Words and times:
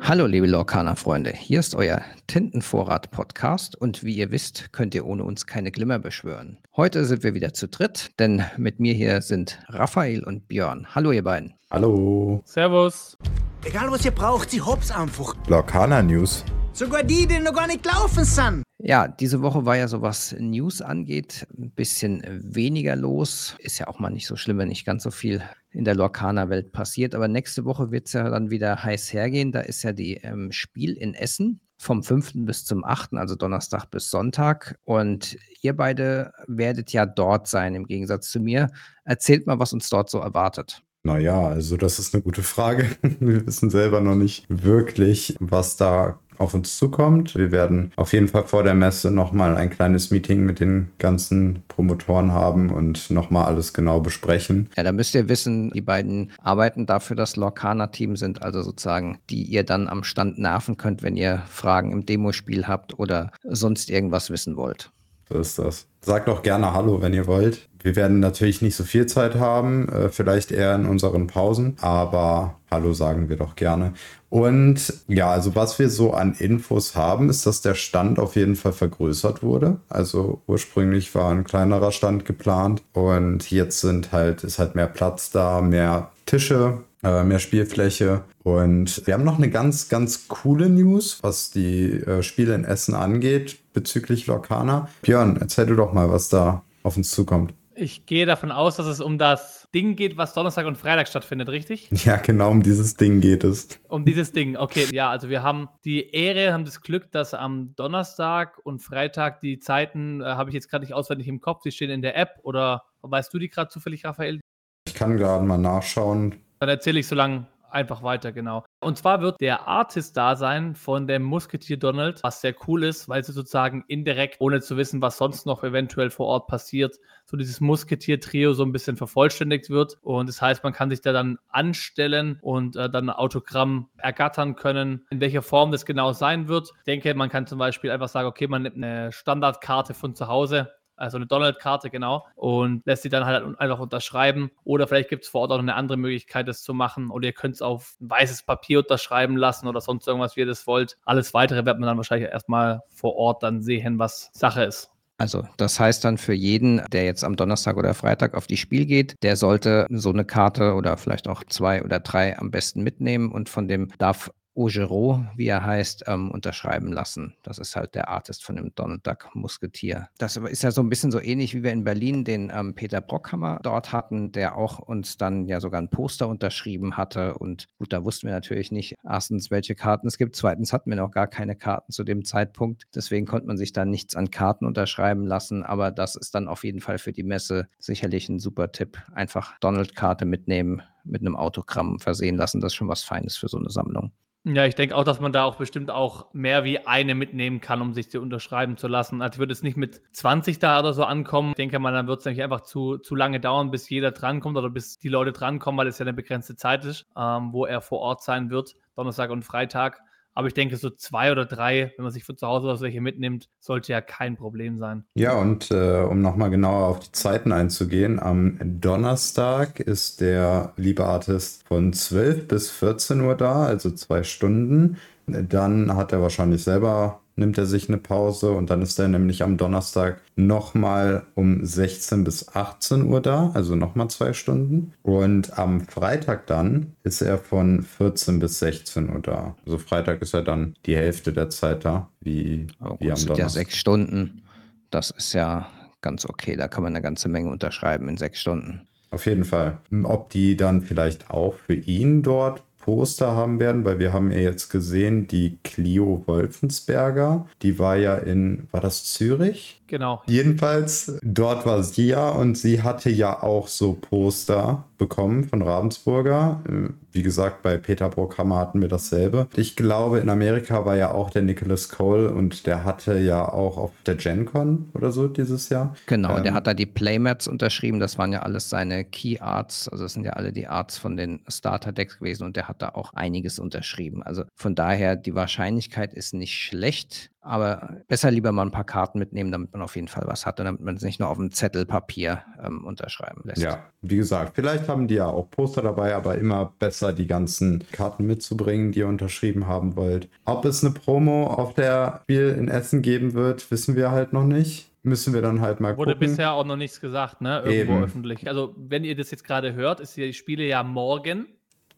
Hallo 0.00 0.26
liebe 0.26 0.46
Lorcaner-Freunde, 0.46 1.30
hier 1.30 1.60
ist 1.60 1.74
euer 1.74 2.02
Tintenvorrat-Podcast 2.26 3.80
und 3.80 4.04
wie 4.04 4.14
ihr 4.14 4.30
wisst, 4.30 4.72
könnt 4.72 4.94
ihr 4.94 5.06
ohne 5.06 5.24
uns 5.24 5.46
keine 5.46 5.70
Glimmer 5.70 5.98
beschwören. 5.98 6.58
Heute 6.76 7.06
sind 7.06 7.22
wir 7.22 7.32
wieder 7.32 7.54
zu 7.54 7.68
dritt, 7.68 8.10
denn 8.18 8.44
mit 8.58 8.78
mir 8.78 8.92
hier 8.92 9.22
sind 9.22 9.58
Raphael 9.68 10.22
und 10.22 10.48
Björn. 10.48 10.86
Hallo 10.94 11.12
ihr 11.12 11.24
beiden. 11.24 11.54
Hallo. 11.70 12.42
Servus. 12.44 13.16
Egal 13.64 13.90
was 13.90 14.04
ihr 14.04 14.10
braucht, 14.10 14.50
sie 14.50 14.60
hops 14.60 14.90
einfach. 14.90 15.34
Lorcaner 15.46 16.02
News. 16.02 16.44
Sogar 16.74 17.02
die, 17.02 17.26
die 17.26 17.38
noch 17.38 17.54
gar 17.54 17.66
nicht 17.66 17.82
gelaufen 17.82 18.24
sind. 18.24 18.62
Ja, 18.78 19.06
diese 19.06 19.42
Woche 19.42 19.66
war 19.66 19.76
ja 19.76 19.86
so 19.88 20.00
was 20.00 20.34
News 20.38 20.80
angeht, 20.80 21.46
ein 21.56 21.70
bisschen 21.70 22.22
weniger 22.42 22.96
los. 22.96 23.54
Ist 23.58 23.78
ja 23.78 23.88
auch 23.88 23.98
mal 23.98 24.10
nicht 24.10 24.26
so 24.26 24.36
schlimm, 24.36 24.58
wenn 24.58 24.68
nicht 24.68 24.86
ganz 24.86 25.02
so 25.02 25.10
viel 25.10 25.42
in 25.70 25.84
der 25.84 25.94
Lorcaner-Welt 25.94 26.72
passiert. 26.72 27.14
Aber 27.14 27.28
nächste 27.28 27.64
Woche 27.66 27.90
wird 27.90 28.06
es 28.06 28.14
ja 28.14 28.28
dann 28.28 28.50
wieder 28.50 28.82
heiß 28.82 29.12
hergehen. 29.12 29.52
Da 29.52 29.60
ist 29.60 29.82
ja 29.82 29.92
die 29.92 30.14
ähm, 30.16 30.50
Spiel 30.50 30.94
in 30.94 31.14
Essen 31.14 31.60
vom 31.78 32.02
5. 32.02 32.32
bis 32.46 32.64
zum 32.64 32.84
8., 32.84 33.14
also 33.14 33.36
Donnerstag 33.36 33.86
bis 33.90 34.10
Sonntag. 34.10 34.76
Und 34.84 35.36
ihr 35.60 35.76
beide 35.76 36.32
werdet 36.46 36.92
ja 36.92 37.04
dort 37.04 37.48
sein, 37.48 37.74
im 37.74 37.86
Gegensatz 37.86 38.30
zu 38.30 38.40
mir. 38.40 38.70
Erzählt 39.04 39.46
mal, 39.46 39.58
was 39.58 39.72
uns 39.74 39.90
dort 39.90 40.08
so 40.08 40.20
erwartet. 40.20 40.82
Naja, 41.04 41.48
also 41.48 41.76
das 41.76 41.98
ist 41.98 42.14
eine 42.14 42.22
gute 42.22 42.42
Frage. 42.42 42.86
Wir 43.20 43.46
wissen 43.46 43.70
selber 43.70 44.00
noch 44.00 44.14
nicht 44.14 44.46
wirklich, 44.48 45.36
was 45.40 45.76
da 45.76 46.18
auf 46.38 46.54
uns 46.54 46.76
zukommt. 46.76 47.34
Wir 47.36 47.52
werden 47.52 47.92
auf 47.96 48.12
jeden 48.12 48.28
Fall 48.28 48.44
vor 48.44 48.62
der 48.62 48.74
Messe 48.74 49.10
nochmal 49.10 49.56
ein 49.56 49.70
kleines 49.70 50.10
Meeting 50.10 50.44
mit 50.44 50.60
den 50.60 50.90
ganzen 50.98 51.62
Promotoren 51.68 52.32
haben 52.32 52.70
und 52.70 53.10
nochmal 53.10 53.46
alles 53.46 53.72
genau 53.72 54.00
besprechen. 54.00 54.68
Ja, 54.76 54.82
da 54.82 54.92
müsst 54.92 55.14
ihr 55.14 55.28
wissen, 55.28 55.70
die 55.70 55.80
beiden 55.80 56.32
arbeiten 56.42 56.86
dafür 56.86 57.16
das 57.16 57.36
Lorcaner-Team, 57.36 58.16
sind 58.16 58.42
also 58.42 58.62
sozusagen, 58.62 59.18
die 59.30 59.42
ihr 59.44 59.64
dann 59.64 59.88
am 59.88 60.04
Stand 60.04 60.38
nerven 60.38 60.76
könnt, 60.76 61.02
wenn 61.02 61.16
ihr 61.16 61.42
Fragen 61.48 61.92
im 61.92 62.06
Demospiel 62.06 62.66
habt 62.66 62.98
oder 62.98 63.30
sonst 63.44 63.90
irgendwas 63.90 64.30
wissen 64.30 64.56
wollt. 64.56 64.90
So 65.28 65.38
ist 65.38 65.58
das. 65.58 65.86
Sagt 66.00 66.28
doch 66.28 66.42
gerne 66.42 66.72
Hallo, 66.72 67.00
wenn 67.00 67.14
ihr 67.14 67.26
wollt. 67.26 67.68
Wir 67.82 67.96
werden 67.96 68.20
natürlich 68.20 68.62
nicht 68.62 68.76
so 68.76 68.84
viel 68.84 69.06
Zeit 69.06 69.36
haben, 69.36 69.88
äh, 69.88 70.08
vielleicht 70.08 70.52
eher 70.52 70.74
in 70.74 70.86
unseren 70.86 71.26
Pausen, 71.26 71.76
aber 71.80 72.56
Hallo 72.70 72.92
sagen 72.92 73.28
wir 73.28 73.36
doch 73.36 73.56
gerne. 73.56 73.92
Und 74.30 74.94
ja, 75.08 75.30
also 75.30 75.54
was 75.54 75.78
wir 75.78 75.90
so 75.90 76.12
an 76.12 76.34
Infos 76.38 76.94
haben, 76.96 77.28
ist, 77.28 77.44
dass 77.44 77.60
der 77.60 77.74
Stand 77.74 78.18
auf 78.18 78.36
jeden 78.36 78.56
Fall 78.56 78.72
vergrößert 78.72 79.42
wurde. 79.42 79.78
Also 79.88 80.40
ursprünglich 80.46 81.14
war 81.14 81.30
ein 81.30 81.44
kleinerer 81.44 81.92
Stand 81.92 82.24
geplant 82.24 82.82
und 82.94 83.50
jetzt 83.50 83.80
sind 83.80 84.12
halt, 84.12 84.42
ist 84.42 84.58
halt 84.58 84.74
mehr 84.74 84.86
Platz 84.86 85.30
da, 85.30 85.60
mehr 85.60 86.12
Tische, 86.24 86.78
äh, 87.02 87.24
mehr 87.24 87.40
Spielfläche. 87.40 88.22
Und 88.42 89.06
wir 89.06 89.14
haben 89.14 89.24
noch 89.24 89.38
eine 89.38 89.50
ganz, 89.50 89.88
ganz 89.88 90.28
coole 90.28 90.68
News, 90.70 91.18
was 91.20 91.50
die 91.50 91.90
äh, 91.90 92.22
Spiele 92.22 92.54
in 92.54 92.64
Essen 92.64 92.94
angeht, 92.94 93.58
bezüglich 93.72 94.26
Lorcana. 94.26 94.88
Björn, 95.02 95.36
erzähl 95.40 95.66
du 95.66 95.76
doch 95.76 95.92
mal, 95.92 96.10
was 96.10 96.28
da 96.28 96.64
auf 96.82 96.96
uns 96.96 97.10
zukommt. 97.10 97.54
Ich 97.74 98.04
gehe 98.04 98.26
davon 98.26 98.52
aus, 98.52 98.76
dass 98.76 98.86
es 98.86 99.00
um 99.00 99.16
das 99.16 99.68
Ding 99.74 99.96
geht, 99.96 100.18
was 100.18 100.34
Donnerstag 100.34 100.66
und 100.66 100.76
Freitag 100.76 101.08
stattfindet, 101.08 101.48
richtig? 101.48 101.88
Ja, 102.04 102.16
genau 102.16 102.50
um 102.50 102.62
dieses 102.62 102.96
Ding 102.96 103.20
geht 103.20 103.44
es. 103.44 103.68
Um 103.88 104.04
dieses 104.04 104.32
Ding, 104.32 104.56
okay. 104.56 104.86
Ja, 104.92 105.10
also 105.10 105.28
wir 105.30 105.42
haben 105.42 105.68
die 105.84 106.10
Ehre, 106.10 106.52
haben 106.52 106.64
das 106.64 106.82
Glück, 106.82 107.10
dass 107.12 107.32
am 107.32 107.74
Donnerstag 107.76 108.58
und 108.64 108.80
Freitag 108.80 109.40
die 109.40 109.58
Zeiten, 109.58 110.20
äh, 110.20 110.24
habe 110.24 110.50
ich 110.50 110.54
jetzt 110.54 110.68
gerade 110.68 110.84
nicht 110.84 110.92
auswendig 110.92 111.28
im 111.28 111.40
Kopf, 111.40 111.62
die 111.62 111.72
stehen 111.72 111.90
in 111.90 112.02
der 112.02 112.16
App 112.16 112.40
oder 112.42 112.84
weißt 113.00 113.32
du 113.32 113.38
die 113.38 113.48
gerade 113.48 113.70
zufällig, 113.70 114.04
Raphael? 114.04 114.40
Ich 114.86 114.94
kann 114.94 115.16
gerade 115.16 115.44
mal 115.44 115.58
nachschauen. 115.58 116.34
Dann 116.58 116.68
erzähle 116.68 117.00
ich 117.00 117.06
so 117.06 117.14
lange 117.14 117.46
einfach 117.72 118.02
weiter, 118.02 118.32
genau. 118.32 118.64
Und 118.80 118.98
zwar 118.98 119.20
wird 119.20 119.40
der 119.40 119.66
Artist 119.66 120.16
da 120.16 120.36
sein 120.36 120.74
von 120.74 121.06
dem 121.06 121.22
Musketier 121.22 121.76
Donald, 121.76 122.22
was 122.22 122.40
sehr 122.40 122.54
cool 122.66 122.84
ist, 122.84 123.08
weil 123.08 123.24
sie 123.24 123.32
sozusagen 123.32 123.84
indirekt, 123.88 124.36
ohne 124.40 124.60
zu 124.60 124.76
wissen, 124.76 125.02
was 125.02 125.18
sonst 125.18 125.46
noch 125.46 125.64
eventuell 125.64 126.10
vor 126.10 126.26
Ort 126.26 126.46
passiert, 126.48 126.96
so 127.26 127.36
dieses 127.36 127.60
Musketier-Trio 127.60 128.52
so 128.54 128.64
ein 128.64 128.72
bisschen 128.72 128.96
vervollständigt 128.96 129.70
wird. 129.70 129.98
Und 130.02 130.28
das 130.28 130.42
heißt, 130.42 130.64
man 130.64 130.72
kann 130.72 130.90
sich 130.90 131.00
da 131.00 131.12
dann 131.12 131.38
anstellen 131.48 132.38
und 132.42 132.76
äh, 132.76 132.90
dann 132.90 133.08
ein 133.08 133.16
Autogramm 133.16 133.88
ergattern 133.98 134.56
können, 134.56 135.06
in 135.10 135.20
welcher 135.20 135.42
Form 135.42 135.72
das 135.72 135.86
genau 135.86 136.12
sein 136.12 136.48
wird. 136.48 136.70
Ich 136.78 136.84
denke, 136.84 137.14
man 137.14 137.28
kann 137.28 137.46
zum 137.46 137.58
Beispiel 137.58 137.90
einfach 137.90 138.08
sagen, 138.08 138.28
okay, 138.28 138.46
man 138.46 138.62
nimmt 138.62 138.76
eine 138.76 139.12
Standardkarte 139.12 139.94
von 139.94 140.14
zu 140.14 140.28
Hause, 140.28 140.70
also 141.02 141.16
eine 141.16 141.26
Donald-Karte, 141.26 141.90
genau, 141.90 142.26
und 142.36 142.86
lässt 142.86 143.02
sie 143.02 143.08
dann 143.08 143.26
halt 143.26 143.58
einfach 143.58 143.80
unterschreiben. 143.80 144.50
Oder 144.64 144.86
vielleicht 144.86 145.10
gibt 145.10 145.24
es 145.24 145.30
vor 145.30 145.42
Ort 145.42 145.50
auch 145.50 145.56
noch 145.56 145.64
eine 145.64 145.74
andere 145.74 145.98
Möglichkeit, 145.98 146.46
das 146.46 146.62
zu 146.62 146.74
machen. 146.74 147.10
Oder 147.10 147.26
ihr 147.26 147.32
könnt 147.32 147.56
es 147.56 147.62
auf 147.62 147.96
weißes 147.98 148.44
Papier 148.44 148.78
unterschreiben 148.78 149.36
lassen 149.36 149.66
oder 149.66 149.80
sonst 149.80 150.06
irgendwas, 150.06 150.36
wie 150.36 150.40
ihr 150.40 150.46
das 150.46 150.66
wollt. 150.66 150.96
Alles 151.04 151.34
weitere 151.34 151.64
wird 151.66 151.78
man 151.78 151.88
dann 151.88 151.96
wahrscheinlich 151.96 152.30
erstmal 152.30 152.82
vor 152.94 153.16
Ort 153.16 153.42
dann 153.42 153.62
sehen, 153.62 153.98
was 153.98 154.30
Sache 154.32 154.62
ist. 154.62 154.90
Also 155.18 155.44
das 155.56 155.78
heißt 155.78 156.04
dann 156.04 156.18
für 156.18 156.32
jeden, 156.32 156.82
der 156.90 157.04
jetzt 157.04 157.22
am 157.22 157.36
Donnerstag 157.36 157.76
oder 157.76 157.94
Freitag 157.94 158.34
auf 158.34 158.46
die 158.46 158.56
Spiel 158.56 158.86
geht, 158.86 159.14
der 159.22 159.36
sollte 159.36 159.86
so 159.90 160.10
eine 160.10 160.24
Karte 160.24 160.74
oder 160.74 160.96
vielleicht 160.96 161.28
auch 161.28 161.44
zwei 161.44 161.84
oder 161.84 162.00
drei 162.00 162.38
am 162.38 162.50
besten 162.50 162.82
mitnehmen 162.82 163.30
und 163.30 163.48
von 163.48 163.68
dem 163.68 163.92
darf 163.98 164.32
Augereau, 164.54 165.24
wie 165.36 165.46
er 165.46 165.64
heißt, 165.64 166.04
ähm, 166.06 166.30
unterschreiben 166.30 166.92
lassen. 166.92 167.34
Das 167.42 167.58
ist 167.58 167.74
halt 167.74 167.94
der 167.94 168.08
Artist 168.08 168.44
von 168.44 168.56
dem 168.56 168.74
Donald 168.74 169.06
Duck 169.06 169.30
Musketier. 169.34 170.08
Das 170.18 170.36
ist 170.36 170.62
ja 170.62 170.70
so 170.70 170.82
ein 170.82 170.90
bisschen 170.90 171.10
so 171.10 171.20
ähnlich, 171.20 171.54
wie 171.54 171.62
wir 171.62 171.72
in 171.72 171.84
Berlin 171.84 172.24
den 172.24 172.52
ähm, 172.54 172.74
Peter 172.74 173.00
Brockhammer 173.00 173.60
dort 173.62 173.92
hatten, 173.92 174.32
der 174.32 174.56
auch 174.56 174.78
uns 174.78 175.16
dann 175.16 175.46
ja 175.46 175.60
sogar 175.60 175.80
ein 175.80 175.88
Poster 175.88 176.28
unterschrieben 176.28 176.96
hatte. 176.96 177.34
Und 177.38 177.68
gut, 177.78 177.92
da 177.92 178.04
wussten 178.04 178.26
wir 178.26 178.34
natürlich 178.34 178.72
nicht, 178.72 178.96
erstens, 179.04 179.50
welche 179.50 179.74
Karten 179.74 180.06
es 180.06 180.18
gibt. 180.18 180.36
Zweitens 180.36 180.72
hatten 180.72 180.90
wir 180.90 180.96
noch 180.96 181.10
gar 181.10 181.28
keine 181.28 181.56
Karten 181.56 181.92
zu 181.92 182.04
dem 182.04 182.24
Zeitpunkt. 182.24 182.84
Deswegen 182.94 183.26
konnte 183.26 183.46
man 183.46 183.56
sich 183.56 183.72
da 183.72 183.84
nichts 183.84 184.16
an 184.16 184.30
Karten 184.30 184.66
unterschreiben 184.66 185.26
lassen. 185.26 185.62
Aber 185.62 185.90
das 185.90 186.14
ist 186.14 186.34
dann 186.34 186.48
auf 186.48 186.64
jeden 186.64 186.80
Fall 186.80 186.98
für 186.98 187.12
die 187.12 187.22
Messe 187.22 187.68
sicherlich 187.78 188.28
ein 188.28 188.38
super 188.38 188.72
Tipp. 188.72 188.98
Einfach 189.14 189.58
Donald-Karte 189.60 190.26
mitnehmen, 190.26 190.82
mit 191.04 191.22
einem 191.22 191.36
Autogramm 191.36 191.98
versehen 191.98 192.36
lassen. 192.36 192.60
Das 192.60 192.72
ist 192.72 192.76
schon 192.76 192.88
was 192.88 193.02
Feines 193.02 193.36
für 193.36 193.48
so 193.48 193.58
eine 193.58 193.70
Sammlung. 193.70 194.12
Ja, 194.44 194.66
ich 194.66 194.74
denke 194.74 194.96
auch, 194.96 195.04
dass 195.04 195.20
man 195.20 195.32
da 195.32 195.44
auch 195.44 195.54
bestimmt 195.54 195.88
auch 195.92 196.34
mehr 196.34 196.64
wie 196.64 196.84
eine 196.84 197.14
mitnehmen 197.14 197.60
kann, 197.60 197.80
um 197.80 197.92
sich 197.94 198.08
die 198.08 198.18
unterschreiben 198.18 198.76
zu 198.76 198.88
lassen. 198.88 199.22
Also 199.22 199.34
ich 199.36 199.38
würde 199.38 199.52
es 199.52 199.62
nicht 199.62 199.76
mit 199.76 200.00
20 200.12 200.58
da 200.58 200.80
oder 200.80 200.92
so 200.94 201.04
ankommen. 201.04 201.50
Ich 201.50 201.54
denke 201.56 201.78
mal, 201.78 201.92
dann 201.92 202.08
wird 202.08 202.18
es 202.18 202.24
nämlich 202.24 202.42
einfach 202.42 202.62
zu, 202.62 202.98
zu 202.98 203.14
lange 203.14 203.38
dauern, 203.38 203.70
bis 203.70 203.88
jeder 203.88 204.10
drankommt 204.10 204.56
oder 204.56 204.68
bis 204.68 204.98
die 204.98 205.08
Leute 205.08 205.30
drankommen, 205.30 205.78
weil 205.78 205.86
es 205.86 206.00
ja 206.00 206.04
eine 206.04 206.12
begrenzte 206.12 206.56
Zeit 206.56 206.84
ist, 206.84 207.06
ähm, 207.16 207.52
wo 207.52 207.66
er 207.66 207.80
vor 207.80 208.00
Ort 208.00 208.24
sein 208.24 208.50
wird, 208.50 208.74
Donnerstag 208.96 209.30
und 209.30 209.44
Freitag. 209.44 210.02
Aber 210.34 210.48
ich 210.48 210.54
denke, 210.54 210.76
so 210.76 210.90
zwei 210.90 211.32
oder 211.32 211.44
drei, 211.44 211.92
wenn 211.96 212.04
man 212.04 212.12
sich 212.12 212.24
von 212.24 212.36
zu 212.36 212.46
Hause 212.46 212.70
aus 212.70 212.80
welche 212.80 213.00
mitnimmt, 213.00 213.48
sollte 213.60 213.92
ja 213.92 214.00
kein 214.00 214.36
Problem 214.36 214.78
sein. 214.78 215.04
Ja, 215.14 215.34
und 215.34 215.70
äh, 215.70 216.02
um 216.02 216.22
nochmal 216.22 216.50
genauer 216.50 216.88
auf 216.88 217.00
die 217.00 217.12
Zeiten 217.12 217.52
einzugehen, 217.52 218.18
am 218.18 218.58
Donnerstag 218.80 219.80
ist 219.80 220.20
der 220.20 220.72
liebe 220.76 221.04
Artist 221.04 221.66
von 221.66 221.92
12 221.92 222.48
bis 222.48 222.70
14 222.70 223.20
Uhr 223.20 223.36
da, 223.36 223.64
also 223.64 223.90
zwei 223.90 224.22
Stunden. 224.22 224.98
Dann 225.26 225.94
hat 225.94 226.12
er 226.12 226.20
wahrscheinlich 226.20 226.64
selber 226.64 227.21
nimmt 227.36 227.56
er 227.58 227.66
sich 227.66 227.88
eine 227.88 227.98
Pause 227.98 228.50
und 228.52 228.70
dann 228.70 228.82
ist 228.82 228.98
er 228.98 229.08
nämlich 229.08 229.42
am 229.42 229.56
Donnerstag 229.56 230.20
nochmal 230.36 231.24
um 231.34 231.64
16 231.64 232.24
bis 232.24 232.48
18 232.54 233.04
Uhr 233.04 233.20
da, 233.20 233.50
also 233.54 233.74
nochmal 233.74 234.08
zwei 234.08 234.32
Stunden. 234.32 234.92
Und 235.02 235.58
am 235.58 235.80
Freitag 235.80 236.46
dann 236.46 236.92
ist 237.02 237.22
er 237.22 237.38
von 237.38 237.82
14 237.82 238.38
bis 238.38 238.58
16 238.58 239.10
Uhr 239.10 239.20
da. 239.20 239.56
Also 239.64 239.78
Freitag 239.78 240.20
ist 240.22 240.34
er 240.34 240.42
dann 240.42 240.74
die 240.86 240.96
Hälfte 240.96 241.32
der 241.32 241.48
Zeit 241.50 241.84
da, 241.84 242.08
wie, 242.20 242.66
Oh, 242.80 242.96
wie 242.98 243.10
am 243.10 243.16
Donnerstag. 243.18 243.38
ja 243.38 243.48
sechs 243.48 243.76
Stunden. 243.76 244.42
Das 244.90 245.10
ist 245.10 245.32
ja 245.32 245.68
ganz 246.02 246.26
okay. 246.26 246.56
Da 246.56 246.68
kann 246.68 246.82
man 246.82 246.92
eine 246.92 247.02
ganze 247.02 247.28
Menge 247.28 247.50
unterschreiben 247.50 248.08
in 248.08 248.16
sechs 248.18 248.40
Stunden. 248.40 248.82
Auf 249.10 249.26
jeden 249.26 249.44
Fall. 249.44 249.78
Ob 250.04 250.30
die 250.30 250.56
dann 250.56 250.80
vielleicht 250.82 251.30
auch 251.30 251.54
für 251.54 251.74
ihn 251.74 252.22
dort 252.22 252.62
Poster 252.82 253.34
haben 253.34 253.60
werden, 253.60 253.84
weil 253.84 253.98
wir 253.98 254.12
haben 254.12 254.30
ja 254.30 254.38
jetzt 254.38 254.68
gesehen, 254.68 255.26
die 255.28 255.58
Clio 255.62 256.24
Wolfensberger, 256.26 257.46
die 257.62 257.78
war 257.78 257.96
ja 257.96 258.16
in, 258.16 258.68
war 258.72 258.80
das 258.80 259.04
Zürich? 259.04 259.81
Genau. 259.92 260.22
Jedenfalls, 260.26 261.18
dort 261.22 261.66
war 261.66 261.82
sie 261.82 262.06
ja 262.06 262.30
und 262.30 262.56
sie 262.56 262.82
hatte 262.82 263.10
ja 263.10 263.42
auch 263.42 263.68
so 263.68 263.92
Poster 263.92 264.86
bekommen 264.96 265.44
von 265.44 265.60
Ravensburger. 265.60 266.62
Äh, 266.66 266.88
Wie 267.12 267.22
gesagt, 267.22 267.62
bei 267.62 267.76
Peter 267.76 268.08
Brockhammer 268.08 268.56
hatten 268.56 268.80
wir 268.80 268.88
dasselbe. 268.88 269.48
Ich 269.54 269.76
glaube, 269.76 270.20
in 270.20 270.30
Amerika 270.30 270.86
war 270.86 270.96
ja 270.96 271.10
auch 271.12 271.28
der 271.28 271.42
Nicholas 271.42 271.90
Cole 271.90 272.32
und 272.32 272.66
der 272.66 272.84
hatte 272.84 273.18
ja 273.18 273.46
auch 273.46 273.76
auf 273.76 273.90
der 274.06 274.14
GenCon 274.14 274.88
oder 274.94 275.12
so 275.12 275.28
dieses 275.28 275.68
Jahr. 275.68 275.94
Genau, 276.06 276.36
der 276.40 276.52
Ähm, 276.52 276.54
hat 276.54 276.66
da 276.66 276.72
die 276.72 276.86
Playmats 276.86 277.46
unterschrieben. 277.46 278.00
Das 278.00 278.16
waren 278.16 278.32
ja 278.32 278.40
alles 278.40 278.70
seine 278.70 279.04
Key 279.04 279.40
Arts. 279.40 279.90
Also 279.90 280.04
das 280.04 280.14
sind 280.14 280.24
ja 280.24 280.32
alle 280.32 280.54
die 280.54 280.68
Arts 280.68 280.96
von 280.96 281.18
den 281.18 281.40
Starter-Decks 281.48 282.18
gewesen 282.20 282.44
und 282.44 282.56
der 282.56 282.66
hat 282.66 282.80
da 282.80 282.88
auch 282.94 283.12
einiges 283.12 283.58
unterschrieben. 283.58 284.22
Also 284.22 284.44
von 284.54 284.74
daher, 284.74 285.16
die 285.16 285.34
Wahrscheinlichkeit 285.34 286.14
ist 286.14 286.32
nicht 286.32 286.54
schlecht. 286.56 287.28
Aber 287.44 287.96
besser 288.06 288.30
lieber 288.30 288.52
mal 288.52 288.62
ein 288.62 288.70
paar 288.70 288.84
Karten 288.84 289.18
mitnehmen, 289.18 289.50
damit 289.50 289.72
man 289.72 289.82
auf 289.82 289.96
jeden 289.96 290.06
Fall 290.06 290.22
was 290.26 290.46
hat 290.46 290.60
und 290.60 290.66
damit 290.66 290.80
man 290.80 290.94
es 290.94 291.02
nicht 291.02 291.18
nur 291.18 291.28
auf 291.28 291.38
einem 291.38 291.50
Zettel 291.50 291.84
Papier 291.84 292.42
ähm, 292.64 292.84
unterschreiben 292.84 293.42
lässt. 293.44 293.60
Ja, 293.60 293.84
wie 294.00 294.16
gesagt, 294.16 294.52
vielleicht 294.54 294.88
haben 294.88 295.08
die 295.08 295.16
ja 295.16 295.26
auch 295.26 295.50
Poster 295.50 295.82
dabei, 295.82 296.14
aber 296.14 296.36
immer 296.38 296.72
besser 296.78 297.12
die 297.12 297.26
ganzen 297.26 297.84
Karten 297.90 298.26
mitzubringen, 298.26 298.92
die 298.92 299.00
ihr 299.00 299.08
unterschrieben 299.08 299.66
haben 299.66 299.96
wollt. 299.96 300.28
Ob 300.44 300.64
es 300.64 300.84
eine 300.84 300.94
Promo 300.94 301.48
auf 301.48 301.74
der 301.74 302.20
Spiel 302.22 302.50
in 302.56 302.68
Essen 302.68 303.02
geben 303.02 303.34
wird, 303.34 303.70
wissen 303.72 303.96
wir 303.96 304.12
halt 304.12 304.32
noch 304.32 304.44
nicht 304.44 304.92
müssen 305.04 305.34
wir 305.34 305.42
dann 305.42 305.60
halt 305.60 305.80
mal 305.80 305.96
Wurde 305.96 306.12
gucken. 306.12 306.28
bisher 306.28 306.52
auch 306.52 306.64
noch 306.64 306.76
nichts 306.76 307.00
gesagt, 307.00 307.40
ne? 307.40 307.62
Irgendwo 307.64 307.94
Eben. 307.94 308.04
öffentlich. 308.04 308.46
Also, 308.48 308.72
wenn 308.76 309.02
ihr 309.02 309.16
das 309.16 309.32
jetzt 309.32 309.42
gerade 309.42 309.74
hört, 309.74 309.98
ist 309.98 310.16
die 310.16 310.32
Spiele 310.32 310.64
ja 310.64 310.84
morgen. 310.84 311.48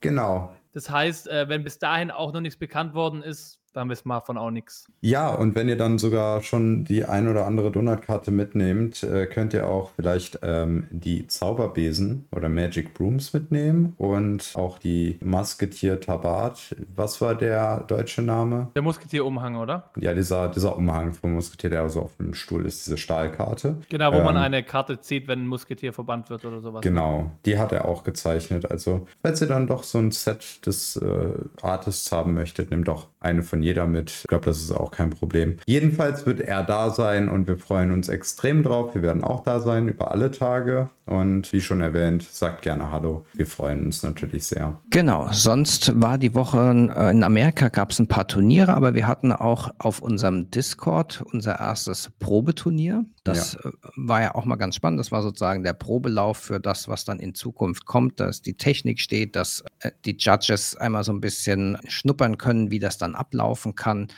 Genau. 0.01 0.55
Das 0.73 0.91
heißt, 0.91 1.29
äh, 1.29 1.49
wenn 1.49 1.65
bis 1.65 1.79
dahin 1.79 2.11
auch 2.11 2.33
noch 2.33 2.41
nichts 2.41 2.59
bekannt 2.59 2.95
worden 2.95 3.23
ist, 3.23 3.61
dann 3.75 3.89
wissen 3.91 4.09
wir 4.09 4.21
von 4.21 4.39
auch 4.39 4.51
nichts. 4.51 4.87
Ja, 5.01 5.35
und 5.35 5.55
wenn 5.55 5.69
ihr 5.69 5.77
dann 5.77 5.99
sogar 5.99 6.43
schon 6.43 6.85
die 6.85 7.05
ein 7.05 7.29
oder 7.29 7.47
andere 7.47 7.71
Donutkarte 7.71 8.31
mitnehmt, 8.31 9.03
äh, 9.03 9.27
könnt 9.27 9.53
ihr 9.53 9.69
auch 9.69 9.91
vielleicht 9.97 10.39
ähm, 10.43 10.87
die 10.91 11.27
Zauberbesen 11.27 12.27
oder 12.31 12.49
Magic 12.49 12.95
Brooms 12.95 13.33
mitnehmen 13.33 13.95
und 13.99 14.53
auch 14.55 14.79
die 14.79 15.19
Musketier 15.21 16.01
Tabat. 16.01 16.77
Was 16.95 17.21
war 17.21 17.35
der 17.35 17.81
deutsche 17.81 18.23
Name? 18.23 18.69
Der 18.75 18.83
Musketier-Umhang, 18.83 19.57
oder? 19.57 19.91
Ja, 19.97 20.15
dieser, 20.15 20.49
dieser 20.49 20.77
Umhang 20.77 21.13
vom 21.13 21.35
Musketier, 21.35 21.71
der 21.71 21.89
so 21.89 22.03
auf 22.03 22.17
dem 22.17 22.35
Stuhl 22.35 22.65
ist, 22.67 22.87
diese 22.87 22.97
Stahlkarte. 22.97 23.77
Genau, 23.89 24.13
wo 24.13 24.19
ähm, 24.19 24.25
man 24.25 24.37
eine 24.37 24.63
Karte 24.63 25.01
zieht, 25.01 25.27
wenn 25.27 25.43
ein 25.43 25.49
Musketier 25.49 25.93
verbannt 25.93 26.31
wird 26.31 26.45
oder 26.45 26.61
sowas. 26.61 26.83
Genau, 26.83 27.33
die 27.45 27.59
hat 27.59 27.73
er 27.73 27.87
auch 27.87 28.05
gezeichnet. 28.05 28.71
Also, 28.71 29.09
falls 29.23 29.41
ihr 29.41 29.49
dann 29.49 29.67
doch 29.67 29.83
so 29.83 29.99
ein 29.99 30.13
Set 30.13 30.65
des 30.65 30.97
äh, 30.97 31.33
Artists 31.61 32.13
haben 32.13 32.35
möchtet, 32.35 32.71
nehmt 32.71 32.87
doch 32.87 33.09
eine 33.21 33.43
von 33.43 33.64
jeder 33.65 33.87
mit. 33.87 34.11
Ich 34.11 34.27
glaube, 34.29 34.45
das 34.45 34.59
ist 34.59 34.71
auch 34.71 34.91
kein 34.91 35.11
Problem. 35.11 35.57
Jedenfalls 35.67 36.27
wird 36.27 36.41
er 36.41 36.63
da 36.63 36.91
sein 36.91 37.29
und 37.29 37.49
wir 37.49 37.59
freuen 37.59 37.91
uns 37.91 38.09
extrem 38.09 38.63
drauf. 38.63 38.95
Wir 38.95 39.03
werden 39.03 39.25
auch 39.25 39.43
da 39.43 39.61
sein 39.61 39.89
über 39.89 40.13
alle 40.13 40.31
Tage. 40.31 40.91
Und 41.07 41.53
wie 41.53 41.61
schon 41.61 41.83
erwähnt, 41.83 42.23
sagt 42.23 42.63
gerne 42.63 42.91
Hallo. 42.91 43.27
Wir 43.35 43.47
freuen 43.47 43.85
uns 43.85 44.03
natürlich 44.03 44.47
sehr. 44.47 44.81
Genau, 44.91 45.29
sonst 45.33 46.01
war 46.01 46.17
die 46.17 46.35
Woche 46.35 46.93
äh, 46.97 47.11
in 47.11 47.23
Amerika 47.23 47.69
gab 47.69 47.91
es 47.91 47.99
ein 47.99 48.09
paar 48.09 48.27
Turniere, 48.27 48.75
aber 48.75 48.95
wir 48.95 49.07
hatten 49.07 49.33
auch 49.33 49.71
auf 49.79 50.01
unserem 50.01 50.51
Discord 50.51 51.23
unser 51.33 51.59
erstes 51.61 52.11
Probeturnier. 52.21 53.05
Das 53.25 53.55
ja. 53.55 53.71
Äh, 53.71 53.73
war 53.97 54.23
ja 54.23 54.35
auch 54.35 54.45
mal 54.45 54.57
ganz 54.57 54.77
spannend. 54.77 55.01
Das 55.01 55.11
war 55.11 55.23
sozusagen 55.23 55.65
der 55.65 55.73
Probelauf 55.73 56.39
für 56.39 56.61
das, 56.61 56.89
was 56.89 57.05
dann 57.05 57.19
in 57.19 57.35
Zukunft 57.35 57.87
kommt, 57.87 58.21
dass 58.21 58.43
die 58.43 58.57
Technik 58.57 59.01
steht, 59.01 59.35
dass 59.35 59.65
äh, 59.81 59.91
die 60.05 60.17
Judges 60.19 60.77
einmal 60.77 61.05
so 61.05 61.13
ein 61.13 61.21
bisschen 61.21 61.79
schnuppern 61.89 62.39
können, 62.39 62.71
wie 62.71 62.79
das 62.79 62.99
dann 62.99 63.15
ablaufen 63.15 63.75
kann 63.75 64.09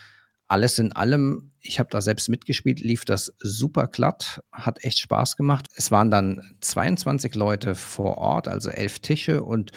alles 0.49 0.79
in 0.79 0.93
allem, 0.93 1.51
ich 1.61 1.79
habe 1.79 1.91
da 1.91 2.01
selbst 2.01 2.29
mitgespielt, 2.29 2.81
lief 2.81 3.05
das 3.05 3.35
super 3.41 3.89
glatt, 3.89 4.43
hat 4.53 4.85
echt 4.85 4.99
Spaß 4.99 5.37
gemacht. 5.37 5.67
Es 5.75 5.91
waren 5.91 6.11
dann 6.11 6.57
22 6.61 7.35
Leute 7.35 7.75
vor 7.75 8.19
Ort, 8.19 8.47
also 8.47 8.71
elf 8.71 9.01
Tische 9.01 9.43
und 9.43 9.73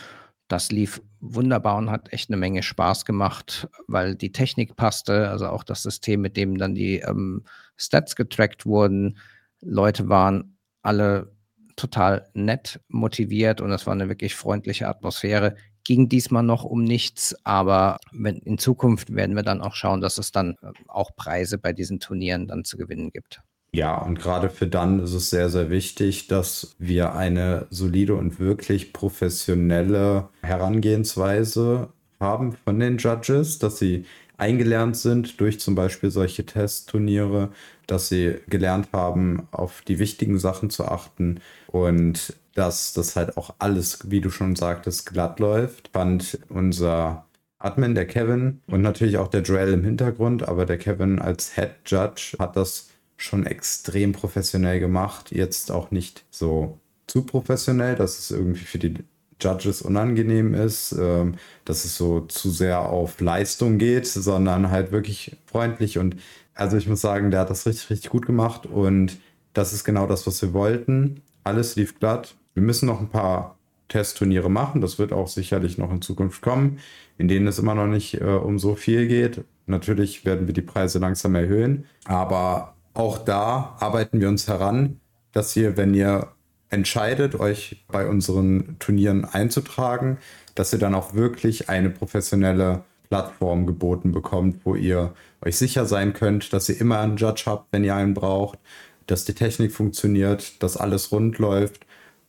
das 0.48 0.72
lief 0.72 1.02
wunderbar 1.20 1.78
und 1.78 1.92
hat 1.92 2.14
echt 2.14 2.30
eine 2.30 2.38
Menge 2.38 2.64
Spaß 2.64 3.06
gemacht, 3.06 3.68
weil 3.88 4.16
die 4.16 4.32
Technik 4.32 4.76
passte, 4.76 5.30
also 5.30 5.48
auch 5.48 5.64
das 5.64 5.84
System, 5.84 6.22
mit 6.22 6.38
dem 6.38 6.58
dann 6.58 6.76
die 6.76 7.00
ähm, 7.00 7.44
Stats 7.80 8.16
getrackt 8.16 8.66
wurden. 8.66 9.18
Leute 9.62 10.10
waren 10.10 10.58
alle 10.82 11.32
total 11.76 12.28
nett 12.34 12.80
motiviert 12.90 13.62
und 13.62 13.72
es 13.72 13.88
war 13.88 13.94
eine 13.94 14.10
wirklich 14.10 14.36
freundliche 14.36 14.88
Atmosphäre 14.88 15.56
ging 15.90 16.08
diesmal 16.08 16.44
noch 16.44 16.66
um 16.66 16.84
nichts, 16.84 17.36
aber 17.44 17.98
in 18.14 18.60
Zukunft 18.60 19.16
werden 19.16 19.36
wir 19.36 19.42
dann 19.42 19.60
auch 19.60 19.74
schauen, 19.74 20.02
dass 20.02 20.20
es 20.20 20.32
dann 20.32 20.52
äh, 20.62 20.72
auch 20.88 21.16
Preise 21.16 21.58
bei 21.58 21.74
diesen 21.74 22.00
Turnieren 22.00 22.48
dann 22.48 22.64
zu 22.64 22.78
gewinnen 22.78 23.10
gibt. 23.12 23.42
Ja, 23.72 23.98
und 23.98 24.20
gerade 24.20 24.52
für 24.52 24.68
dann 24.68 25.00
ist 25.00 25.14
es 25.14 25.32
sehr, 25.32 25.50
sehr 25.50 25.72
wichtig, 25.72 26.28
dass 26.28 26.76
wir 26.78 27.16
eine 27.16 27.66
solide 27.72 28.14
und 28.14 28.40
wirklich 28.40 28.94
professionelle 28.94 30.30
Herangehensweise 30.44 31.90
haben 32.20 32.52
von 32.52 32.80
den 32.80 33.00
Judges, 33.00 33.58
dass 33.58 33.80
sie 33.80 34.06
eingelernt 34.40 34.98
sind 34.98 35.40
durch 35.40 35.60
zum 35.60 35.76
Beispiel 35.76 36.12
solche 36.12 36.46
Testturniere, 36.46 37.50
dass 37.88 38.10
sie 38.10 38.36
gelernt 38.48 38.90
haben, 38.94 39.48
auf 39.52 39.82
die 39.82 40.00
wichtigen 40.00 40.40
Sachen 40.40 40.70
zu 40.70 40.86
achten 40.86 41.40
und 41.68 42.36
dass 42.56 42.94
das 42.94 43.16
halt 43.16 43.38
auch 43.38 43.56
alles, 43.60 44.12
wie 44.12 44.22
du 44.22 44.30
schon 44.30 44.56
sagtest, 44.56 45.06
glatt 45.06 45.40
läuft, 45.40 45.90
fand 45.94 46.40
unser 46.50 47.26
Admin, 47.60 47.96
der 47.96 48.06
Kevin 48.06 48.62
und 48.68 48.82
natürlich 48.82 49.18
auch 49.18 49.28
der 49.28 49.42
Joel 49.42 49.74
im 49.74 49.84
Hintergrund, 49.84 50.48
aber 50.48 50.66
der 50.66 50.78
Kevin 50.78 51.20
als 51.20 51.56
Head 51.56 51.72
Judge 51.86 52.36
hat 52.40 52.56
das 52.56 52.90
schon 53.18 53.46
extrem 53.46 54.14
professionell 54.14 54.80
gemacht. 54.80 55.32
Jetzt 55.32 55.72
auch 55.72 55.92
nicht 55.92 56.26
so 56.32 56.80
zu 57.08 57.24
professionell, 57.24 57.96
dass 57.96 58.18
es 58.18 58.32
irgendwie 58.32 58.64
für 58.64 58.80
die 58.80 58.94
Judges 59.42 59.82
unangenehm 59.82 60.54
ist, 60.54 60.92
ähm, 60.92 61.36
dass 61.66 61.86
es 61.86 61.96
so 61.96 62.22
zu 62.22 62.50
sehr 62.50 62.82
auf 62.82 63.20
Leistung 63.22 63.78
geht, 63.78 64.08
sondern 64.08 64.72
halt 64.72 64.92
wirklich 64.92 65.38
freundlich 65.46 65.98
und 65.98 66.16
also 66.54 66.76
ich 66.76 66.88
muss 66.90 67.00
sagen, 67.00 67.32
der 67.32 67.42
hat 67.42 67.50
das 67.50 67.66
richtig, 67.66 67.90
richtig 67.90 68.12
gut 68.12 68.26
gemacht 68.26 68.66
und 68.66 69.18
das 69.54 69.72
ist 69.72 69.86
genau 69.86 70.08
das, 70.08 70.28
was 70.28 70.42
wir 70.42 70.54
wollten. 70.54 71.22
Alles 71.46 71.78
lief 71.78 72.00
glatt. 72.00 72.36
Wir 72.54 72.64
müssen 72.64 72.86
noch 72.86 73.00
ein 73.00 73.10
paar 73.10 73.58
Testturniere 73.88 74.50
machen. 74.50 74.82
Das 74.82 75.00
wird 75.00 75.14
auch 75.14 75.28
sicherlich 75.28 75.78
noch 75.78 75.92
in 75.92 76.02
Zukunft 76.02 76.42
kommen, 76.42 76.80
in 77.18 77.28
denen 77.28 77.48
es 77.48 77.60
immer 77.60 77.76
noch 77.76 77.88
nicht 77.88 78.20
äh, 78.20 78.26
um 78.26 78.60
so 78.60 78.76
viel 78.76 79.08
geht. 79.08 79.44
Natürlich 79.68 80.26
werden 80.26 80.48
wir 80.48 80.54
die 80.54 80.62
Preise 80.62 81.00
langsam 81.00 81.36
erhöhen, 81.36 81.86
aber 82.06 82.76
auch 82.94 83.18
da 83.18 83.76
arbeiten 83.80 84.20
wir 84.20 84.28
uns 84.28 84.48
heran, 84.48 85.00
dass 85.32 85.56
ihr, 85.56 85.78
wenn 85.78 85.94
ihr 85.94 86.28
entscheidet, 86.70 87.40
euch 87.40 87.84
bei 87.88 88.08
unseren 88.08 88.78
Turnieren 88.80 89.26
einzutragen, 89.26 90.18
dass 90.56 90.74
ihr 90.74 90.80
dann 90.80 90.96
auch 90.96 91.14
wirklich 91.14 91.70
eine 91.70 91.90
professionelle 91.90 92.84
Plattform 93.10 93.66
geboten 93.66 94.12
bekommt, 94.12 94.66
wo 94.66 94.76
ihr 94.76 95.14
euch 95.42 95.58
sicher 95.58 95.86
sein 95.86 96.14
könnt, 96.14 96.54
dass 96.54 96.70
ihr 96.70 96.80
immer 96.80 97.00
einen 97.00 97.18
Judge 97.18 97.44
habt, 97.48 97.68
wenn 97.72 97.84
ihr 97.84 97.96
einen 97.96 98.14
braucht, 98.14 98.60
dass 99.08 99.26
die 99.26 99.34
Technik 99.34 99.72
funktioniert, 99.72 100.62
dass 100.62 100.78
alles 100.78 101.12
rund 101.12 101.40
läuft 101.40 101.86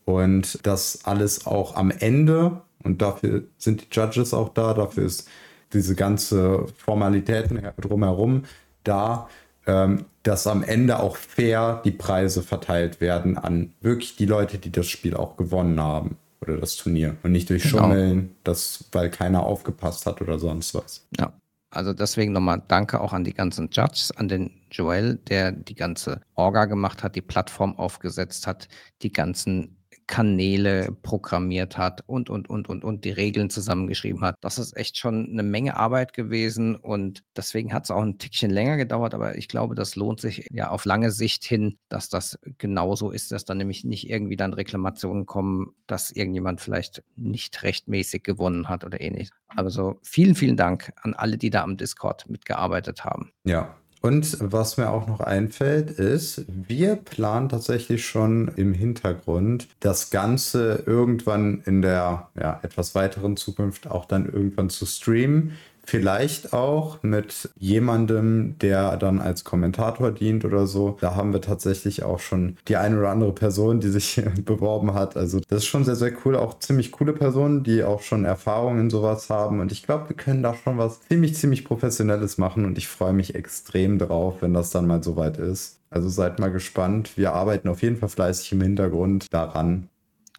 und 0.07 0.67
dass 0.67 1.05
alles 1.05 1.47
auch 1.47 1.77
am 1.77 1.91
Ende, 1.91 2.63
und 2.83 3.03
dafür 3.03 3.43
sind 3.59 3.83
die 3.83 3.87
Judges 3.95 4.33
auch 4.33 4.49
da, 4.55 4.73
dafür 4.73 5.05
ist 5.05 5.29
diese 5.75 5.95
ganze 5.95 6.67
Formalitäten 6.79 7.63
drumherum 7.79 8.45
da, 8.85 9.29
dass 9.65 10.47
am 10.47 10.63
Ende 10.63 11.01
auch 11.01 11.17
fair 11.17 11.81
die 11.85 11.91
Preise 11.91 12.43
verteilt 12.43 13.01
werden 13.01 13.39
an 13.39 13.73
wirklich 13.81 14.17
die 14.17 14.27
Leute, 14.27 14.59
die 14.59 14.73
das 14.73 14.87
Spiel 14.87 15.15
auch 15.15 15.37
gewonnen 15.37 15.81
haben 15.81 16.17
oder 16.41 16.57
das 16.57 16.77
Turnier 16.77 17.17
und 17.23 17.33
nicht 17.33 17.51
durch 17.51 17.65
genau. 17.65 17.79
Schummeln, 17.79 18.35
das, 18.43 18.85
weil 18.93 19.11
keiner 19.11 19.43
aufgepasst 19.45 20.07
hat 20.07 20.21
oder 20.21 20.39
sonst 20.39 20.75
was. 20.75 21.07
Ja. 21.19 21.33
Also 21.73 21.93
deswegen 21.93 22.33
nochmal 22.33 22.63
Danke 22.67 23.01
auch 23.01 23.13
an 23.13 23.23
die 23.23 23.33
ganzen 23.33 23.71
Judges, 23.71 24.11
an 24.11 24.27
den 24.27 24.51
Joel, 24.73 25.17
der 25.29 25.53
die 25.53 25.77
ganze 25.77 26.21
Orga 26.35 26.65
gemacht 26.65 27.05
hat, 27.05 27.15
die 27.15 27.23
Plattform 27.23 27.79
aufgesetzt 27.79 28.49
hat, 28.49 28.67
die 29.03 29.13
ganzen 29.13 29.77
Kanäle 30.11 30.91
programmiert 31.03 31.79
hat 31.79 32.03
und, 32.09 32.31
und, 32.31 32.51
und, 32.51 32.69
und, 32.69 32.83
und 32.83 33.05
die 33.05 33.13
Regeln 33.13 33.49
zusammengeschrieben 33.49 34.23
hat. 34.23 34.35
Das 34.41 34.59
ist 34.59 34.77
echt 34.77 34.99
schon 34.99 35.31
eine 35.31 35.45
Menge 35.45 35.77
Arbeit 35.77 36.15
gewesen 36.15 36.75
und 36.75 37.23
deswegen 37.37 37.73
hat 37.73 37.85
es 37.85 37.93
auch 37.93 38.03
ein 38.03 38.19
Tickchen 38.19 38.51
länger 38.51 38.77
gedauert, 38.77 39.15
aber 39.15 39.39
ich 39.39 39.47
glaube, 39.47 39.77
das 39.77 39.95
lohnt 39.95 40.21
sich 40.21 40.49
ja 40.51 40.71
auf 40.71 40.85
lange 40.85 41.13
Sicht 41.13 41.45
hin, 41.45 41.79
dass 41.89 42.09
das 42.09 42.41
genauso 42.59 43.13
ist, 43.13 43.31
dass 43.31 43.45
dann 43.45 43.59
nämlich 43.59 43.85
nicht 43.85 44.11
irgendwie 44.11 44.35
dann 44.35 44.53
Reklamationen 44.53 45.27
kommen, 45.27 45.77
dass 45.87 46.11
irgendjemand 46.11 46.61
vielleicht 46.61 47.05
nicht 47.15 47.63
rechtmäßig 47.63 48.25
gewonnen 48.25 48.69
hat 48.69 48.83
oder 48.83 49.01
ähnliches. 49.01 49.31
Also 49.47 50.01
vielen, 50.03 50.35
vielen 50.35 50.57
Dank 50.57 50.93
an 51.03 51.15
alle, 51.15 51.39
die 51.39 51.51
da 51.51 51.63
am 51.63 51.77
Discord 51.77 52.29
mitgearbeitet 52.29 53.05
haben. 53.05 53.31
Ja, 53.45 53.80
und 54.03 54.39
was 54.41 54.79
mir 54.79 54.91
auch 54.91 55.07
noch 55.07 55.21
einfällt, 55.21 55.91
ist, 55.91 56.45
wir 56.49 56.97
planen 56.97 57.51
tatsächlich 57.51 58.07
schon 58.07 58.49
im 58.57 58.73
Hintergrund 58.73 59.69
das 59.81 60.11
Ganze 60.11 60.83
irgendwann 60.87 61.63
in 61.67 61.83
der 61.83 62.29
ja, 62.39 62.59
etwas 62.63 62.95
weiteren 62.95 63.37
Zukunft 63.37 63.91
auch 63.91 64.07
dann 64.07 64.27
irgendwann 64.27 64.71
zu 64.71 64.87
streamen. 64.87 65.53
Vielleicht 65.85 66.53
auch 66.53 67.03
mit 67.03 67.51
jemandem, 67.59 68.57
der 68.59 68.97
dann 68.97 69.21
als 69.21 69.45
Kommentator 69.45 70.13
dient 70.13 70.45
oder 70.45 70.67
so. 70.67 70.97
Da 71.01 71.15
haben 71.15 71.33
wir 71.33 71.41
tatsächlich 71.41 72.03
auch 72.03 72.21
schon 72.21 72.57
die 72.69 72.77
eine 72.77 72.99
oder 72.99 73.11
andere 73.11 73.33
Person, 73.33 73.81
die 73.81 73.89
sich 73.89 74.23
beworben 74.45 74.95
hat. 74.95 75.17
Also 75.17 75.41
das 75.49 75.59
ist 75.65 75.67
schon 75.67 75.85
sehr, 75.85 75.97
sehr 75.97 76.13
cool. 76.25 76.37
Auch 76.37 76.59
ziemlich 76.59 76.93
coole 76.93 77.13
Personen, 77.13 77.65
die 77.65 77.83
auch 77.83 78.03
schon 78.03 78.25
Erfahrung 78.25 78.79
in 78.79 78.91
sowas 78.91 79.31
haben. 79.31 79.61
Und 79.61 79.73
ich 79.73 79.83
glaube, 79.83 80.09
wir 80.09 80.17
können 80.17 80.43
da 80.43 80.55
schon 80.55 80.79
was 80.79 81.01
ziemlich, 81.09 81.35
ziemlich 81.35 81.65
Professionelles 81.65 82.39
machen. 82.39 82.65
Und 82.65 82.79
ich 82.79 82.89
freue 82.89 83.13
mich 83.13 83.35
extrem 83.35 83.99
drauf, 83.99 84.43
wenn 84.43 84.55
das 84.55 84.71
dann 84.71 84.87
mal 84.87 85.03
soweit 85.03 85.39
ist. 85.39 85.81
Also 85.91 86.09
seid 86.09 86.39
mal 86.39 86.53
gespannt. 86.53 87.17
Wir 87.17 87.33
arbeiten 87.33 87.69
auf 87.69 87.83
jeden 87.83 87.97
Fall 87.97 88.09
fleißig 88.09 88.53
im 88.53 88.61
Hintergrund 88.61 89.27
daran. 89.33 89.89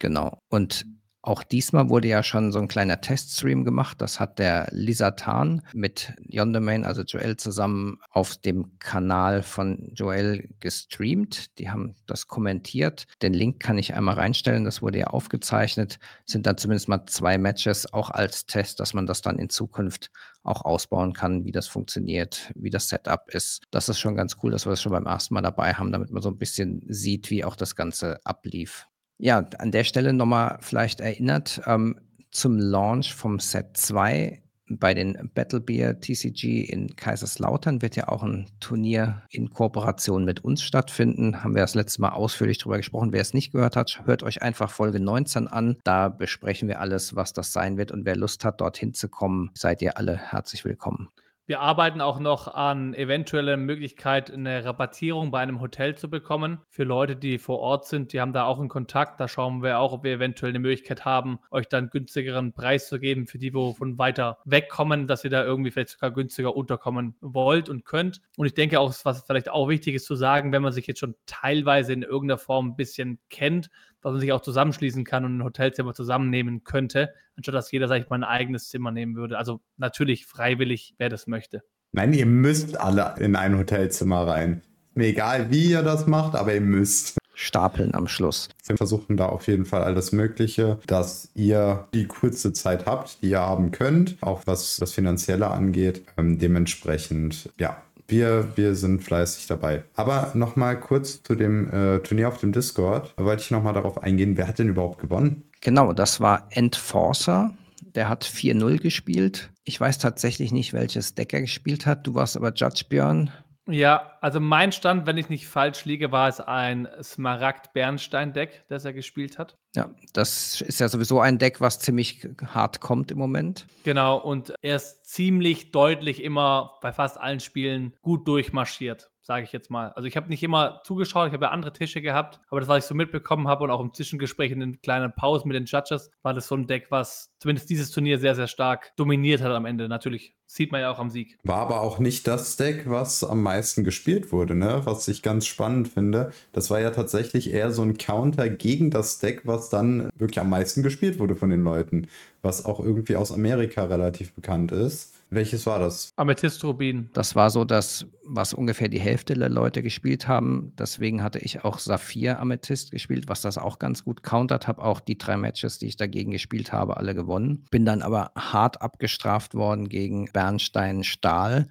Genau. 0.00 0.38
Und 0.48 0.86
Auch 1.24 1.44
diesmal 1.44 1.88
wurde 1.88 2.08
ja 2.08 2.24
schon 2.24 2.50
so 2.50 2.58
ein 2.58 2.66
kleiner 2.66 3.00
Teststream 3.00 3.64
gemacht. 3.64 4.00
Das 4.00 4.18
hat 4.18 4.40
der 4.40 4.66
Lisatan 4.72 5.62
mit 5.72 6.12
Yondomain, 6.28 6.84
also 6.84 7.02
Joel, 7.02 7.36
zusammen 7.36 8.00
auf 8.10 8.36
dem 8.38 8.76
Kanal 8.80 9.44
von 9.44 9.92
Joel 9.94 10.48
gestreamt. 10.58 11.56
Die 11.60 11.70
haben 11.70 11.94
das 12.06 12.26
kommentiert. 12.26 13.06
Den 13.22 13.34
Link 13.34 13.60
kann 13.60 13.78
ich 13.78 13.94
einmal 13.94 14.16
reinstellen. 14.16 14.64
Das 14.64 14.82
wurde 14.82 14.98
ja 14.98 15.06
aufgezeichnet. 15.06 16.00
Sind 16.26 16.44
dann 16.44 16.58
zumindest 16.58 16.88
mal 16.88 17.06
zwei 17.06 17.38
Matches 17.38 17.92
auch 17.92 18.10
als 18.10 18.46
Test, 18.46 18.80
dass 18.80 18.92
man 18.92 19.06
das 19.06 19.22
dann 19.22 19.38
in 19.38 19.48
Zukunft 19.48 20.10
auch 20.42 20.64
ausbauen 20.64 21.12
kann, 21.12 21.44
wie 21.44 21.52
das 21.52 21.68
funktioniert, 21.68 22.50
wie 22.56 22.70
das 22.70 22.88
Setup 22.88 23.30
ist. 23.32 23.62
Das 23.70 23.88
ist 23.88 24.00
schon 24.00 24.16
ganz 24.16 24.38
cool, 24.42 24.50
dass 24.50 24.66
wir 24.66 24.70
das 24.70 24.82
schon 24.82 24.90
beim 24.90 25.06
ersten 25.06 25.34
Mal 25.34 25.42
dabei 25.42 25.74
haben, 25.74 25.92
damit 25.92 26.10
man 26.10 26.20
so 26.20 26.30
ein 26.30 26.38
bisschen 26.38 26.82
sieht, 26.88 27.30
wie 27.30 27.44
auch 27.44 27.54
das 27.54 27.76
Ganze 27.76 28.18
ablief. 28.24 28.88
Ja, 29.24 29.46
an 29.58 29.70
der 29.70 29.84
Stelle 29.84 30.12
nochmal 30.12 30.58
vielleicht 30.62 31.00
erinnert, 31.00 31.62
ähm, 31.66 31.94
zum 32.32 32.58
Launch 32.58 33.14
vom 33.14 33.38
Set 33.38 33.76
2 33.76 34.42
bei 34.68 34.94
den 34.94 35.30
Battlebeer 35.32 36.00
TCG 36.00 36.62
in 36.62 36.96
Kaiserslautern 36.96 37.82
wird 37.82 37.94
ja 37.94 38.08
auch 38.08 38.24
ein 38.24 38.48
Turnier 38.58 39.22
in 39.30 39.50
Kooperation 39.50 40.24
mit 40.24 40.42
uns 40.42 40.64
stattfinden. 40.64 41.44
Haben 41.44 41.54
wir 41.54 41.62
das 41.62 41.76
letzte 41.76 42.00
Mal 42.00 42.08
ausführlich 42.08 42.58
darüber 42.58 42.78
gesprochen. 42.78 43.12
Wer 43.12 43.20
es 43.20 43.32
nicht 43.32 43.52
gehört 43.52 43.76
hat, 43.76 44.02
hört 44.06 44.24
euch 44.24 44.42
einfach 44.42 44.72
Folge 44.72 44.98
19 44.98 45.46
an. 45.46 45.76
Da 45.84 46.08
besprechen 46.08 46.66
wir 46.66 46.80
alles, 46.80 47.14
was 47.14 47.32
das 47.32 47.52
sein 47.52 47.76
wird. 47.76 47.92
Und 47.92 48.04
wer 48.04 48.16
Lust 48.16 48.44
hat, 48.44 48.60
dorthin 48.60 48.92
zu 48.92 49.08
kommen, 49.08 49.52
seid 49.54 49.82
ihr 49.82 49.98
alle 49.98 50.16
herzlich 50.16 50.64
willkommen. 50.64 51.10
Wir 51.44 51.58
arbeiten 51.58 52.00
auch 52.00 52.20
noch 52.20 52.46
an 52.46 52.94
eventueller 52.94 53.56
Möglichkeit, 53.56 54.30
eine 54.30 54.64
Rabattierung 54.64 55.32
bei 55.32 55.40
einem 55.40 55.60
Hotel 55.60 55.96
zu 55.96 56.08
bekommen. 56.08 56.60
Für 56.68 56.84
Leute, 56.84 57.16
die 57.16 57.38
vor 57.38 57.58
Ort 57.58 57.84
sind, 57.86 58.12
die 58.12 58.20
haben 58.20 58.32
da 58.32 58.44
auch 58.44 58.60
einen 58.60 58.68
Kontakt. 58.68 59.18
Da 59.18 59.26
schauen 59.26 59.60
wir 59.60 59.80
auch, 59.80 59.92
ob 59.92 60.04
wir 60.04 60.12
eventuell 60.12 60.52
eine 60.52 60.60
Möglichkeit 60.60 61.04
haben, 61.04 61.40
euch 61.50 61.68
dann 61.68 61.90
günstigeren 61.90 62.52
Preis 62.52 62.88
zu 62.88 63.00
geben 63.00 63.26
für 63.26 63.38
die, 63.38 63.52
wo 63.54 63.72
von 63.72 63.98
weiter 63.98 64.38
wegkommen, 64.44 65.08
dass 65.08 65.24
ihr 65.24 65.30
da 65.30 65.42
irgendwie 65.42 65.72
vielleicht 65.72 65.90
sogar 65.90 66.12
günstiger 66.12 66.54
unterkommen 66.54 67.16
wollt 67.20 67.68
und 67.68 67.84
könnt. 67.84 68.20
Und 68.36 68.46
ich 68.46 68.54
denke 68.54 68.78
auch, 68.78 68.94
was 69.02 69.24
vielleicht 69.26 69.50
auch 69.50 69.68
wichtig 69.68 69.96
ist 69.96 70.06
zu 70.06 70.14
sagen, 70.14 70.52
wenn 70.52 70.62
man 70.62 70.72
sich 70.72 70.86
jetzt 70.86 71.00
schon 71.00 71.16
teilweise 71.26 71.92
in 71.92 72.02
irgendeiner 72.02 72.38
Form 72.38 72.68
ein 72.68 72.76
bisschen 72.76 73.18
kennt, 73.30 73.68
dass 74.02 74.12
man 74.12 74.20
sich 74.20 74.32
auch 74.32 74.42
zusammenschließen 74.42 75.04
kann 75.04 75.24
und 75.24 75.38
ein 75.38 75.44
Hotelzimmer 75.44 75.94
zusammennehmen 75.94 76.64
könnte, 76.64 77.14
anstatt 77.36 77.54
dass 77.54 77.70
jeder, 77.70 77.88
sag 77.88 78.02
ich 78.02 78.10
mal, 78.10 78.16
ein 78.16 78.24
eigenes 78.24 78.68
Zimmer 78.68 78.90
nehmen 78.90 79.16
würde. 79.16 79.38
Also 79.38 79.60
natürlich 79.76 80.26
freiwillig, 80.26 80.94
wer 80.98 81.08
das 81.08 81.26
möchte. 81.26 81.62
Nein, 81.92 82.12
ihr 82.12 82.26
müsst 82.26 82.78
alle 82.78 83.14
in 83.18 83.36
ein 83.36 83.56
Hotelzimmer 83.58 84.26
rein. 84.26 84.62
Mir 84.94 85.08
egal, 85.08 85.50
wie 85.50 85.70
ihr 85.70 85.82
das 85.82 86.06
macht, 86.06 86.34
aber 86.34 86.54
ihr 86.54 86.60
müsst. 86.60 87.18
Stapeln 87.34 87.94
am 87.94 88.08
Schluss. 88.08 88.48
Wir 88.66 88.76
versuchen 88.76 89.16
da 89.16 89.26
auf 89.26 89.46
jeden 89.46 89.64
Fall 89.64 89.82
alles 89.82 90.12
Mögliche, 90.12 90.78
dass 90.86 91.30
ihr 91.34 91.88
die 91.94 92.06
kurze 92.06 92.52
Zeit 92.52 92.84
habt, 92.86 93.22
die 93.22 93.30
ihr 93.30 93.40
haben 93.40 93.70
könnt, 93.70 94.16
auch 94.20 94.42
was 94.44 94.76
das 94.76 94.92
Finanzielle 94.92 95.50
angeht. 95.50 96.02
Ähm, 96.18 96.38
dementsprechend, 96.38 97.50
ja, 97.58 97.82
wir, 98.12 98.52
wir 98.54 98.76
sind 98.76 99.02
fleißig 99.02 99.48
dabei. 99.48 99.82
Aber 99.96 100.30
nochmal 100.34 100.78
kurz 100.78 101.22
zu 101.24 101.34
dem 101.34 101.68
äh, 101.72 101.98
Turnier 101.98 102.28
auf 102.28 102.38
dem 102.38 102.52
Discord. 102.52 103.12
Da 103.16 103.24
wollte 103.24 103.42
ich 103.42 103.50
nochmal 103.50 103.72
darauf 103.72 104.00
eingehen, 104.00 104.36
wer 104.36 104.46
hat 104.46 104.60
denn 104.60 104.68
überhaupt 104.68 105.00
gewonnen? 105.00 105.42
Genau, 105.60 105.92
das 105.92 106.20
war 106.20 106.46
Enforcer. 106.50 107.52
Der 107.96 108.08
hat 108.08 108.24
4-0 108.24 108.78
gespielt. 108.80 109.50
Ich 109.64 109.80
weiß 109.80 109.98
tatsächlich 109.98 110.52
nicht, 110.52 110.72
welches 110.72 111.14
Deck 111.14 111.32
er 111.32 111.40
gespielt 111.40 111.86
hat. 111.86 112.06
Du 112.06 112.14
warst 112.14 112.36
aber 112.36 112.52
Judge 112.54 112.84
Björn. 112.88 113.30
Ja, 113.68 114.18
also 114.20 114.40
mein 114.40 114.72
Stand, 114.72 115.06
wenn 115.06 115.16
ich 115.18 115.28
nicht 115.28 115.46
falsch 115.46 115.84
liege, 115.84 116.10
war 116.10 116.28
es 116.28 116.40
ein 116.40 116.88
Smaragd-Bernstein-Deck, 117.00 118.64
das 118.68 118.84
er 118.84 118.92
gespielt 118.92 119.38
hat. 119.38 119.56
Ja, 119.76 119.90
das 120.12 120.60
ist 120.60 120.80
ja 120.80 120.88
sowieso 120.88 121.20
ein 121.20 121.38
Deck, 121.38 121.60
was 121.60 121.78
ziemlich 121.78 122.28
hart 122.44 122.80
kommt 122.80 123.12
im 123.12 123.18
Moment. 123.18 123.66
Genau, 123.84 124.18
und 124.18 124.52
er 124.62 124.76
ist 124.76 125.06
ziemlich 125.06 125.70
deutlich 125.70 126.22
immer 126.22 126.78
bei 126.82 126.92
fast 126.92 127.18
allen 127.18 127.40
Spielen 127.40 127.94
gut 128.02 128.26
durchmarschiert 128.26 129.11
sage 129.22 129.44
ich 129.44 129.52
jetzt 129.52 129.70
mal. 129.70 129.92
Also 129.92 130.08
ich 130.08 130.16
habe 130.16 130.28
nicht 130.28 130.42
immer 130.42 130.80
zugeschaut, 130.84 131.28
ich 131.28 131.32
habe 131.32 131.46
ja 131.46 131.50
andere 131.50 131.72
Tische 131.72 132.02
gehabt, 132.02 132.40
aber 132.50 132.60
das, 132.60 132.68
was 132.68 132.84
ich 132.84 132.88
so 132.88 132.94
mitbekommen 132.94 133.48
habe 133.48 133.64
und 133.64 133.70
auch 133.70 133.80
im 133.80 133.94
Zwischengespräch 133.94 134.50
in 134.50 134.60
den 134.60 134.80
kleinen 134.82 135.12
Pausen 135.14 135.48
mit 135.48 135.56
den 135.56 135.64
Judges, 135.64 136.10
war 136.22 136.34
das 136.34 136.48
so 136.48 136.56
ein 136.56 136.66
Deck, 136.66 136.86
was 136.90 137.32
zumindest 137.38 137.70
dieses 137.70 137.90
Turnier 137.90 138.18
sehr, 138.18 138.34
sehr 138.34 138.48
stark 138.48 138.94
dominiert 138.96 139.40
hat 139.40 139.52
am 139.52 139.64
Ende. 139.64 139.88
Natürlich 139.88 140.34
sieht 140.46 140.70
man 140.70 140.82
ja 140.82 140.90
auch 140.90 140.98
am 140.98 141.08
Sieg. 141.08 141.38
War 141.44 141.58
aber 141.58 141.80
auch 141.80 141.98
nicht 141.98 142.26
das 142.26 142.56
Deck, 142.56 142.84
was 142.86 143.24
am 143.24 143.42
meisten 143.42 143.84
gespielt 143.84 144.32
wurde, 144.32 144.54
ne? 144.54 144.82
Was 144.84 145.08
ich 145.08 145.22
ganz 145.22 145.46
spannend 145.46 145.88
finde. 145.88 146.32
Das 146.52 146.70
war 146.70 146.80
ja 146.80 146.90
tatsächlich 146.90 147.52
eher 147.52 147.70
so 147.70 147.82
ein 147.82 147.96
Counter 147.96 148.50
gegen 148.50 148.90
das 148.90 149.18
Deck, 149.18 149.42
was 149.44 149.70
dann 149.70 150.10
wirklich 150.16 150.40
am 150.40 150.50
meisten 150.50 150.82
gespielt 150.82 151.18
wurde 151.18 151.36
von 151.36 151.48
den 151.48 151.64
Leuten. 151.64 152.08
Was 152.42 152.66
auch 152.66 152.80
irgendwie 152.80 153.16
aus 153.16 153.32
Amerika 153.32 153.84
relativ 153.84 154.34
bekannt 154.34 154.72
ist. 154.72 155.11
Welches 155.32 155.64
war 155.64 155.78
das? 155.78 156.12
Amethyst 156.16 156.62
Rubin. 156.62 157.08
Das 157.14 157.34
war 157.34 157.48
so 157.48 157.64
das, 157.64 158.06
was 158.26 158.52
ungefähr 158.52 158.88
die 158.88 159.00
Hälfte 159.00 159.32
der 159.32 159.48
Leute 159.48 159.82
gespielt 159.82 160.28
haben. 160.28 160.74
Deswegen 160.78 161.22
hatte 161.22 161.38
ich 161.38 161.64
auch 161.64 161.78
Saphir 161.78 162.38
Amethyst 162.38 162.90
gespielt, 162.90 163.24
was 163.28 163.40
das 163.40 163.56
auch 163.56 163.78
ganz 163.78 164.04
gut 164.04 164.22
countert. 164.22 164.68
Habe 164.68 164.82
auch 164.82 165.00
die 165.00 165.16
drei 165.16 165.38
Matches, 165.38 165.78
die 165.78 165.86
ich 165.86 165.96
dagegen 165.96 166.32
gespielt 166.32 166.70
habe, 166.70 166.98
alle 166.98 167.14
gewonnen. 167.14 167.64
Bin 167.70 167.86
dann 167.86 168.02
aber 168.02 168.32
hart 168.36 168.82
abgestraft 168.82 169.54
worden 169.54 169.88
gegen 169.88 170.26
Bernstein 170.26 171.02
Stahl. 171.02 171.68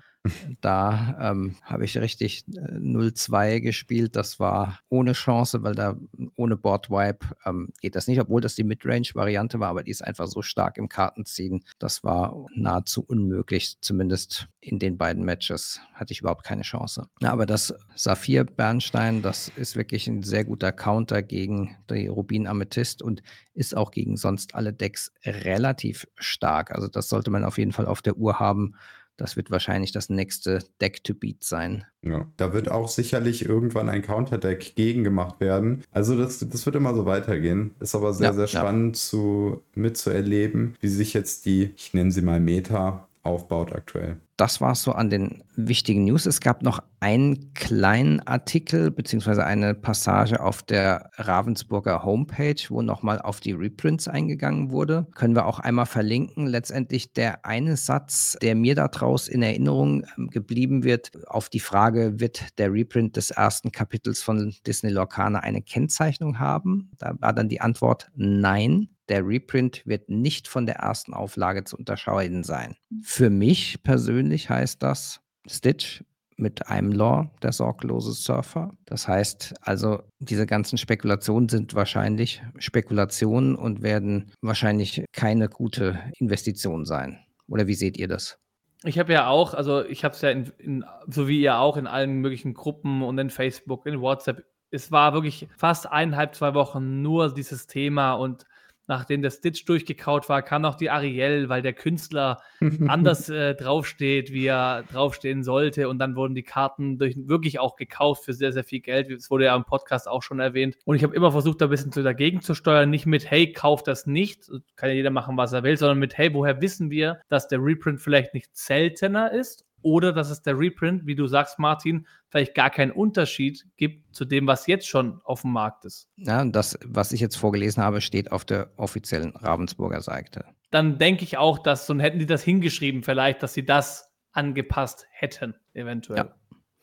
Da 0.61 1.17
ähm, 1.19 1.55
habe 1.63 1.85
ich 1.85 1.97
richtig 1.97 2.45
äh, 2.49 2.77
0-2 2.77 3.59
gespielt. 3.59 4.15
Das 4.15 4.39
war 4.39 4.79
ohne 4.89 5.13
Chance, 5.13 5.63
weil 5.63 5.73
da 5.73 5.97
ohne 6.35 6.57
Boardwipe 6.57 7.25
ähm, 7.45 7.69
geht 7.81 7.95
das 7.95 8.07
nicht, 8.07 8.19
obwohl 8.19 8.41
das 8.41 8.55
die 8.55 8.63
Midrange-Variante 8.63 9.59
war, 9.59 9.69
aber 9.69 9.83
die 9.83 9.91
ist 9.91 10.03
einfach 10.03 10.27
so 10.27 10.41
stark 10.41 10.77
im 10.77 10.89
Kartenziehen. 10.89 11.63
Das 11.79 12.03
war 12.03 12.45
nahezu 12.53 13.03
unmöglich, 13.03 13.77
zumindest 13.81 14.47
in 14.59 14.77
den 14.77 14.97
beiden 14.97 15.25
Matches 15.25 15.81
hatte 15.93 16.13
ich 16.13 16.21
überhaupt 16.21 16.43
keine 16.43 16.61
Chance. 16.61 17.07
Ja, 17.19 17.31
aber 17.31 17.47
das 17.47 17.73
Saphir 17.95 18.43
Bernstein, 18.43 19.23
das 19.23 19.51
ist 19.55 19.75
wirklich 19.75 20.07
ein 20.07 20.21
sehr 20.21 20.45
guter 20.45 20.71
Counter 20.71 21.23
gegen 21.23 21.75
die 21.89 22.07
Rubin 22.07 22.45
Amethyst 22.45 23.01
und 23.01 23.23
ist 23.53 23.75
auch 23.75 23.89
gegen 23.89 24.17
sonst 24.17 24.53
alle 24.53 24.71
Decks 24.71 25.11
relativ 25.25 26.07
stark. 26.15 26.71
Also 26.71 26.87
das 26.87 27.09
sollte 27.09 27.31
man 27.31 27.43
auf 27.43 27.57
jeden 27.57 27.71
Fall 27.71 27.87
auf 27.87 28.03
der 28.03 28.17
Uhr 28.17 28.39
haben 28.39 28.75
das 29.21 29.37
wird 29.37 29.51
wahrscheinlich 29.51 29.91
das 29.91 30.09
nächste 30.09 30.63
Deck 30.81 31.03
to 31.03 31.13
beat 31.13 31.43
sein. 31.43 31.85
Ja, 32.01 32.25
da 32.37 32.53
wird 32.53 32.71
auch 32.71 32.87
sicherlich 32.87 33.45
irgendwann 33.45 33.87
ein 33.87 34.01
Counterdeck 34.01 34.73
gegen 34.75 35.03
gemacht 35.03 35.39
werden. 35.39 35.83
Also 35.91 36.17
das, 36.17 36.39
das 36.39 36.65
wird 36.65 36.75
immer 36.75 36.95
so 36.95 37.05
weitergehen. 37.05 37.75
Ist 37.79 37.93
aber 37.93 38.13
sehr, 38.13 38.29
ja, 38.29 38.33
sehr 38.33 38.47
spannend 38.47 38.95
ja. 38.95 39.01
zu, 39.01 39.61
mitzuerleben, 39.75 40.75
wie 40.81 40.87
sich 40.87 41.13
jetzt 41.13 41.45
die, 41.45 41.71
ich 41.77 41.93
nenne 41.93 42.11
sie 42.11 42.23
mal 42.23 42.39
Meta, 42.39 43.07
aufbaut 43.23 43.73
aktuell. 43.73 44.19
Das 44.37 44.59
war 44.59 44.71
es 44.71 44.81
so 44.81 44.93
an 44.93 45.11
den 45.11 45.43
wichtigen 45.55 46.05
News. 46.05 46.25
Es 46.25 46.39
gab 46.39 46.63
noch 46.63 46.81
einen 46.99 47.53
kleinen 47.53 48.19
Artikel 48.21 48.89
beziehungsweise 48.89 49.45
eine 49.45 49.75
Passage 49.75 50.41
auf 50.41 50.63
der 50.63 51.11
Ravensburger 51.17 52.03
Homepage, 52.03 52.55
wo 52.69 52.81
nochmal 52.81 53.21
auf 53.21 53.39
die 53.39 53.51
Reprints 53.51 54.07
eingegangen 54.07 54.71
wurde. 54.71 55.05
Können 55.13 55.35
wir 55.35 55.45
auch 55.45 55.59
einmal 55.59 55.85
verlinken. 55.85 56.47
Letztendlich 56.47 57.13
der 57.13 57.45
eine 57.45 57.77
Satz, 57.77 58.35
der 58.41 58.55
mir 58.55 58.73
daraus 58.73 59.27
in 59.27 59.43
Erinnerung 59.43 60.05
ähm, 60.17 60.29
geblieben 60.31 60.83
wird, 60.83 61.11
auf 61.27 61.49
die 61.49 61.59
Frage, 61.59 62.19
wird 62.19 62.57
der 62.57 62.73
Reprint 62.73 63.17
des 63.17 63.29
ersten 63.29 63.71
Kapitels 63.71 64.23
von 64.23 64.55
Disney 64.65 64.89
Lorcaner 64.89 65.43
eine 65.43 65.61
Kennzeichnung 65.61 66.39
haben? 66.39 66.89
Da 66.97 67.13
war 67.19 67.33
dann 67.33 67.49
die 67.49 67.61
Antwort 67.61 68.09
nein 68.15 68.89
der 69.11 69.27
Reprint 69.27 69.83
wird 69.85 70.09
nicht 70.09 70.47
von 70.47 70.65
der 70.65 70.75
ersten 70.75 71.13
Auflage 71.13 71.65
zu 71.65 71.77
unterscheiden 71.77 72.43
sein. 72.43 72.77
Für 73.03 73.29
mich 73.29 73.83
persönlich 73.83 74.49
heißt 74.49 74.81
das 74.81 75.19
Stitch 75.45 76.03
mit 76.37 76.67
einem 76.69 76.93
Law, 76.93 77.29
der 77.43 77.51
sorglose 77.51 78.13
Surfer. 78.13 78.71
Das 78.85 79.07
heißt 79.07 79.53
also, 79.61 80.01
diese 80.19 80.47
ganzen 80.47 80.77
Spekulationen 80.77 81.49
sind 81.49 81.75
wahrscheinlich 81.75 82.41
Spekulationen 82.57 83.55
und 83.55 83.83
werden 83.83 84.31
wahrscheinlich 84.41 85.03
keine 85.11 85.49
gute 85.49 85.99
Investition 86.17 86.85
sein. 86.85 87.19
Oder 87.47 87.67
wie 87.67 87.75
seht 87.75 87.97
ihr 87.97 88.07
das? 88.07 88.39
Ich 88.83 88.97
habe 88.97 89.11
ja 89.13 89.27
auch, 89.27 89.53
also 89.53 89.85
ich 89.85 90.05
habe 90.05 90.15
es 90.15 90.21
ja 90.21 90.29
in, 90.29 90.51
in, 90.57 90.85
so 91.07 91.27
wie 91.27 91.41
ihr 91.41 91.59
auch 91.59 91.75
in 91.75 91.85
allen 91.85 92.21
möglichen 92.21 92.53
Gruppen 92.53 93.03
und 93.03 93.17
in 93.19 93.29
Facebook, 93.29 93.85
in 93.85 93.99
WhatsApp. 93.99 94.43
Es 94.71 94.89
war 94.89 95.13
wirklich 95.13 95.49
fast 95.57 95.91
eineinhalb, 95.91 96.33
zwei 96.33 96.53
Wochen 96.53 97.01
nur 97.01 97.33
dieses 97.33 97.67
Thema 97.67 98.13
und 98.13 98.45
nachdem 98.87 99.21
der 99.21 99.31
Stitch 99.31 99.65
durchgekaut 99.65 100.29
war, 100.29 100.41
kam 100.41 100.61
noch 100.61 100.75
die 100.75 100.89
Ariel, 100.89 101.49
weil 101.49 101.61
der 101.61 101.73
Künstler 101.73 102.41
anders 102.87 103.29
äh, 103.29 103.55
draufsteht, 103.55 104.31
wie 104.31 104.47
er 104.47 104.83
draufstehen 104.91 105.43
sollte. 105.43 105.89
Und 105.89 105.99
dann 105.99 106.15
wurden 106.15 106.35
die 106.35 106.43
Karten 106.43 106.97
durch, 106.97 107.15
wirklich 107.17 107.59
auch 107.59 107.75
gekauft 107.75 108.25
für 108.25 108.33
sehr, 108.33 108.51
sehr 108.51 108.63
viel 108.63 108.81
Geld. 108.81 109.11
Das 109.11 109.29
wurde 109.29 109.45
ja 109.45 109.55
im 109.55 109.63
Podcast 109.63 110.07
auch 110.07 110.23
schon 110.23 110.39
erwähnt. 110.39 110.75
Und 110.85 110.95
ich 110.95 111.03
habe 111.03 111.15
immer 111.15 111.31
versucht, 111.31 111.61
da 111.61 111.65
ein 111.65 111.71
bisschen 111.71 111.91
zu 111.91 112.03
dagegen 112.03 112.41
zu 112.41 112.53
steuern. 112.53 112.89
Nicht 112.89 113.05
mit, 113.05 113.29
hey, 113.29 113.51
kauf 113.51 113.83
das 113.83 114.05
nicht. 114.05 114.49
Kann 114.75 114.89
ja 114.89 114.95
jeder 114.95 115.11
machen, 115.11 115.37
was 115.37 115.53
er 115.53 115.63
will, 115.63 115.77
sondern 115.77 115.99
mit, 115.99 116.17
hey, 116.17 116.33
woher 116.33 116.61
wissen 116.61 116.91
wir, 116.91 117.21
dass 117.29 117.47
der 117.47 117.59
Reprint 117.61 118.01
vielleicht 118.01 118.33
nicht 118.33 118.49
seltener 118.55 119.31
ist? 119.31 119.65
Oder 119.81 120.13
dass 120.13 120.29
es 120.29 120.41
der 120.41 120.57
Reprint, 120.57 121.05
wie 121.05 121.15
du 121.15 121.27
sagst, 121.27 121.59
Martin, 121.59 122.07
vielleicht 122.29 122.55
gar 122.55 122.69
keinen 122.69 122.91
Unterschied 122.91 123.65
gibt 123.77 124.15
zu 124.15 124.25
dem, 124.25 124.47
was 124.47 124.67
jetzt 124.67 124.87
schon 124.87 125.21
auf 125.23 125.41
dem 125.41 125.51
Markt 125.51 125.85
ist. 125.85 126.07
Ja, 126.17 126.43
das, 126.45 126.77
was 126.85 127.11
ich 127.11 127.19
jetzt 127.19 127.35
vorgelesen 127.35 127.83
habe, 127.83 128.01
steht 128.01 128.31
auf 128.31 128.45
der 128.45 128.71
offiziellen 128.77 129.35
Ravensburger 129.35 130.01
Seite. 130.01 130.45
Dann 130.71 130.97
denke 130.97 131.23
ich 131.23 131.37
auch, 131.37 131.59
dass, 131.59 131.85
so 131.87 131.97
hätten 131.99 132.19
die 132.19 132.25
das 132.25 132.43
hingeschrieben, 132.43 133.03
vielleicht, 133.03 133.43
dass 133.43 133.53
sie 133.53 133.65
das 133.65 134.09
angepasst 134.31 135.05
hätten, 135.11 135.55
eventuell. 135.73 136.17
Ja. 136.25 136.35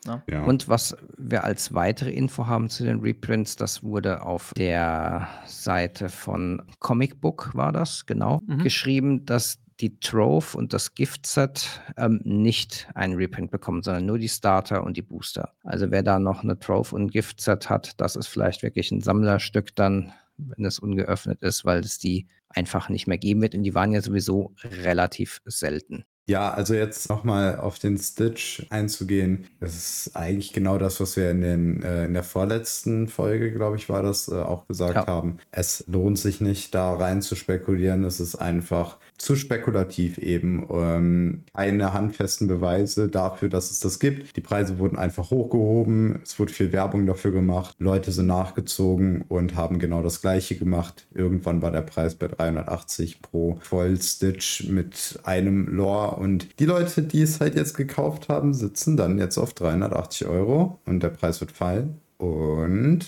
Ja. 0.07 0.23
Ja. 0.31 0.45
Und 0.45 0.69
was 0.69 0.97
wir 1.17 1.45
als 1.45 1.75
weitere 1.75 2.11
Info 2.11 2.47
haben 2.47 2.69
zu 2.69 2.85
den 2.85 3.00
Reprints, 3.00 3.57
das 3.57 3.83
wurde 3.83 4.23
auf 4.23 4.52
der 4.57 5.28
Seite 5.45 6.09
von 6.09 6.62
Comic 6.78 7.21
Book, 7.21 7.50
war 7.55 7.73
das, 7.73 8.07
genau, 8.07 8.43
mhm. 8.47 8.59
geschrieben, 8.59 9.25
dass 9.25 9.59
die 9.80 10.00
Trove 10.00 10.56
und 10.56 10.73
das 10.73 10.94
Gift-Set 10.94 11.82
ähm, 11.97 12.20
nicht 12.25 12.88
einen 12.94 13.14
Reprint 13.14 13.50
bekommen, 13.50 13.82
sondern 13.82 14.06
nur 14.06 14.18
die 14.18 14.28
Starter 14.28 14.85
und 14.85 14.97
die 14.97 15.02
Booster. 15.02 15.52
Also 15.62 15.90
wer 15.90 16.02
da 16.02 16.18
noch 16.18 16.42
eine 16.42 16.58
Trove 16.58 16.94
und 16.94 17.02
ein 17.02 17.11
Gift-Set 17.11 17.70
hat, 17.70 18.00
das 18.00 18.16
ist 18.16 18.26
vielleicht 18.26 18.62
wirklich 18.62 18.90
ein 18.90 19.00
Sammlerstück 19.00 19.75
dann, 19.76 20.12
wenn 20.37 20.64
es 20.64 20.78
ungeöffnet 20.78 21.42
ist, 21.42 21.64
weil 21.64 21.80
es 21.80 21.99
die 21.99 22.26
einfach 22.49 22.88
nicht 22.88 23.06
mehr 23.06 23.18
geben 23.18 23.42
wird. 23.42 23.54
Und 23.54 23.62
die 23.62 23.75
waren 23.75 23.92
ja 23.92 24.00
sowieso 24.00 24.54
relativ 24.64 25.40
selten. 25.44 26.04
Ja, 26.28 26.52
also 26.52 26.75
jetzt 26.75 27.08
nochmal 27.08 27.56
auf 27.56 27.78
den 27.78 27.97
Stitch 27.97 28.66
einzugehen. 28.68 29.47
Das 29.61 29.75
ist 29.75 30.14
eigentlich 30.14 30.52
genau 30.52 30.76
das, 30.76 31.00
was 31.00 31.16
wir 31.16 31.30
in, 31.30 31.40
den, 31.40 31.82
äh, 31.82 32.04
in 32.04 32.12
der 32.12 32.23
vorletzten 32.23 33.08
Folge, 33.08 33.50
glaube 33.50 33.76
ich, 33.76 33.88
war 33.88 34.02
das, 34.02 34.28
äh, 34.28 34.35
auch 34.35 34.66
gesagt 34.66 34.94
ja. 34.94 35.06
haben. 35.06 35.38
Es 35.50 35.85
lohnt 35.87 36.18
sich 36.18 36.42
nicht, 36.42 36.75
da 36.75 36.92
rein 36.94 37.23
zu 37.23 37.35
spekulieren. 37.35 38.04
Es 38.04 38.20
ist 38.20 38.35
einfach 38.35 38.99
zu 39.19 39.35
spekulativ 39.35 40.17
eben. 40.19 40.67
Ähm, 40.71 41.43
keine 41.53 41.93
handfesten 41.93 42.47
Beweise 42.47 43.09
dafür, 43.09 43.49
dass 43.49 43.71
es 43.71 43.81
das 43.81 43.99
gibt. 43.99 44.37
Die 44.37 44.41
Preise 44.41 44.79
wurden 44.79 44.97
einfach 44.97 45.31
hochgehoben. 45.31 46.21
Es 46.23 46.39
wurde 46.39 46.53
viel 46.53 46.73
Werbung 46.73 47.05
dafür 47.05 47.33
gemacht. 47.33 47.75
Leute 47.79 48.13
sind 48.13 48.27
nachgezogen 48.27 49.25
und 49.29 49.57
haben 49.57 49.81
genau 49.81 50.03
das 50.03 50.23
Gleiche 50.23 50.57
gemacht. 50.57 51.07
Irgendwann 51.13 51.61
war 51.63 51.73
der 51.73 51.83
Preis 51.83 52.15
bei 52.15 52.29
380 52.29 53.21
pro 53.21 53.59
Vollstitch 53.61 54.69
mit 54.69 55.19
einem 55.25 55.67
Lore. 55.67 56.17
Und 56.17 56.61
die 56.61 56.67
Leute, 56.67 57.03
die 57.03 57.23
es 57.23 57.41
halt 57.41 57.57
jetzt 57.57 57.77
gekauft 57.77 58.29
haben, 58.29 58.55
sitzen 58.55 58.97
dann 58.97 59.19
jetzt 59.19 59.37
auf 59.37 59.53
380 59.53 60.29
Euro 60.29 60.79
und 60.87 61.03
der 61.03 61.11
Preis 61.11 61.41
wird 61.41 61.51
fallen. 61.51 62.01
Und 62.19 63.01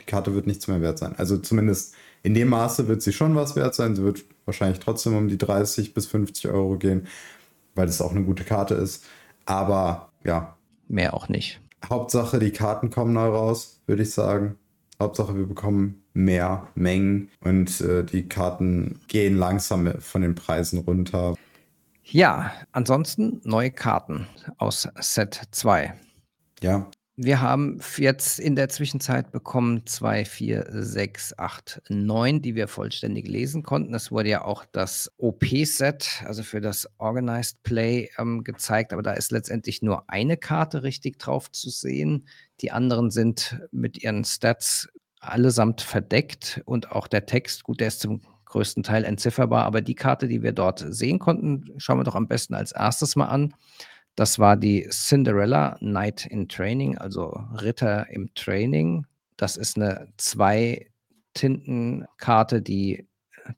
die 0.00 0.04
Karte 0.04 0.34
wird 0.34 0.46
nichts 0.46 0.68
mehr 0.68 0.82
wert 0.82 0.98
sein. 0.98 1.14
Also 1.16 1.38
zumindest 1.38 1.94
in 2.22 2.34
dem 2.34 2.48
Maße 2.48 2.88
wird 2.88 3.02
sie 3.02 3.12
schon 3.12 3.34
was 3.34 3.56
wert 3.56 3.74
sein. 3.74 3.94
Sie 3.94 4.02
wird 4.02 4.24
wahrscheinlich 4.44 4.78
trotzdem 4.78 5.16
um 5.16 5.28
die 5.28 5.38
30 5.38 5.94
bis 5.94 6.06
50 6.06 6.48
Euro 6.48 6.76
gehen, 6.76 7.06
weil 7.74 7.88
es 7.88 8.00
auch 8.00 8.12
eine 8.12 8.24
gute 8.24 8.44
Karte 8.44 8.74
ist. 8.74 9.04
Aber 9.46 10.10
ja. 10.24 10.56
Mehr 10.88 11.14
auch 11.14 11.28
nicht. 11.28 11.60
Hauptsache, 11.88 12.38
die 12.38 12.50
Karten 12.50 12.90
kommen 12.90 13.12
neu 13.12 13.28
raus, 13.28 13.80
würde 13.86 14.02
ich 14.02 14.12
sagen. 14.12 14.56
Hauptsache, 15.00 15.36
wir 15.36 15.46
bekommen 15.46 16.02
mehr 16.14 16.68
Mengen 16.74 17.30
und 17.40 17.80
äh, 17.80 18.04
die 18.04 18.28
Karten 18.28 19.00
gehen 19.08 19.36
langsam 19.36 20.00
von 20.00 20.22
den 20.22 20.34
Preisen 20.34 20.80
runter. 20.80 21.34
Ja, 22.04 22.52
ansonsten 22.72 23.40
neue 23.44 23.70
Karten 23.70 24.26
aus 24.58 24.88
Set 25.00 25.40
2. 25.50 25.94
Ja, 26.62 26.86
wir 27.16 27.40
haben 27.40 27.80
jetzt 27.96 28.40
in 28.40 28.56
der 28.56 28.68
Zwischenzeit 28.68 29.30
bekommen 29.30 29.86
2, 29.86 30.24
4, 30.24 30.66
6, 30.68 31.38
8, 31.38 31.82
9, 31.88 32.42
die 32.42 32.56
wir 32.56 32.66
vollständig 32.66 33.28
lesen 33.28 33.62
konnten. 33.62 33.94
Es 33.94 34.10
wurde 34.10 34.30
ja 34.30 34.44
auch 34.44 34.64
das 34.72 35.12
OP-Set, 35.18 36.24
also 36.24 36.42
für 36.42 36.60
das 36.60 36.88
Organized 36.98 37.62
Play, 37.62 38.10
ähm, 38.18 38.42
gezeigt, 38.42 38.92
aber 38.92 39.02
da 39.02 39.12
ist 39.12 39.30
letztendlich 39.30 39.80
nur 39.80 40.10
eine 40.10 40.36
Karte 40.36 40.82
richtig 40.82 41.20
drauf 41.20 41.52
zu 41.52 41.70
sehen. 41.70 42.26
Die 42.60 42.72
anderen 42.72 43.12
sind 43.12 43.60
mit 43.70 44.02
ihren 44.02 44.24
Stats 44.24 44.88
allesamt 45.20 45.82
verdeckt 45.82 46.62
und 46.64 46.90
auch 46.90 47.06
der 47.06 47.26
Text, 47.26 47.62
gut, 47.62 47.78
der 47.78 47.88
ist 47.88 48.00
zum 48.00 48.22
größten 48.46 48.82
Teil 48.82 49.04
entzifferbar, 49.04 49.64
aber 49.64 49.82
die 49.82 49.94
Karte, 49.94 50.26
die 50.26 50.42
wir 50.42 50.52
dort 50.52 50.84
sehen 50.88 51.20
konnten, 51.20 51.74
schauen 51.76 51.98
wir 51.98 52.04
doch 52.04 52.14
am 52.16 52.28
besten 52.28 52.54
als 52.54 52.72
erstes 52.72 53.14
mal 53.14 53.26
an. 53.26 53.54
Das 54.16 54.38
war 54.38 54.56
die 54.56 54.88
Cinderella 54.90 55.76
Knight 55.80 56.26
in 56.26 56.48
Training, 56.48 56.96
also 56.98 57.36
Ritter 57.60 58.08
im 58.10 58.32
Training. 58.34 59.06
Das 59.36 59.56
ist 59.56 59.76
eine 59.76 60.06
Zwei-Tinten-Karte, 60.16 62.62
die 62.62 63.08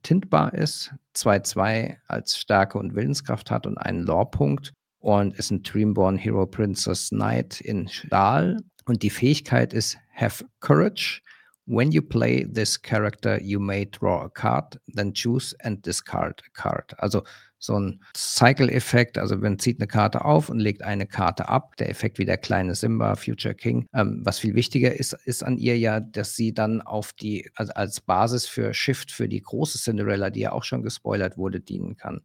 tintbar 0.01 0.53
ist, 0.53 0.93
2-2 1.15 1.97
als 2.07 2.37
Stärke 2.37 2.77
und 2.77 2.95
Willenskraft 2.95 3.51
hat 3.51 3.65
und 3.65 3.77
einen 3.77 4.03
Lore-Punkt 4.03 4.73
und 4.99 5.37
ist 5.37 5.51
ein 5.51 5.63
Dreamborn 5.63 6.17
Hero 6.17 6.45
Princess 6.45 7.09
Knight 7.09 7.61
in 7.61 7.87
Stahl. 7.87 8.57
Und 8.85 9.03
die 9.03 9.09
Fähigkeit 9.09 9.73
ist 9.73 9.97
Have 10.13 10.45
Courage. 10.59 11.21
When 11.65 11.91
you 11.91 12.01
play 12.01 12.45
this 12.45 12.81
character, 12.81 13.41
you 13.41 13.59
may 13.59 13.85
draw 13.85 14.23
a 14.23 14.29
card, 14.29 14.79
then 14.87 15.13
choose 15.13 15.53
and 15.59 15.85
discard 15.85 16.41
a 16.41 16.49
card. 16.53 16.97
Also 16.97 17.23
so 17.59 17.79
ein 17.79 18.01
Cycle-Effekt. 18.15 19.17
Also 19.17 19.37
man 19.37 19.59
zieht 19.59 19.79
eine 19.79 19.87
Karte 19.87 20.25
auf 20.25 20.49
und 20.49 20.59
legt 20.59 20.83
eine 20.83 21.07
Karte 21.07 21.49
ab. 21.49 21.75
Der 21.77 21.89
Effekt 21.89 22.19
wie 22.19 22.25
der 22.25 22.37
kleine 22.37 22.75
Simba, 22.75 23.15
Future 23.15 23.55
King. 23.55 23.87
Ähm, 23.93 24.21
was 24.23 24.39
viel 24.39 24.55
wichtiger 24.55 24.95
ist, 24.95 25.13
ist 25.25 25.43
an 25.43 25.57
ihr 25.57 25.77
ja, 25.77 25.99
dass 25.99 26.35
sie 26.35 26.53
dann 26.53 26.81
auf 26.81 27.13
die, 27.13 27.49
also 27.55 27.73
als 27.73 28.01
Basis 28.01 28.47
für 28.47 28.73
Shift 28.73 29.11
für 29.11 29.27
die 29.27 29.41
große 29.41 29.77
Cinderella, 29.77 30.29
die 30.29 30.41
ja 30.41 30.51
auch 30.51 30.63
schon 30.63 30.83
gespoilert 30.83 31.37
wurde, 31.37 31.59
dienen 31.59 31.97
kann. 31.97 32.21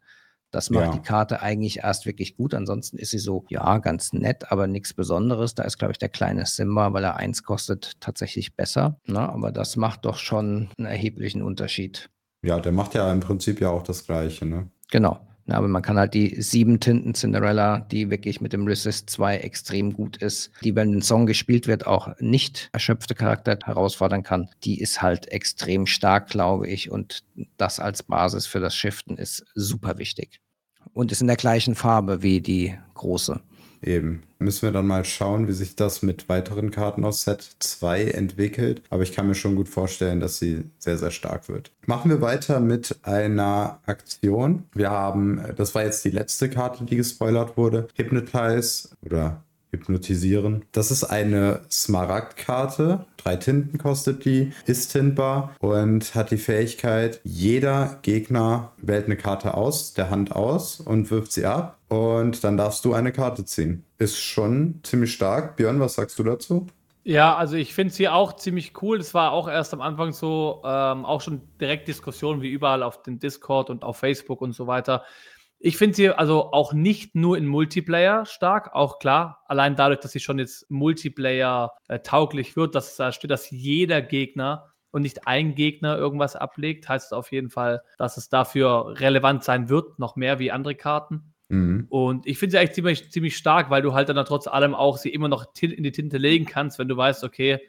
Das 0.53 0.68
macht 0.68 0.85
ja. 0.85 0.92
die 0.92 1.01
Karte 1.01 1.40
eigentlich 1.40 1.79
erst 1.79 2.05
wirklich 2.05 2.37
gut. 2.37 2.53
Ansonsten 2.53 2.99
ist 2.99 3.11
sie 3.11 3.18
so, 3.18 3.47
ja, 3.49 3.79
ganz 3.79 4.12
nett, 4.12 4.53
aber 4.53 4.66
nichts 4.66 4.92
Besonderes. 4.92 5.55
Da 5.55 5.62
ist, 5.62 5.79
glaube 5.79 5.92
ich, 5.92 5.99
der 5.99 6.11
kleine 6.11 6.45
Simba, 6.45 6.92
weil 6.92 7.05
er 7.05 7.16
eins 7.16 7.42
kostet, 7.42 7.99
tatsächlich 8.01 8.55
besser. 8.55 9.01
Na, 9.07 9.23
ne? 9.23 9.29
aber 9.33 9.51
das 9.51 9.77
macht 9.77 10.05
doch 10.05 10.18
schon 10.18 10.68
einen 10.77 10.87
erheblichen 10.87 11.42
Unterschied. 11.42 12.11
Ja, 12.42 12.61
der 12.61 12.73
macht 12.73 12.95
ja 12.95 13.11
im 13.11 13.21
Prinzip 13.21 13.62
ja 13.62 13.71
auch 13.71 13.83
das 13.83 14.05
Gleiche, 14.05 14.45
ne? 14.45 14.71
Genau. 14.92 15.18
Ja, 15.46 15.57
aber 15.57 15.66
man 15.66 15.83
kann 15.83 15.98
halt 15.98 16.14
die 16.14 16.40
sieben 16.40 16.78
Tinten 16.78 17.14
Cinderella, 17.14 17.81
die 17.81 18.11
wirklich 18.11 18.40
mit 18.40 18.52
dem 18.52 18.64
Resist 18.64 19.11
2 19.11 19.38
extrem 19.38 19.92
gut 19.92 20.18
ist, 20.18 20.52
die, 20.62 20.76
wenn 20.76 20.92
ein 20.92 21.02
Song 21.02 21.26
gespielt 21.26 21.66
wird, 21.66 21.85
auch 21.85 22.14
nicht 22.20 22.68
erschöpfte 22.72 23.16
Charakter 23.16 23.59
herausfordern 23.64 24.22
kann, 24.22 24.50
die 24.62 24.81
ist 24.81 25.02
halt 25.02 25.26
extrem 25.33 25.87
stark, 25.87 26.28
glaube 26.28 26.68
ich. 26.68 26.92
Und 26.92 27.24
das 27.57 27.81
als 27.81 28.05
Basis 28.05 28.46
für 28.46 28.61
das 28.61 28.76
Shiften 28.76 29.16
ist 29.16 29.44
super 29.57 29.98
wichtig. 29.98 30.40
Und 30.92 31.11
ist 31.11 31.22
in 31.22 31.26
der 31.26 31.37
gleichen 31.37 31.74
Farbe 31.74 32.22
wie 32.22 32.40
die 32.40 32.78
große. 32.94 33.40
Eben. 33.83 34.23
Müssen 34.38 34.62
wir 34.62 34.73
dann 34.73 34.87
mal 34.87 35.05
schauen, 35.05 35.49
wie 35.49 35.53
sich 35.53 35.77
das 35.77 36.03
mit 36.03 36.29
weiteren 36.29 36.71
Karten 36.71 37.05
aus 37.05 37.23
Set 37.23 37.49
2 37.59 38.05
entwickelt. 38.05 38.83
Aber 38.90 39.03
ich 39.03 39.12
kann 39.12 39.27
mir 39.27 39.35
schon 39.35 39.57
gut 39.57 39.68
vorstellen, 39.68 40.21
dass 40.21 40.38
sie 40.38 40.64
sehr, 40.79 40.99
sehr 40.99 41.11
stark 41.11 41.49
wird. 41.49 41.73
Machen 41.87 42.11
wir 42.11 42.21
weiter 42.21 42.61
mit 42.61 42.97
einer 43.03 43.81
Aktion. 43.87 44.64
Wir 44.75 44.90
haben, 44.90 45.42
das 45.57 45.75
war 45.75 45.85
jetzt 45.85 46.05
die 46.05 46.11
letzte 46.11 46.49
Karte, 46.49 46.85
die 46.85 46.97
gespoilert 46.97 47.57
wurde. 47.57 47.88
Hypnotize 47.97 48.90
oder 49.03 49.42
hypnotisieren. 49.72 50.64
Das 50.70 50.90
ist 50.90 51.04
eine 51.04 51.62
Smaragdkarte. 51.70 53.06
Drei 53.16 53.37
Tinten 53.37 53.78
kostet 53.78 54.24
die, 54.24 54.52
ist 54.66 54.92
tintbar 54.92 55.54
und 55.61 56.14
hat 56.14 56.30
die 56.30 56.37
Fähigkeit, 56.37 57.20
jeder 57.24 57.98
Gegner 58.02 58.72
wählt 58.76 59.06
eine 59.06 59.16
Karte 59.16 59.54
aus, 59.54 59.94
der 59.94 60.11
Hand 60.11 60.32
aus 60.37 60.80
und 60.80 61.11
wirft 61.11 61.32
sie 61.32 61.46
ab. 61.46 61.78
Und 61.88 62.44
dann 62.44 62.56
darfst 62.56 62.85
du 62.85 62.94
eine 62.94 63.12
Karte 63.12 63.44
ziehen. 63.44 63.85
Ist 63.98 64.18
schon 64.18 64.80
ziemlich 64.82 65.12
stark. 65.12 65.56
Björn, 65.56 65.80
was 65.80 65.94
sagst 65.94 66.18
du 66.18 66.22
dazu? 66.22 66.66
Ja, 67.04 67.35
also 67.37 67.56
ich 67.56 67.74
finde 67.74 67.92
sie 67.92 68.08
auch 68.08 68.35
ziemlich 68.35 68.80
cool. 68.80 68.98
Das 68.98 69.12
war 69.12 69.32
auch 69.32 69.48
erst 69.48 69.74
am 69.74 69.80
Anfang 69.80 70.12
so, 70.12 70.62
ähm, 70.64 71.04
auch 71.04 71.20
schon 71.20 71.40
direkt 71.61 71.88
Diskussionen 71.88 72.42
wie 72.42 72.50
überall 72.50 72.85
auf 72.85 73.02
dem 73.02 73.18
Discord 73.18 73.70
und 73.70 73.82
auf 73.82 73.96
Facebook 73.96 74.40
und 74.40 74.52
so 74.52 74.68
weiter. 74.68 75.04
Ich 75.64 75.77
finde 75.77 75.94
sie 75.94 76.09
also 76.11 76.53
auch 76.53 76.72
nicht 76.72 77.14
nur 77.14 77.38
in 77.38 77.46
Multiplayer 77.46 78.27
stark, 78.27 78.75
auch 78.75 78.98
klar, 78.98 79.44
allein 79.46 79.77
dadurch, 79.77 80.01
dass 80.01 80.11
sie 80.11 80.18
schon 80.18 80.40
jetzt 80.40 80.68
Multiplayer 80.70 81.70
äh, 81.87 82.01
tauglich 82.01 82.57
wird, 82.57 82.75
dass 82.75 82.96
da 82.96 83.12
steht, 83.12 83.31
dass 83.31 83.48
jeder 83.48 84.03
Gegner 84.03 84.72
und 84.90 85.03
nicht 85.03 85.29
ein 85.29 85.55
Gegner 85.55 85.96
irgendwas 85.96 86.35
ablegt, 86.35 86.88
heißt 86.88 87.07
es 87.07 87.12
auf 87.12 87.31
jeden 87.31 87.48
Fall, 87.48 87.83
dass 87.96 88.16
es 88.16 88.29
dafür 88.29 88.94
relevant 88.98 89.44
sein 89.44 89.68
wird, 89.68 90.01
noch 90.01 90.16
mehr 90.16 90.40
wie 90.40 90.51
andere 90.51 90.75
Karten. 90.75 91.33
Mhm. 91.48 91.87
Und 91.90 92.27
ich 92.27 92.38
finde 92.38 92.53
sie 92.53 92.59
eigentlich 92.59 92.75
ziemlich, 92.75 93.12
ziemlich 93.12 93.37
stark, 93.37 93.70
weil 93.70 93.83
du 93.83 93.94
halt 93.94 94.09
dann 94.09 94.25
trotz 94.25 94.48
allem 94.48 94.75
auch 94.75 94.98
sie 94.98 95.11
immer 95.11 95.29
noch 95.29 95.46
in 95.61 95.85
die 95.85 95.92
Tinte 95.92 96.18
legen 96.18 96.44
kannst, 96.44 96.81
wenn 96.81 96.88
du 96.88 96.96
weißt, 96.96 97.22
okay, 97.22 97.61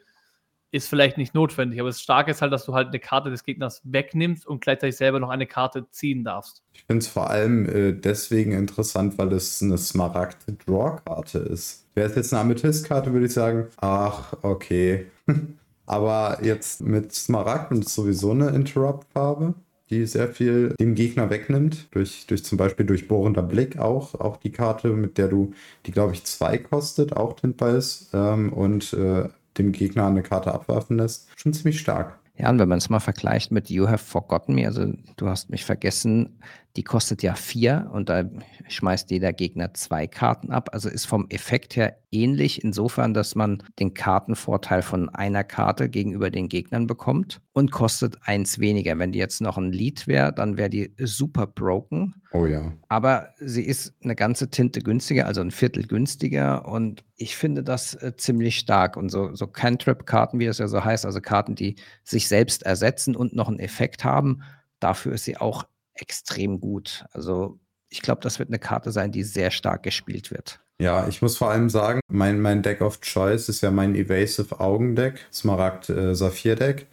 ist 0.73 0.89
vielleicht 0.89 1.17
nicht 1.17 1.35
notwendig. 1.35 1.79
Aber 1.79 1.89
das 1.89 2.01
Starke 2.01 2.31
ist 2.31 2.41
halt, 2.41 2.51
dass 2.51 2.65
du 2.65 2.73
halt 2.73 2.87
eine 2.87 2.99
Karte 2.99 3.29
des 3.29 3.43
Gegners 3.43 3.81
wegnimmst 3.83 4.47
und 4.47 4.61
gleichzeitig 4.61 4.97
selber 4.97 5.19
noch 5.19 5.29
eine 5.29 5.45
Karte 5.45 5.85
ziehen 5.91 6.23
darfst. 6.23 6.63
Ich 6.73 6.83
finde 6.85 6.99
es 6.99 7.07
vor 7.07 7.29
allem 7.29 7.69
äh, 7.69 7.93
deswegen 7.93 8.53
interessant, 8.53 9.19
weil 9.19 9.31
es 9.33 9.61
eine 9.61 9.77
Smaragd-Draw-Karte 9.77 11.37
ist. 11.37 11.85
Wäre 11.93 12.09
es 12.09 12.15
jetzt 12.15 12.33
eine 12.33 12.41
Amethyst-Karte, 12.41 13.13
würde 13.13 13.27
ich 13.27 13.33
sagen, 13.33 13.67
ach, 13.77 14.33
okay. 14.41 15.05
Aber 15.85 16.39
jetzt 16.41 16.81
mit 16.81 17.13
Smaragd 17.13 17.71
und 17.71 17.87
sowieso 17.87 18.31
eine 18.31 18.49
Interrupt-Farbe, 18.49 19.53
die 19.91 20.07
sehr 20.07 20.29
viel 20.29 20.73
dem 20.79 20.95
Gegner 20.95 21.29
wegnimmt. 21.29 21.87
Durch, 21.91 22.25
durch 22.25 22.43
zum 22.43 22.57
Beispiel 22.57 22.87
durchbohrender 22.87 23.43
Blick 23.43 23.77
auch. 23.77 24.15
Auch 24.15 24.37
die 24.37 24.51
Karte, 24.51 24.87
mit 24.87 25.19
der 25.19 25.27
du, 25.27 25.53
die 25.85 25.91
glaube 25.91 26.13
ich 26.13 26.23
zwei 26.23 26.57
kostet, 26.57 27.15
auch 27.15 27.33
tintbar 27.33 27.75
ist 27.75 28.09
ähm, 28.13 28.51
und 28.51 28.93
äh, 28.93 29.29
dem 29.57 29.71
Gegner 29.71 30.07
eine 30.07 30.23
Karte 30.23 30.53
abwerfen 30.53 30.97
lässt. 30.97 31.27
Schon 31.35 31.53
ziemlich 31.53 31.79
stark. 31.79 32.19
Ja, 32.35 32.49
und 32.49 32.57
wenn 32.57 32.69
man 32.69 32.79
es 32.79 32.89
mal 32.89 32.99
vergleicht 32.99 33.51
mit 33.51 33.69
You 33.69 33.87
Have 33.87 34.03
Forgotten 34.03 34.55
Me, 34.55 34.65
also 34.65 34.91
du 35.17 35.27
hast 35.27 35.51
mich 35.51 35.65
vergessen, 35.65 36.39
die 36.75 36.83
kostet 36.83 37.21
ja 37.21 37.35
vier 37.35 37.89
und 37.93 38.09
da 38.09 38.23
schmeißt 38.67 39.11
jeder 39.11 39.31
Gegner 39.31 39.75
zwei 39.75 40.07
Karten 40.07 40.51
ab. 40.51 40.69
Also 40.73 40.89
ist 40.89 41.05
vom 41.05 41.27
Effekt 41.29 41.75
her 41.75 41.97
ähnlich, 42.11 42.63
insofern, 42.63 43.13
dass 43.13 43.35
man 43.35 43.61
den 43.79 43.93
Kartenvorteil 43.93 44.81
von 44.81 45.09
einer 45.09 45.43
Karte 45.43 45.87
gegenüber 45.87 46.31
den 46.31 46.49
Gegnern 46.49 46.87
bekommt 46.87 47.41
und 47.53 47.71
kostet 47.71 48.17
eins 48.23 48.57
weniger. 48.57 48.97
Wenn 48.97 49.11
die 49.11 49.19
jetzt 49.19 49.39
noch 49.39 49.57
ein 49.57 49.71
Lied 49.71 50.07
wäre, 50.07 50.33
dann 50.33 50.57
wäre 50.57 50.69
die 50.71 50.93
super 50.97 51.45
broken. 51.45 52.15
Oh 52.31 52.47
ja. 52.47 52.73
Aber 52.87 53.29
sie 53.39 53.63
ist 53.63 53.93
eine 54.03 54.15
ganze 54.15 54.49
Tinte 54.49 54.79
günstiger, 54.79 55.27
also 55.27 55.41
ein 55.41 55.51
Viertel 55.51 55.85
günstiger 55.85 56.67
und 56.67 57.03
ich 57.15 57.35
finde 57.35 57.63
das 57.63 57.93
äh, 57.95 58.15
ziemlich 58.17 58.57
stark. 58.57 58.97
Und 58.97 59.09
so, 59.09 59.35
so 59.35 59.45
Cantrip-Karten, 59.45 60.39
wie 60.39 60.47
das 60.47 60.57
ja 60.57 60.67
so 60.67 60.83
heißt, 60.83 61.05
also 61.05 61.21
Karten, 61.21 61.53
die 61.53 61.75
sich 62.03 62.27
selbst 62.27 62.63
ersetzen 62.63 63.15
und 63.15 63.35
noch 63.35 63.47
einen 63.47 63.59
Effekt 63.59 64.03
haben, 64.03 64.41
dafür 64.79 65.13
ist 65.13 65.25
sie 65.25 65.37
auch 65.37 65.65
extrem 65.95 66.59
gut. 66.59 67.05
Also 67.11 67.59
ich 67.89 68.01
glaube, 68.01 68.21
das 68.21 68.39
wird 68.39 68.49
eine 68.49 68.59
Karte 68.59 68.91
sein, 68.91 69.11
die 69.11 69.23
sehr 69.23 69.51
stark 69.51 69.83
gespielt 69.83 70.31
wird. 70.31 70.59
Ja, 70.79 71.07
ich 71.07 71.21
muss 71.21 71.37
vor 71.37 71.51
allem 71.51 71.69
sagen, 71.69 71.99
mein, 72.07 72.41
mein 72.41 72.63
Deck 72.63 72.81
of 72.81 72.99
Choice 73.01 73.47
ist 73.49 73.61
ja 73.61 73.71
mein 73.71 73.95
Evasive 73.95 74.59
Augendeck, 74.59 75.27
Smaragd 75.31 75.89
äh, 75.89 76.15
Saphir 76.15 76.55
Deck. 76.55 76.87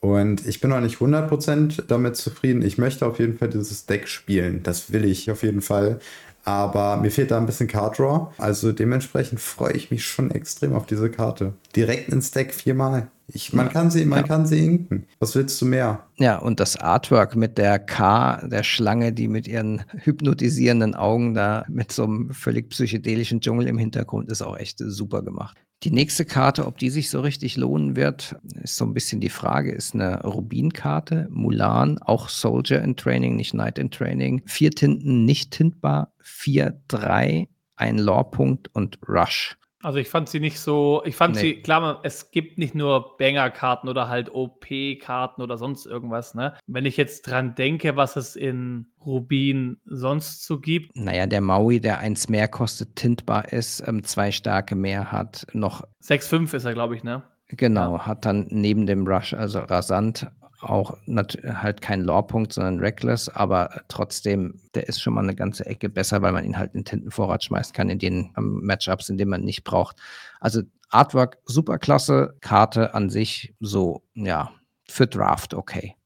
Und 0.00 0.46
ich 0.46 0.60
bin 0.60 0.70
noch 0.70 0.80
nicht 0.80 0.98
100% 0.98 1.86
damit 1.86 2.16
zufrieden. 2.16 2.62
Ich 2.62 2.76
möchte 2.76 3.06
auf 3.06 3.18
jeden 3.20 3.38
Fall 3.38 3.48
dieses 3.48 3.86
Deck 3.86 4.08
spielen. 4.08 4.62
Das 4.62 4.92
will 4.92 5.04
ich 5.04 5.30
auf 5.30 5.42
jeden 5.42 5.62
Fall. 5.62 6.00
Aber 6.44 6.96
mir 6.96 7.10
fehlt 7.10 7.30
da 7.30 7.38
ein 7.38 7.46
bisschen 7.46 7.68
Card 7.68 7.98
Draw. 7.98 8.32
Also 8.38 8.72
dementsprechend 8.72 9.40
freue 9.40 9.72
ich 9.72 9.90
mich 9.90 10.04
schon 10.04 10.30
extrem 10.30 10.74
auf 10.74 10.86
diese 10.86 11.10
Karte. 11.10 11.54
Direkt 11.76 12.08
ins 12.08 12.30
Deck 12.30 12.52
viermal. 12.52 13.08
Ich, 13.28 13.52
man 13.52 13.70
kann 13.70 13.90
sie, 13.90 14.04
man 14.04 14.20
ja. 14.20 14.26
kann 14.26 14.46
sie 14.46 14.64
inken. 14.64 15.06
Was 15.18 15.34
willst 15.34 15.60
du 15.62 15.66
mehr? 15.66 16.06
Ja, 16.16 16.38
und 16.38 16.60
das 16.60 16.76
Artwork 16.76 17.34
mit 17.34 17.56
der 17.56 17.78
K, 17.78 18.46
der 18.46 18.62
Schlange, 18.62 19.12
die 19.12 19.28
mit 19.28 19.48
ihren 19.48 19.84
hypnotisierenden 19.94 20.94
Augen 20.94 21.32
da 21.32 21.64
mit 21.68 21.92
so 21.92 22.04
einem 22.04 22.30
völlig 22.32 22.68
psychedelischen 22.70 23.40
Dschungel 23.40 23.68
im 23.68 23.78
Hintergrund 23.78 24.30
ist 24.30 24.42
auch 24.42 24.56
echt 24.56 24.78
super 24.78 25.22
gemacht. 25.22 25.56
Die 25.82 25.90
nächste 25.90 26.24
Karte, 26.24 26.66
ob 26.66 26.78
die 26.78 26.90
sich 26.90 27.10
so 27.10 27.20
richtig 27.20 27.56
lohnen 27.56 27.96
wird, 27.96 28.36
ist 28.62 28.76
so 28.76 28.84
ein 28.84 28.94
bisschen 28.94 29.20
die 29.20 29.28
Frage, 29.28 29.72
ist 29.72 29.94
eine 29.94 30.22
Rubin-Karte, 30.22 31.26
Mulan, 31.30 31.98
auch 31.98 32.28
Soldier 32.28 32.82
in 32.82 32.94
Training, 32.94 33.34
nicht 33.34 33.50
Knight 33.50 33.78
in 33.78 33.90
Training. 33.90 34.42
Vier 34.46 34.70
Tinten 34.70 35.24
nicht 35.24 35.50
tintbar, 35.50 36.14
vier, 36.20 36.80
drei, 36.86 37.48
ein 37.74 37.98
Lore-Punkt 37.98 38.72
und 38.72 39.00
Rush. 39.08 39.58
Also 39.82 39.98
ich 39.98 40.08
fand 40.08 40.28
sie 40.28 40.38
nicht 40.38 40.60
so, 40.60 41.02
ich 41.04 41.16
fand 41.16 41.34
nee. 41.34 41.40
sie, 41.40 41.54
klar, 41.60 42.00
es 42.04 42.30
gibt 42.30 42.56
nicht 42.56 42.74
nur 42.74 43.16
Banger-Karten 43.16 43.88
oder 43.88 44.08
halt 44.08 44.32
OP-Karten 44.32 45.42
oder 45.42 45.58
sonst 45.58 45.86
irgendwas, 45.86 46.34
ne? 46.34 46.54
Wenn 46.68 46.86
ich 46.86 46.96
jetzt 46.96 47.22
dran 47.22 47.56
denke, 47.56 47.96
was 47.96 48.14
es 48.14 48.36
in 48.36 48.86
Rubin 49.04 49.78
sonst 49.84 50.46
so 50.46 50.60
gibt. 50.60 50.96
Naja, 50.96 51.26
der 51.26 51.40
Maui, 51.40 51.80
der 51.80 51.98
eins 51.98 52.28
mehr 52.28 52.46
kostet, 52.46 52.94
tintbar 52.94 53.52
ist, 53.52 53.82
ähm, 53.86 54.04
zwei 54.04 54.30
Stärke 54.30 54.76
mehr 54.76 55.10
hat, 55.10 55.46
noch. 55.52 55.82
6,5 56.02 56.54
ist 56.54 56.64
er, 56.64 56.74
glaube 56.74 56.94
ich, 56.94 57.02
ne? 57.02 57.24
Genau, 57.48 57.96
ja. 57.96 58.06
hat 58.06 58.24
dann 58.24 58.46
neben 58.50 58.86
dem 58.86 59.06
Rush, 59.06 59.34
also 59.34 59.58
rasant, 59.58 60.30
auch 60.62 60.96
halt 61.06 61.82
kein 61.82 62.02
Lore-Punkt, 62.02 62.52
sondern 62.52 62.78
Reckless, 62.78 63.28
aber 63.28 63.82
trotzdem, 63.88 64.60
der 64.74 64.88
ist 64.88 65.00
schon 65.00 65.14
mal 65.14 65.22
eine 65.22 65.34
ganze 65.34 65.66
Ecke 65.66 65.88
besser, 65.88 66.22
weil 66.22 66.32
man 66.32 66.44
ihn 66.44 66.58
halt 66.58 66.74
in 66.74 66.84
Tintenvorrat 66.84 67.44
schmeißen 67.44 67.72
kann, 67.72 67.90
in 67.90 67.98
den 67.98 68.32
um, 68.36 68.64
Matchups, 68.64 69.08
in 69.08 69.18
denen 69.18 69.30
man 69.30 69.42
nicht 69.42 69.64
braucht. 69.64 69.96
Also 70.40 70.62
Artwork 70.90 71.38
super 71.44 71.78
klasse, 71.78 72.36
Karte 72.40 72.94
an 72.94 73.10
sich 73.10 73.54
so, 73.60 74.02
ja, 74.14 74.50
für 74.88 75.06
Draft 75.06 75.54
okay. 75.54 75.96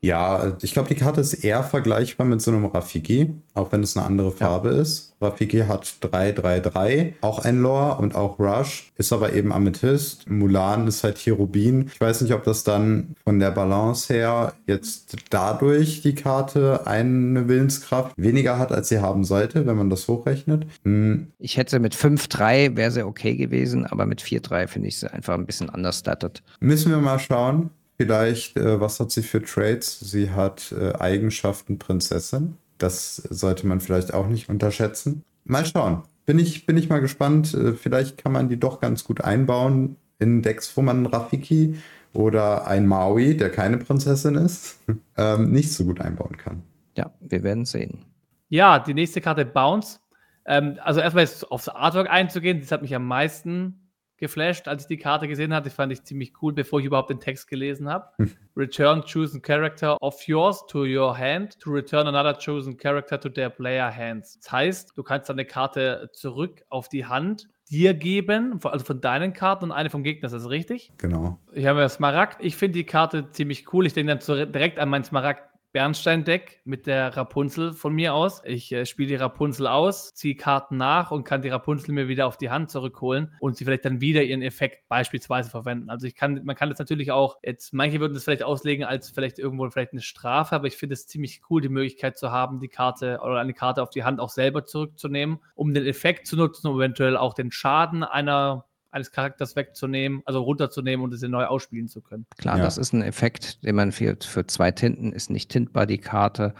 Ja, 0.00 0.56
ich 0.62 0.72
glaube, 0.72 0.88
die 0.88 0.94
Karte 0.94 1.20
ist 1.20 1.34
eher 1.34 1.64
vergleichbar 1.64 2.26
mit 2.26 2.40
so 2.40 2.52
einem 2.52 2.66
Rafiki, 2.66 3.34
auch 3.54 3.72
wenn 3.72 3.82
es 3.82 3.96
eine 3.96 4.06
andere 4.06 4.30
Farbe 4.30 4.72
ja. 4.72 4.80
ist. 4.80 5.16
Rafiki 5.20 5.64
hat 5.66 5.96
333, 6.00 7.14
auch 7.22 7.44
ein 7.44 7.60
Lore 7.60 7.96
und 7.96 8.14
auch 8.14 8.38
Rush, 8.38 8.92
ist 8.96 9.12
aber 9.12 9.32
eben 9.32 9.52
Amethyst. 9.52 10.30
Mulan 10.30 10.86
ist 10.86 11.02
halt 11.02 11.18
hier 11.18 11.32
Rubin. 11.32 11.90
Ich 11.92 12.00
weiß 12.00 12.20
nicht, 12.20 12.32
ob 12.32 12.44
das 12.44 12.62
dann 12.62 13.16
von 13.24 13.40
der 13.40 13.50
Balance 13.50 14.14
her 14.14 14.52
jetzt 14.68 15.16
dadurch 15.30 16.02
die 16.02 16.14
Karte 16.14 16.86
eine 16.86 17.48
Willenskraft 17.48 18.14
weniger 18.16 18.58
hat, 18.60 18.70
als 18.70 18.90
sie 18.90 19.00
haben 19.00 19.24
sollte, 19.24 19.66
wenn 19.66 19.76
man 19.76 19.90
das 19.90 20.06
hochrechnet. 20.06 20.66
Hm. 20.84 21.32
Ich 21.40 21.56
hätte 21.56 21.80
mit 21.80 21.96
5-3 21.96 22.76
wäre 22.76 22.92
sie 22.92 23.04
okay 23.04 23.34
gewesen, 23.34 23.84
aber 23.84 24.06
mit 24.06 24.22
4-3 24.22 24.68
finde 24.68 24.86
ich 24.86 24.98
sie 24.98 25.12
einfach 25.12 25.34
ein 25.34 25.46
bisschen 25.46 25.68
understatted. 25.68 26.44
Müssen 26.60 26.92
wir 26.92 26.98
mal 26.98 27.18
schauen. 27.18 27.70
Vielleicht, 28.00 28.56
äh, 28.56 28.80
was 28.80 29.00
hat 29.00 29.10
sie 29.10 29.22
für 29.22 29.42
Traits? 29.42 29.98
Sie 29.98 30.30
hat 30.30 30.72
äh, 30.72 30.92
Eigenschaften 30.94 31.80
Prinzessin. 31.80 32.56
Das 32.78 33.16
sollte 33.16 33.66
man 33.66 33.80
vielleicht 33.80 34.14
auch 34.14 34.28
nicht 34.28 34.48
unterschätzen. 34.48 35.24
Mal 35.44 35.66
schauen. 35.66 36.04
Bin 36.24 36.38
ich, 36.38 36.64
bin 36.64 36.76
ich 36.76 36.88
mal 36.88 37.00
gespannt. 37.00 37.54
Äh, 37.54 37.72
vielleicht 37.72 38.16
kann 38.16 38.30
man 38.30 38.48
die 38.48 38.60
doch 38.60 38.80
ganz 38.80 39.02
gut 39.02 39.20
einbauen 39.20 39.96
in 40.20 40.42
Decks, 40.42 40.76
wo 40.76 40.82
man 40.82 41.06
Rafiki 41.06 41.80
oder 42.12 42.68
ein 42.68 42.86
Maui, 42.86 43.36
der 43.36 43.50
keine 43.50 43.78
Prinzessin 43.78 44.36
ist, 44.36 44.78
ähm, 45.16 45.50
nicht 45.50 45.72
so 45.72 45.84
gut 45.84 46.00
einbauen 46.00 46.36
kann. 46.36 46.62
Ja, 46.96 47.10
wir 47.18 47.42
werden 47.42 47.64
sehen. 47.64 48.04
Ja, 48.48 48.78
die 48.78 48.94
nächste 48.94 49.20
Karte 49.20 49.44
Bounce. 49.44 49.98
Ähm, 50.46 50.78
also 50.84 51.00
erstmal 51.00 51.24
jetzt 51.24 51.50
aufs 51.50 51.68
Artwork 51.68 52.08
einzugehen, 52.08 52.60
das 52.60 52.70
hat 52.70 52.82
mich 52.82 52.94
am 52.94 53.06
meisten 53.06 53.87
geflasht, 54.18 54.68
als 54.68 54.82
ich 54.82 54.88
die 54.88 54.96
Karte 54.98 55.28
gesehen 55.28 55.54
hatte. 55.54 55.70
Fand 55.70 55.92
ich 55.92 56.02
ziemlich 56.04 56.32
cool, 56.42 56.52
bevor 56.52 56.80
ich 56.80 56.86
überhaupt 56.86 57.10
den 57.10 57.20
Text 57.20 57.48
gelesen 57.48 57.88
habe. 57.88 58.08
Hm. 58.18 58.32
Return 58.56 59.02
chosen 59.02 59.40
character 59.42 59.96
of 60.02 60.20
yours 60.26 60.64
to 60.66 60.84
your 60.84 61.16
hand 61.16 61.58
to 61.60 61.70
return 61.70 62.06
another 62.06 62.34
chosen 62.34 62.76
character 62.76 63.20
to 63.20 63.28
their 63.28 63.50
player 63.50 63.94
hands. 63.94 64.38
Das 64.40 64.52
heißt, 64.52 64.92
du 64.96 65.02
kannst 65.02 65.30
deine 65.30 65.44
Karte 65.44 66.10
zurück 66.12 66.62
auf 66.68 66.88
die 66.88 67.06
Hand 67.06 67.48
dir 67.70 67.94
geben, 67.94 68.58
also 68.62 68.84
von 68.84 69.00
deinen 69.00 69.32
Karten 69.32 69.66
und 69.66 69.72
eine 69.72 69.90
vom 69.90 70.02
Gegner, 70.02 70.26
ist 70.26 70.32
das 70.32 70.48
richtig? 70.48 70.92
Genau. 70.98 71.38
Ich 71.52 71.66
habe 71.66 71.80
ja 71.80 71.88
Smaragd. 71.88 72.42
Ich 72.42 72.56
finde 72.56 72.78
die 72.78 72.84
Karte 72.84 73.30
ziemlich 73.30 73.72
cool. 73.72 73.86
Ich 73.86 73.92
denke 73.92 74.16
dann 74.16 74.52
direkt 74.52 74.78
an 74.78 74.88
meinen 74.88 75.04
Smaragd 75.04 75.42
Bernstein-Deck 75.72 76.62
mit 76.64 76.86
der 76.86 77.16
Rapunzel 77.16 77.74
von 77.74 77.94
mir 77.94 78.14
aus. 78.14 78.42
Ich 78.44 78.72
äh, 78.72 78.86
spiele 78.86 79.08
die 79.08 79.14
Rapunzel 79.16 79.66
aus, 79.66 80.14
ziehe 80.14 80.34
Karten 80.34 80.78
nach 80.78 81.10
und 81.10 81.24
kann 81.24 81.42
die 81.42 81.50
Rapunzel 81.50 81.92
mir 81.92 82.08
wieder 82.08 82.26
auf 82.26 82.38
die 82.38 82.50
Hand 82.50 82.70
zurückholen 82.70 83.34
und 83.40 83.56
sie 83.56 83.64
vielleicht 83.64 83.84
dann 83.84 84.00
wieder 84.00 84.22
ihren 84.22 84.40
Effekt 84.40 84.88
beispielsweise 84.88 85.50
verwenden. 85.50 85.90
Also 85.90 86.06
ich 86.06 86.14
kann, 86.14 86.42
man 86.44 86.56
kann 86.56 86.70
das 86.70 86.78
natürlich 86.78 87.12
auch, 87.12 87.38
jetzt, 87.42 87.74
manche 87.74 88.00
würden 88.00 88.14
das 88.14 88.24
vielleicht 88.24 88.42
auslegen 88.42 88.84
als 88.84 89.10
vielleicht 89.10 89.38
irgendwo 89.38 89.68
vielleicht 89.68 89.92
eine 89.92 90.00
Strafe, 90.00 90.54
aber 90.54 90.66
ich 90.68 90.76
finde 90.76 90.94
es 90.94 91.06
ziemlich 91.06 91.42
cool, 91.50 91.60
die 91.60 91.68
Möglichkeit 91.68 92.16
zu 92.16 92.32
haben, 92.32 92.60
die 92.60 92.68
Karte 92.68 93.20
oder 93.22 93.38
eine 93.38 93.54
Karte 93.54 93.82
auf 93.82 93.90
die 93.90 94.04
Hand 94.04 94.20
auch 94.20 94.30
selber 94.30 94.64
zurückzunehmen, 94.64 95.38
um 95.54 95.74
den 95.74 95.86
Effekt 95.86 96.26
zu 96.26 96.36
nutzen, 96.36 96.68
um 96.68 96.76
eventuell 96.76 97.16
auch 97.16 97.34
den 97.34 97.52
Schaden 97.52 98.04
einer 98.04 98.64
eines 98.98 99.12
Charakters 99.12 99.56
wegzunehmen, 99.56 100.22
also 100.24 100.42
runterzunehmen 100.42 101.04
und 101.04 101.14
es 101.14 101.22
neu 101.22 101.44
ausspielen 101.46 101.88
zu 101.88 102.00
können. 102.00 102.26
Klar, 102.36 102.58
ja. 102.58 102.64
das 102.64 102.78
ist 102.78 102.92
ein 102.92 103.02
Effekt, 103.02 103.64
den 103.64 103.76
man 103.76 103.92
für, 103.92 104.16
für 104.20 104.46
zwei 104.46 104.70
Tinten 104.70 105.12
ist 105.12 105.30
nicht 105.30 105.50
tintbar, 105.50 105.86
die 105.86 105.98
Karte 105.98 106.54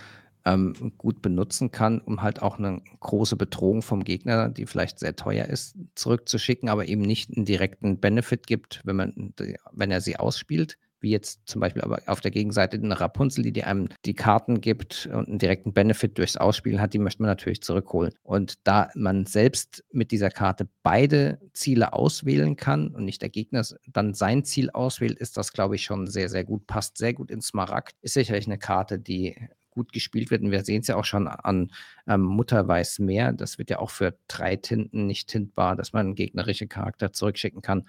ähm, 0.45 0.93
gut 0.97 1.21
benutzen 1.21 1.71
kann, 1.71 2.01
um 2.01 2.23
halt 2.23 2.43
auch 2.43 2.59
eine 2.59 2.81
große 3.01 3.37
Bedrohung 3.37 3.83
vom 3.83 4.05
Gegner, 4.05 4.49
die 4.49 4.67
vielleicht 4.67 4.99
sehr 4.99 5.17
teuer 5.17 5.47
ist, 5.47 5.77
zurückzuschicken, 5.95 6.69
aber 6.69 6.87
eben 6.87 7.03
nicht 7.03 7.37
einen 7.37 7.45
direkten 7.45 7.99
Benefit 7.99 8.47
gibt, 8.47 8.81
wenn 8.85 8.97
man, 8.97 9.35
wenn 9.73 9.91
er 9.91 10.01
sie 10.01 10.17
ausspielt 10.17 10.79
wie 11.01 11.11
jetzt 11.11 11.41
zum 11.47 11.61
Beispiel 11.61 11.83
aber 11.83 12.01
auf 12.07 12.21
der 12.21 12.31
Gegenseite 12.31 12.77
eine 12.77 12.99
Rapunzel, 12.99 13.43
die 13.43 13.53
dir 13.53 13.67
einem 13.67 13.89
die 14.05 14.15
Karten 14.15 14.61
gibt 14.61 15.09
und 15.13 15.29
einen 15.29 15.39
direkten 15.39 15.73
Benefit 15.73 16.19
durchs 16.19 16.37
Ausspielen 16.37 16.81
hat, 16.81 16.95
die 16.95 16.99
möchte 16.99 17.23
man 17.23 17.31
natürlich 17.31 17.63
zurückholen. 17.63 18.13
Und 18.23 18.67
da 18.67 18.91
man 18.95 19.27
selbst 19.27 19.85
mit 19.93 20.11
dieser 20.11 20.31
Karte 20.31 20.69
beide 20.83 21.41
Ziele 21.53 21.93
auswählen 21.93 22.57
kann 22.57 22.89
und 22.89 23.05
nicht 23.05 23.23
der 23.23 23.29
Gegner 23.29 23.65
dann 23.87 24.15
sein 24.15 24.45
Ziel 24.45 24.71
auswählt, 24.71 25.19
ist 25.19 25.37
das, 25.37 25.53
glaube 25.53 25.77
ich, 25.77 25.85
schon 25.85 26.07
sehr, 26.07 26.29
sehr 26.29 26.45
gut, 26.45 26.67
passt 26.67 26.99
sehr 26.99 27.15
gut 27.15 27.31
ins 27.31 27.49
Smaragd. 27.49 27.95
Ist 28.03 28.15
sicherlich 28.15 28.47
eine 28.47 28.59
Karte, 28.59 28.99
die 28.99 29.37
gut 29.71 29.93
gespielt 29.93 30.31
wird. 30.31 30.43
Und 30.43 30.51
wir 30.51 30.65
sehen 30.65 30.81
es 30.81 30.89
ja 30.89 30.97
auch 30.97 31.05
schon 31.05 31.29
an 31.29 31.71
ähm, 32.09 32.23
Mutter 32.23 32.67
weiß 32.67 32.99
mehr. 32.99 33.33
Das 33.33 33.59
wird 33.59 33.71
ja 33.71 33.79
auch 33.79 33.91
für 33.91 34.19
drei 34.27 34.57
Tinten 34.57 35.07
nicht 35.07 35.29
tintbar, 35.29 35.77
dass 35.77 35.93
man 35.93 36.17
gegnerische 36.17 36.67
Charakter 36.67 37.13
zurückschicken 37.13 37.63
kann 37.63 37.85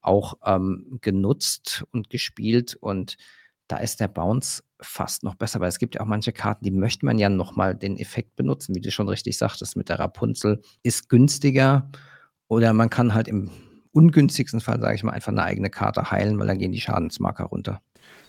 auch 0.00 0.34
ähm, 0.44 0.98
genutzt 1.00 1.84
und 1.92 2.10
gespielt 2.10 2.76
und 2.80 3.16
da 3.68 3.76
ist 3.76 4.00
der 4.00 4.08
Bounce 4.08 4.62
fast 4.80 5.22
noch 5.22 5.36
besser, 5.36 5.60
weil 5.60 5.68
es 5.68 5.78
gibt 5.78 5.94
ja 5.94 6.00
auch 6.00 6.06
manche 6.06 6.32
Karten, 6.32 6.64
die 6.64 6.70
möchte 6.70 7.06
man 7.06 7.18
ja 7.18 7.28
nochmal 7.28 7.76
den 7.76 7.98
Effekt 7.98 8.34
benutzen, 8.34 8.74
wie 8.74 8.80
du 8.80 8.90
schon 8.90 9.08
richtig 9.08 9.38
sagtest, 9.38 9.76
mit 9.76 9.88
der 9.88 9.98
Rapunzel 9.98 10.60
ist 10.82 11.08
günstiger 11.08 11.90
oder 12.48 12.72
man 12.72 12.90
kann 12.90 13.14
halt 13.14 13.28
im 13.28 13.50
ungünstigsten 13.92 14.60
Fall, 14.60 14.80
sage 14.80 14.94
ich 14.96 15.04
mal, 15.04 15.12
einfach 15.12 15.32
eine 15.32 15.44
eigene 15.44 15.70
Karte 15.70 16.10
heilen, 16.10 16.38
weil 16.38 16.46
dann 16.46 16.58
gehen 16.58 16.72
die 16.72 16.80
Schadensmarker 16.80 17.44
runter. 17.44 17.80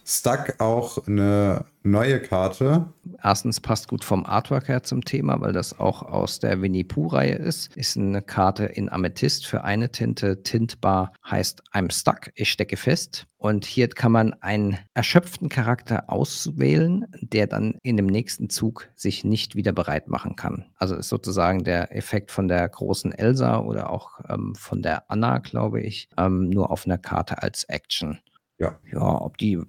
Stuck 0.03 0.59
auch 0.59 1.05
eine 1.07 1.65
neue 1.83 2.19
Karte. 2.21 2.87
Erstens 3.23 3.59
passt 3.59 3.87
gut 3.87 4.03
vom 4.03 4.25
Artwork 4.25 4.67
her 4.67 4.83
zum 4.83 5.05
Thema, 5.05 5.39
weil 5.41 5.53
das 5.53 5.79
auch 5.79 6.01
aus 6.01 6.39
der 6.39 6.61
Winnie 6.61 6.83
Pooh-Reihe 6.83 7.35
ist. 7.35 7.75
Ist 7.75 7.97
eine 7.97 8.21
Karte 8.21 8.65
in 8.65 8.89
Amethyst 8.89 9.45
für 9.45 9.63
eine 9.63 9.91
Tinte. 9.91 10.41
Tintbar 10.43 11.13
heißt 11.29 11.63
I'm 11.73 11.91
stuck, 11.91 12.31
ich 12.35 12.51
stecke 12.51 12.77
fest. 12.77 13.27
Und 13.37 13.65
hier 13.65 13.89
kann 13.89 14.11
man 14.11 14.33
einen 14.41 14.77
erschöpften 14.93 15.49
Charakter 15.49 16.09
auswählen, 16.09 17.05
der 17.21 17.47
dann 17.47 17.75
in 17.81 17.97
dem 17.97 18.07
nächsten 18.07 18.49
Zug 18.49 18.89
sich 18.95 19.23
nicht 19.23 19.55
wieder 19.55 19.71
bereit 19.71 20.07
machen 20.07 20.35
kann. 20.35 20.65
Also 20.75 20.95
ist 20.95 21.09
sozusagen 21.09 21.63
der 21.63 21.95
Effekt 21.95 22.31
von 22.31 22.47
der 22.47 22.67
großen 22.67 23.11
Elsa 23.11 23.59
oder 23.59 23.89
auch 23.89 24.19
ähm, 24.29 24.55
von 24.55 24.81
der 24.81 25.09
Anna, 25.09 25.39
glaube 25.39 25.81
ich, 25.81 26.09
ähm, 26.17 26.49
nur 26.49 26.69
auf 26.69 26.85
einer 26.85 26.97
Karte 26.97 27.41
als 27.41 27.63
Action. 27.63 28.19
Ja. 28.61 28.75
Ja, 28.91 29.21
ob 29.21 29.39
die 29.39 29.59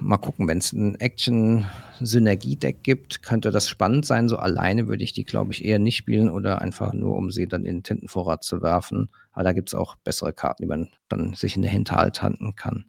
mal 0.00 0.18
gucken, 0.18 0.48
wenn 0.48 0.58
es 0.58 0.72
ein 0.72 0.96
Action-Synergie-Deck 0.96 2.82
gibt, 2.82 3.22
könnte 3.22 3.52
das 3.52 3.68
spannend 3.68 4.04
sein. 4.04 4.28
So 4.28 4.36
alleine 4.38 4.88
würde 4.88 5.04
ich 5.04 5.12
die, 5.12 5.24
glaube 5.24 5.52
ich, 5.52 5.64
eher 5.64 5.78
nicht 5.78 5.96
spielen 5.96 6.28
oder 6.28 6.60
einfach 6.60 6.92
nur, 6.92 7.16
um 7.16 7.30
sie 7.30 7.46
dann 7.46 7.64
in 7.64 7.76
den 7.76 7.82
Tintenvorrat 7.84 8.42
zu 8.42 8.60
werfen. 8.60 9.08
Aber 9.32 9.44
da 9.44 9.52
gibt 9.52 9.68
es 9.68 9.74
auch 9.74 9.94
bessere 9.96 10.32
Karten, 10.32 10.64
die 10.64 10.68
man 10.68 10.88
dann 11.08 11.34
sich 11.34 11.54
in 11.54 11.62
der 11.62 11.70
Hinterhalt 11.70 12.22
handeln 12.22 12.56
kann. 12.56 12.86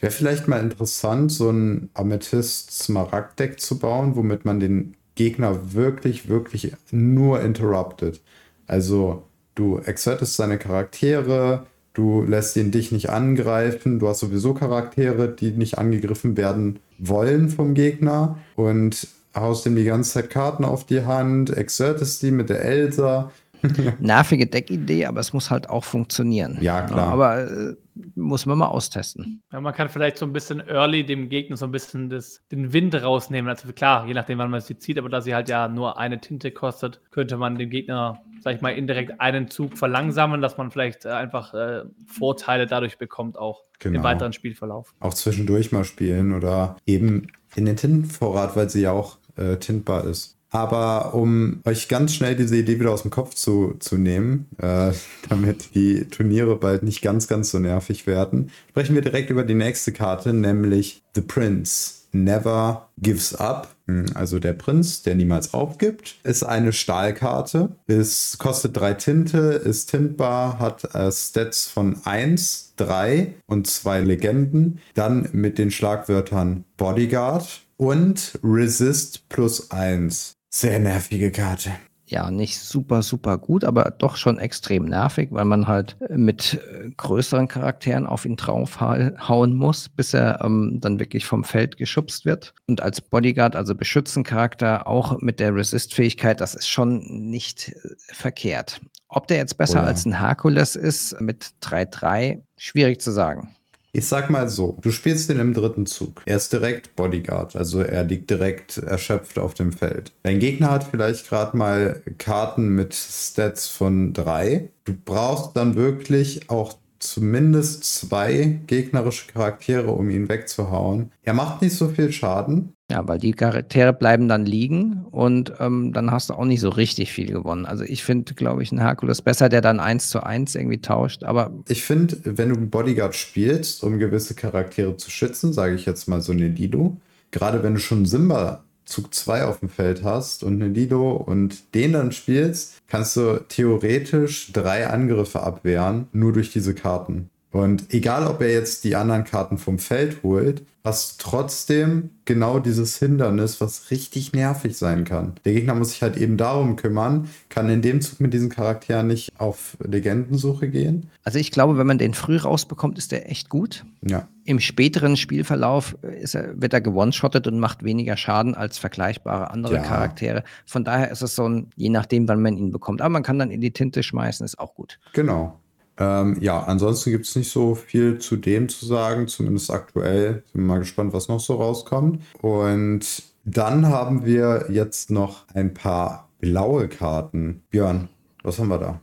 Wäre 0.00 0.12
vielleicht 0.12 0.46
mal 0.46 0.60
interessant, 0.60 1.32
so 1.32 1.50
ein 1.50 1.90
Amethyst-Smaragd-Deck 1.94 3.58
zu 3.58 3.80
bauen, 3.80 4.14
womit 4.14 4.44
man 4.44 4.60
den 4.60 4.96
Gegner 5.16 5.74
wirklich, 5.74 6.28
wirklich 6.28 6.72
nur 6.92 7.40
interruptet. 7.40 8.22
Also 8.68 9.24
du 9.56 9.78
exertest 9.78 10.36
seine 10.36 10.58
Charaktere, 10.58 11.66
Du 11.96 12.22
lässt 12.22 12.58
ihn 12.58 12.70
dich 12.70 12.92
nicht 12.92 13.08
angreifen. 13.08 13.98
Du 13.98 14.06
hast 14.06 14.18
sowieso 14.18 14.52
Charaktere, 14.52 15.28
die 15.28 15.52
nicht 15.52 15.78
angegriffen 15.78 16.36
werden 16.36 16.78
wollen 16.98 17.48
vom 17.48 17.72
Gegner. 17.72 18.36
Und 18.54 19.08
haust 19.34 19.64
ihm 19.64 19.76
die 19.76 19.84
ganze 19.84 20.12
Zeit 20.12 20.28
Karten 20.28 20.66
auf 20.66 20.84
die 20.84 21.06
Hand, 21.06 21.56
exertest 21.56 22.20
die 22.20 22.32
mit 22.32 22.50
der 22.50 22.62
Elsa. 22.62 23.32
Nervige 24.00 24.46
Deckidee, 24.46 25.06
aber 25.06 25.20
es 25.20 25.32
muss 25.32 25.50
halt 25.50 25.68
auch 25.68 25.84
funktionieren. 25.84 26.58
Ja, 26.60 26.82
klar. 26.82 27.08
aber 27.08 27.50
äh, 27.50 27.74
muss 28.14 28.46
man 28.46 28.58
mal 28.58 28.68
austesten. 28.68 29.42
Ja, 29.52 29.60
man 29.60 29.74
kann 29.74 29.88
vielleicht 29.88 30.18
so 30.18 30.26
ein 30.26 30.32
bisschen 30.32 30.60
early 30.60 31.04
dem 31.04 31.28
Gegner 31.28 31.56
so 31.56 31.64
ein 31.64 31.72
bisschen 31.72 32.10
das, 32.10 32.42
den 32.52 32.72
Wind 32.72 32.94
rausnehmen. 32.94 33.48
Also 33.48 33.72
klar, 33.72 34.06
je 34.06 34.14
nachdem, 34.14 34.38
wann 34.38 34.50
man 34.50 34.60
sie 34.60 34.78
zieht, 34.78 34.98
aber 34.98 35.08
da 35.08 35.20
sie 35.20 35.34
halt 35.34 35.48
ja 35.48 35.68
nur 35.68 35.98
eine 35.98 36.20
Tinte 36.20 36.50
kostet, 36.50 37.00
könnte 37.10 37.36
man 37.36 37.56
dem 37.56 37.70
Gegner 37.70 38.20
sag 38.46 38.54
ich 38.54 38.62
mal, 38.62 38.70
indirekt 38.70 39.20
einen 39.20 39.50
Zug 39.50 39.76
verlangsamen, 39.76 40.40
dass 40.40 40.56
man 40.56 40.70
vielleicht 40.70 41.04
äh, 41.04 41.08
einfach 41.08 41.52
äh, 41.52 41.82
Vorteile 42.06 42.68
dadurch 42.68 42.96
bekommt, 42.96 43.36
auch 43.36 43.64
genau. 43.80 43.98
im 43.98 44.04
weiteren 44.04 44.32
Spielverlauf. 44.32 44.94
Auch 45.00 45.14
zwischendurch 45.14 45.72
mal 45.72 45.82
spielen 45.82 46.32
oder 46.32 46.76
eben 46.86 47.26
in 47.56 47.64
den 47.66 47.74
Tintenvorrat, 47.74 48.54
weil 48.54 48.70
sie 48.70 48.82
ja 48.82 48.92
auch 48.92 49.18
äh, 49.34 49.56
tintbar 49.56 50.04
ist. 50.04 50.35
Aber 50.50 51.14
um 51.14 51.60
euch 51.64 51.88
ganz 51.88 52.14
schnell 52.14 52.36
diese 52.36 52.56
Idee 52.56 52.78
wieder 52.78 52.92
aus 52.92 53.02
dem 53.02 53.10
Kopf 53.10 53.34
zu, 53.34 53.74
zu 53.78 53.96
nehmen, 53.96 54.46
äh, 54.58 54.92
damit 55.28 55.74
die 55.74 56.04
Turniere 56.08 56.56
bald 56.56 56.82
nicht 56.82 57.02
ganz, 57.02 57.28
ganz 57.28 57.50
so 57.50 57.58
nervig 57.58 58.06
werden, 58.06 58.50
sprechen 58.70 58.94
wir 58.94 59.02
direkt 59.02 59.30
über 59.30 59.44
die 59.44 59.54
nächste 59.54 59.92
Karte, 59.92 60.32
nämlich 60.32 61.02
The 61.14 61.22
Prince. 61.22 61.96
Never 62.12 62.88
Gives 62.98 63.34
Up, 63.34 63.76
hm, 63.86 64.06
also 64.14 64.38
der 64.38 64.54
Prinz, 64.54 65.02
der 65.02 65.14
niemals 65.14 65.54
aufgibt, 65.54 66.16
ist 66.24 66.42
eine 66.42 66.72
Stahlkarte. 66.72 67.76
Es 67.86 68.38
kostet 68.38 68.76
drei 68.76 68.94
Tinte, 68.94 69.38
ist 69.38 69.90
tintbar, 69.90 70.58
hat 70.58 70.94
äh, 70.94 71.12
Stats 71.12 71.66
von 71.66 72.00
1, 72.04 72.74
3 72.76 73.34
und 73.46 73.66
zwei 73.66 74.00
Legenden. 74.00 74.80
Dann 74.94 75.28
mit 75.32 75.58
den 75.58 75.70
Schlagwörtern 75.70 76.64
Bodyguard 76.76 77.60
und 77.76 78.38
Resist 78.42 79.28
plus 79.28 79.70
1. 79.70 80.35
Sehr 80.58 80.78
nervige 80.78 81.30
Karte 81.30 81.72
ja, 82.08 82.30
nicht 82.30 82.60
super, 82.60 83.02
super 83.02 83.36
gut, 83.36 83.64
aber 83.64 83.90
doch 83.90 84.16
schon 84.16 84.38
extrem 84.38 84.84
nervig, 84.84 85.28
weil 85.32 85.44
man 85.44 85.66
halt 85.66 85.96
äh, 86.08 86.16
mit 86.16 86.54
äh, 86.54 86.90
größeren 86.96 87.48
Charakteren 87.48 88.06
auf 88.06 88.24
ihn 88.24 88.36
draufhauen 88.36 89.56
muss, 89.56 89.88
bis 89.88 90.14
er 90.14 90.40
ähm, 90.44 90.78
dann 90.80 91.00
wirklich 91.00 91.26
vom 91.26 91.42
Feld 91.42 91.76
geschubst 91.76 92.24
wird. 92.24 92.54
Und 92.68 92.80
als 92.80 93.00
Bodyguard, 93.00 93.56
also 93.56 93.74
Beschützencharakter, 93.74 94.86
auch 94.86 95.20
mit 95.20 95.40
der 95.40 95.54
Resist-Fähigkeit, 95.54 96.40
das 96.40 96.54
ist 96.54 96.68
schon 96.68 97.00
nicht 97.30 97.70
äh, 97.70 98.14
verkehrt. 98.14 98.80
Ob 99.08 99.26
der 99.26 99.38
jetzt 99.38 99.58
besser 99.58 99.80
oh 99.80 99.82
ja. 99.82 99.88
als 99.88 100.04
ein 100.04 100.18
Herkules 100.20 100.76
ist 100.76 101.20
mit 101.20 101.50
3-3, 101.62 102.42
schwierig 102.56 103.00
zu 103.00 103.10
sagen. 103.10 103.56
Ich 103.96 104.08
sag 104.08 104.28
mal 104.28 104.46
so, 104.50 104.76
du 104.82 104.90
spielst 104.90 105.30
den 105.30 105.38
im 105.38 105.54
dritten 105.54 105.86
Zug. 105.86 106.20
Er 106.26 106.36
ist 106.36 106.52
direkt 106.52 106.96
Bodyguard, 106.96 107.56
also 107.56 107.80
er 107.80 108.04
liegt 108.04 108.28
direkt 108.28 108.76
erschöpft 108.76 109.38
auf 109.38 109.54
dem 109.54 109.72
Feld. 109.72 110.12
Dein 110.22 110.38
Gegner 110.38 110.70
hat 110.70 110.84
vielleicht 110.84 111.26
gerade 111.26 111.56
mal 111.56 112.02
Karten 112.18 112.74
mit 112.74 112.92
Stats 112.92 113.68
von 113.68 114.12
drei. 114.12 114.68
Du 114.84 114.92
brauchst 114.92 115.56
dann 115.56 115.76
wirklich 115.76 116.50
auch 116.50 116.74
zumindest 116.98 117.84
zwei 117.84 118.60
gegnerische 118.66 119.32
Charaktere, 119.32 119.90
um 119.90 120.10
ihn 120.10 120.28
wegzuhauen. 120.28 121.10
Er 121.22 121.32
macht 121.32 121.62
nicht 121.62 121.74
so 121.74 121.88
viel 121.88 122.12
Schaden. 122.12 122.75
Ja, 122.90 123.06
weil 123.08 123.18
die 123.18 123.32
Charaktere 123.32 123.92
bleiben 123.92 124.28
dann 124.28 124.46
liegen 124.46 125.06
und 125.10 125.52
ähm, 125.58 125.92
dann 125.92 126.12
hast 126.12 126.30
du 126.30 126.34
auch 126.34 126.44
nicht 126.44 126.60
so 126.60 126.68
richtig 126.68 127.10
viel 127.10 127.32
gewonnen. 127.32 127.66
Also 127.66 127.82
ich 127.82 128.04
finde, 128.04 128.34
glaube 128.34 128.62
ich, 128.62 128.70
ein 128.70 128.78
Herkules 128.78 129.22
besser, 129.22 129.48
der 129.48 129.60
dann 129.60 129.80
eins 129.80 130.08
zu 130.08 130.22
eins 130.22 130.54
irgendwie 130.54 130.80
tauscht. 130.80 131.24
Aber 131.24 131.52
ich 131.66 131.82
finde, 131.82 132.16
wenn 132.22 132.50
du 132.50 132.54
einen 132.54 132.70
Bodyguard 132.70 133.16
spielst, 133.16 133.82
um 133.82 133.98
gewisse 133.98 134.34
Charaktere 134.34 134.96
zu 134.96 135.10
schützen, 135.10 135.52
sage 135.52 135.74
ich 135.74 135.84
jetzt 135.84 136.06
mal 136.06 136.20
so 136.20 136.30
eine 136.30 136.50
Dido, 136.50 136.96
gerade 137.32 137.64
wenn 137.64 137.74
du 137.74 137.80
schon 137.80 138.06
Simba 138.06 138.62
Zug 138.86 139.12
2 139.12 139.44
auf 139.44 139.58
dem 139.58 139.68
Feld 139.68 140.04
hast 140.04 140.44
und 140.44 140.62
eine 140.62 140.72
Lido 140.72 141.10
und 141.12 141.74
den 141.74 141.92
dann 141.92 142.12
spielst, 142.12 142.76
kannst 142.86 143.16
du 143.16 143.44
theoretisch 143.48 144.52
drei 144.52 144.86
Angriffe 144.86 145.42
abwehren, 145.42 146.06
nur 146.12 146.32
durch 146.32 146.52
diese 146.52 146.72
Karten. 146.72 147.30
Und 147.56 147.94
egal, 147.94 148.26
ob 148.26 148.42
er 148.42 148.52
jetzt 148.52 148.84
die 148.84 148.96
anderen 148.96 149.24
Karten 149.24 149.56
vom 149.56 149.78
Feld 149.78 150.22
holt, 150.22 150.60
hast 150.84 151.18
trotzdem 151.22 152.10
genau 152.26 152.58
dieses 152.58 152.98
Hindernis, 152.98 153.62
was 153.62 153.90
richtig 153.90 154.34
nervig 154.34 154.76
sein 154.76 155.04
kann. 155.04 155.32
Der 155.46 155.54
Gegner 155.54 155.74
muss 155.74 155.92
sich 155.92 156.02
halt 156.02 156.18
eben 156.18 156.36
darum 156.36 156.76
kümmern, 156.76 157.30
kann 157.48 157.70
in 157.70 157.80
dem 157.80 158.02
Zug 158.02 158.20
mit 158.20 158.34
diesen 158.34 158.50
Charakteren 158.50 159.06
nicht 159.06 159.32
auf 159.38 159.78
Legendensuche 159.82 160.68
gehen. 160.68 161.08
Also 161.24 161.38
ich 161.38 161.50
glaube, 161.50 161.78
wenn 161.78 161.86
man 161.86 161.96
den 161.96 162.12
früh 162.12 162.36
rausbekommt, 162.36 162.98
ist 162.98 163.10
der 163.10 163.30
echt 163.30 163.48
gut. 163.48 163.86
Ja. 164.06 164.28
Im 164.44 164.60
späteren 164.60 165.16
Spielverlauf 165.16 165.96
er, 166.02 166.60
wird 166.60 166.74
er 166.74 166.82
gewone-shottet 166.82 167.46
und 167.46 167.58
macht 167.58 167.84
weniger 167.84 168.18
Schaden 168.18 168.54
als 168.54 168.76
vergleichbare 168.76 169.50
andere 169.50 169.76
ja. 169.76 169.82
Charaktere. 169.82 170.44
Von 170.66 170.84
daher 170.84 171.10
ist 171.10 171.22
es 171.22 171.34
so 171.34 171.48
ein, 171.48 171.70
je 171.74 171.88
nachdem, 171.88 172.28
wann 172.28 172.42
man 172.42 172.58
ihn 172.58 172.70
bekommt. 172.70 173.00
Aber 173.00 173.10
man 173.10 173.22
kann 173.22 173.38
dann 173.38 173.50
in 173.50 173.62
die 173.62 173.70
Tinte 173.70 174.02
schmeißen, 174.02 174.44
ist 174.44 174.58
auch 174.58 174.74
gut. 174.74 174.98
Genau. 175.14 175.58
Ähm, 175.98 176.36
ja, 176.40 176.62
ansonsten 176.62 177.10
gibt 177.10 177.26
es 177.26 177.36
nicht 177.36 177.50
so 177.50 177.74
viel 177.74 178.18
zu 178.18 178.36
dem 178.36 178.68
zu 178.68 178.84
sagen, 178.84 179.28
zumindest 179.28 179.70
aktuell. 179.70 180.42
Bin 180.52 180.66
mal 180.66 180.78
gespannt, 180.78 181.12
was 181.12 181.28
noch 181.28 181.40
so 181.40 181.54
rauskommt. 181.56 182.22
Und 182.42 183.22
dann 183.44 183.86
haben 183.86 184.24
wir 184.26 184.66
jetzt 184.70 185.10
noch 185.10 185.46
ein 185.54 185.72
paar 185.72 186.28
blaue 186.40 186.88
Karten. 186.88 187.62
Björn, 187.70 188.08
was 188.42 188.58
haben 188.58 188.68
wir 188.68 188.78
da? 188.78 189.00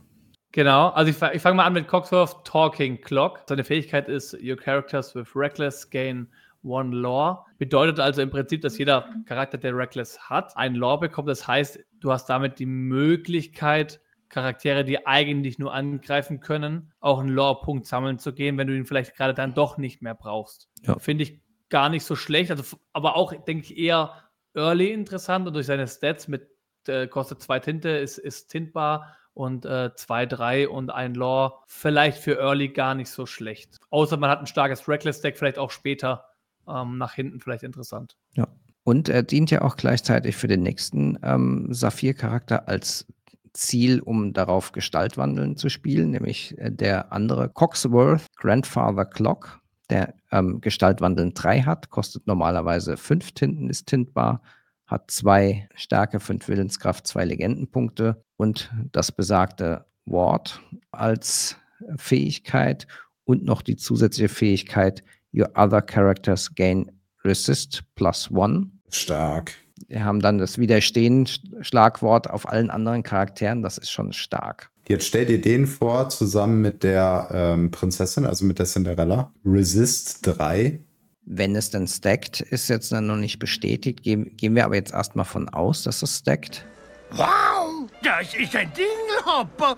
Genau, 0.52 0.90
also 0.90 1.10
ich, 1.10 1.20
ich 1.34 1.42
fange 1.42 1.56
mal 1.56 1.64
an 1.64 1.72
mit 1.72 1.88
Coxworth 1.88 2.44
Talking 2.44 3.00
Clock. 3.00 3.40
Seine 3.48 3.64
Fähigkeit 3.64 4.08
ist 4.08 4.34
Your 4.40 4.56
characters 4.56 5.14
with 5.16 5.34
Reckless 5.34 5.90
gain 5.90 6.28
one 6.62 6.94
Lore. 6.94 7.40
Bedeutet 7.58 7.98
also 7.98 8.22
im 8.22 8.30
Prinzip, 8.30 8.62
dass 8.62 8.78
jeder 8.78 9.08
Charakter, 9.26 9.58
der 9.58 9.76
Reckless 9.76 10.18
hat, 10.18 10.56
einen 10.56 10.76
Lore 10.76 11.00
bekommt. 11.00 11.28
Das 11.28 11.46
heißt, 11.46 11.80
du 12.00 12.12
hast 12.12 12.26
damit 12.26 12.58
die 12.58 12.66
Möglichkeit, 12.66 14.00
Charaktere, 14.28 14.84
die 14.84 15.06
eigentlich 15.06 15.58
nur 15.58 15.72
angreifen 15.72 16.40
können, 16.40 16.92
auch 17.00 17.20
einen 17.20 17.28
Lore-Punkt 17.28 17.86
sammeln 17.86 18.18
zu 18.18 18.32
gehen, 18.32 18.58
wenn 18.58 18.66
du 18.66 18.76
ihn 18.76 18.86
vielleicht 18.86 19.16
gerade 19.16 19.34
dann 19.34 19.54
doch 19.54 19.78
nicht 19.78 20.02
mehr 20.02 20.14
brauchst. 20.14 20.68
Ja. 20.82 20.98
Finde 20.98 21.24
ich 21.24 21.40
gar 21.68 21.88
nicht 21.88 22.04
so 22.04 22.16
schlecht, 22.16 22.50
also, 22.50 22.76
aber 22.92 23.16
auch, 23.16 23.32
denke 23.32 23.64
ich, 23.64 23.78
eher 23.78 24.12
early 24.54 24.92
interessant 24.92 25.46
und 25.46 25.54
durch 25.54 25.66
seine 25.66 25.88
Stats 25.88 26.28
mit 26.28 26.48
äh, 26.88 27.06
kostet 27.06 27.40
zwei 27.40 27.58
Tinte, 27.58 27.88
ist, 27.88 28.18
ist 28.18 28.48
tintbar 28.48 29.16
und 29.32 29.66
äh, 29.66 29.90
zwei, 29.96 30.26
drei 30.26 30.68
und 30.68 30.90
ein 30.90 31.14
Lore 31.14 31.54
vielleicht 31.66 32.18
für 32.18 32.38
Early 32.38 32.68
gar 32.68 32.94
nicht 32.94 33.10
so 33.10 33.26
schlecht. 33.26 33.78
Außer 33.90 34.16
man 34.16 34.30
hat 34.30 34.40
ein 34.40 34.46
starkes 34.46 34.88
Reckless-Deck, 34.88 35.36
vielleicht 35.36 35.58
auch 35.58 35.70
später 35.70 36.24
ähm, 36.68 36.98
nach 36.98 37.14
hinten 37.14 37.40
vielleicht 37.40 37.64
interessant. 37.64 38.16
Ja. 38.34 38.46
Und 38.84 39.08
er 39.08 39.22
dient 39.22 39.50
ja 39.50 39.62
auch 39.62 39.76
gleichzeitig 39.76 40.36
für 40.36 40.46
den 40.46 40.62
nächsten 40.62 41.18
ähm, 41.22 41.72
Saphir-Charakter 41.72 42.68
als 42.68 43.06
Ziel, 43.54 44.00
um 44.00 44.32
darauf 44.32 44.72
Gestaltwandeln 44.72 45.56
zu 45.56 45.68
spielen, 45.70 46.10
nämlich 46.10 46.58
äh, 46.58 46.70
der 46.70 47.12
andere 47.12 47.48
Coxworth 47.48 48.26
Grandfather 48.36 49.06
Clock, 49.06 49.60
der 49.90 50.14
ähm, 50.30 50.60
Gestaltwandeln 50.60 51.34
3 51.34 51.62
hat, 51.62 51.90
kostet 51.90 52.26
normalerweise 52.26 52.96
5 52.96 53.32
Tinten, 53.32 53.70
ist 53.70 53.86
tintbar, 53.86 54.42
hat 54.86 55.10
2 55.10 55.68
Stärke, 55.74 56.20
5 56.20 56.48
Willenskraft, 56.48 57.06
2 57.06 57.24
Legendenpunkte 57.24 58.22
und 58.36 58.70
das 58.92 59.12
besagte 59.12 59.86
Ward 60.04 60.60
als 60.90 61.56
Fähigkeit 61.96 62.86
und 63.24 63.44
noch 63.44 63.62
die 63.62 63.76
zusätzliche 63.76 64.28
Fähigkeit, 64.28 65.02
Your 65.36 65.50
other 65.56 65.82
characters 65.82 66.54
gain 66.54 66.92
Resist 67.24 67.82
plus 67.96 68.30
One. 68.30 68.70
Stark. 68.90 69.63
Wir 69.88 70.04
haben 70.04 70.20
dann 70.20 70.38
das 70.38 70.58
Widerstehen-Schlagwort 70.58 72.30
auf 72.30 72.48
allen 72.48 72.70
anderen 72.70 73.02
Charakteren. 73.02 73.62
Das 73.62 73.78
ist 73.78 73.90
schon 73.90 74.12
stark. 74.12 74.70
Jetzt 74.88 75.06
stell 75.06 75.26
dir 75.26 75.40
den 75.40 75.66
vor, 75.66 76.08
zusammen 76.08 76.60
mit 76.60 76.82
der 76.82 77.28
ähm, 77.32 77.70
Prinzessin, 77.70 78.26
also 78.26 78.44
mit 78.44 78.58
der 78.58 78.66
Cinderella. 78.66 79.32
Resist 79.44 80.26
3. 80.26 80.80
Wenn 81.26 81.56
es 81.56 81.70
dann 81.70 81.86
stackt, 81.86 82.40
ist 82.40 82.68
jetzt 82.68 82.92
dann 82.92 83.06
noch 83.06 83.16
nicht 83.16 83.38
bestätigt. 83.38 84.02
Gehen, 84.02 84.36
gehen 84.36 84.54
wir 84.54 84.66
aber 84.66 84.74
jetzt 84.74 84.92
erstmal 84.92 85.24
von 85.24 85.48
aus, 85.48 85.82
dass 85.84 86.02
es 86.02 86.18
stackt. 86.18 86.66
Wow, 87.12 87.88
das 88.02 88.34
ist 88.34 88.54
ein 88.56 88.70
Dingelhopper. 88.74 89.76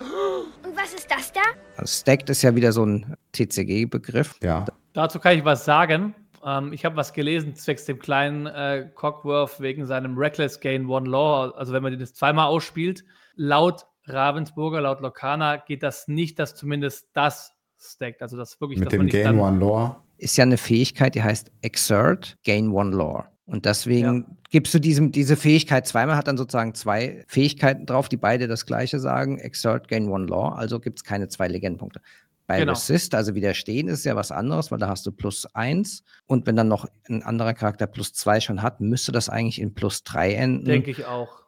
Und 0.64 0.76
was 0.76 0.94
ist 0.94 1.08
das 1.10 1.32
da? 1.32 1.40
Also 1.76 2.00
stacked 2.00 2.30
ist 2.30 2.42
ja 2.42 2.54
wieder 2.54 2.72
so 2.72 2.84
ein 2.84 3.14
TCG-Begriff. 3.32 4.34
Ja. 4.42 4.64
Dazu 4.94 5.18
kann 5.18 5.36
ich 5.36 5.44
was 5.44 5.64
sagen. 5.64 6.14
Ähm, 6.46 6.72
ich 6.72 6.84
habe 6.84 6.96
was 6.96 7.12
gelesen 7.12 7.54
zwecks 7.56 7.84
dem 7.84 7.98
kleinen 7.98 8.46
äh, 8.46 8.88
Cockworth 8.94 9.60
wegen 9.60 9.84
seinem 9.84 10.16
Reckless 10.16 10.60
Gain 10.60 10.86
One 10.86 11.10
Law. 11.10 11.50
Also 11.56 11.72
wenn 11.72 11.82
man 11.82 11.98
das 11.98 12.14
zweimal 12.14 12.46
ausspielt, 12.46 13.04
laut 13.34 13.86
Ravensburger, 14.06 14.80
laut 14.80 15.00
Lokana 15.00 15.56
geht 15.56 15.82
das 15.82 16.06
nicht, 16.06 16.38
dass 16.38 16.54
zumindest 16.54 17.08
das 17.12 17.52
stackt. 17.78 18.22
Also 18.22 18.36
das 18.36 18.60
wirklich, 18.60 18.78
Mit 18.78 18.86
dass 18.86 18.96
man 18.96 19.00
dem 19.00 19.04
nicht 19.06 19.24
Gain 19.24 19.36
dann, 19.36 19.40
One 19.40 19.58
Lore. 19.58 19.96
Ist 20.18 20.36
ja 20.36 20.44
eine 20.44 20.56
Fähigkeit, 20.56 21.14
die 21.14 21.22
heißt 21.22 21.50
Exert, 21.60 22.38
Gain 22.44 22.70
One 22.70 22.96
Lore. 22.96 23.26
Und 23.44 23.64
deswegen 23.64 24.38
gibst 24.50 24.74
du 24.74 24.80
diesem, 24.80 25.12
diese 25.12 25.36
Fähigkeit 25.36 25.86
zweimal, 25.86 26.16
hat 26.16 26.26
dann 26.26 26.36
sozusagen 26.36 26.74
zwei 26.74 27.24
Fähigkeiten 27.28 27.86
drauf, 27.86 28.08
die 28.08 28.16
beide 28.16 28.48
das 28.48 28.66
gleiche 28.66 28.98
sagen, 28.98 29.38
Exert, 29.38 29.86
Gain 29.86 30.08
One 30.08 30.26
Lore, 30.26 30.56
also 30.56 30.80
gibt 30.80 30.98
es 30.98 31.04
keine 31.04 31.28
zwei 31.28 31.46
Legendenpunkte. 31.46 32.00
Bei 32.46 32.60
Genau. 32.60 32.72
Resist, 32.72 33.14
also 33.14 33.34
Widerstehen, 33.34 33.88
ist 33.88 34.04
ja 34.04 34.14
was 34.14 34.30
anderes, 34.30 34.70
weil 34.70 34.78
da 34.78 34.88
hast 34.88 35.04
du 35.06 35.12
plus 35.12 35.46
eins. 35.54 36.04
Und 36.26 36.46
wenn 36.46 36.54
dann 36.56 36.68
noch 36.68 36.86
ein 37.08 37.22
anderer 37.22 37.54
Charakter 37.54 37.86
plus 37.86 38.12
zwei 38.12 38.38
schon 38.40 38.62
hat, 38.62 38.80
müsste 38.80 39.10
das 39.12 39.28
eigentlich 39.28 39.60
in 39.60 39.74
plus 39.74 40.04
drei 40.04 40.34
enden. 40.34 40.64
denke 40.64 40.90
ich 40.92 41.06
auch. 41.06 41.42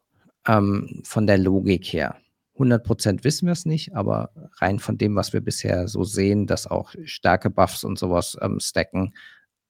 ähm, 0.46 1.02
von 1.04 1.26
der 1.26 1.38
Logik 1.38 1.84
her. 1.86 2.16
100% 2.58 3.22
wissen 3.22 3.46
wir 3.46 3.52
es 3.52 3.64
nicht, 3.66 3.94
aber 3.94 4.30
rein 4.56 4.80
von 4.80 4.98
dem, 4.98 5.14
was 5.14 5.32
wir 5.32 5.40
bisher 5.40 5.86
so 5.86 6.02
sehen, 6.02 6.48
dass 6.48 6.66
auch 6.66 6.92
Stärke-Buffs 7.04 7.84
und 7.84 7.96
sowas 7.98 8.36
ähm, 8.40 8.58
stacken. 8.58 9.14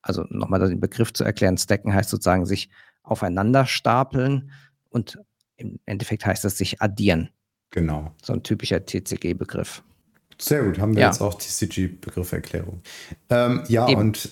Also 0.00 0.24
nochmal 0.30 0.66
den 0.66 0.80
Begriff 0.80 1.12
zu 1.12 1.24
erklären, 1.24 1.58
stacken 1.58 1.92
heißt 1.92 2.08
sozusagen 2.08 2.46
sich 2.46 2.70
aufeinander 3.02 3.66
stapeln 3.66 4.52
und 4.88 5.18
im 5.56 5.78
Endeffekt 5.84 6.24
heißt 6.24 6.46
es 6.46 6.56
sich 6.56 6.80
addieren. 6.80 7.28
Genau. 7.70 8.14
So 8.22 8.32
ein 8.32 8.42
typischer 8.42 8.82
TCG-Begriff. 8.86 9.82
Sehr 10.40 10.62
gut, 10.64 10.78
haben 10.78 10.94
wir 10.94 11.02
Ja. 11.02 11.08
jetzt 11.08 11.20
auch 11.20 11.34
TCG-Begrifferklärung. 11.34 12.80
Ähm, 13.30 13.62
ja, 13.68 13.88
Eben. 13.88 14.00
und 14.00 14.30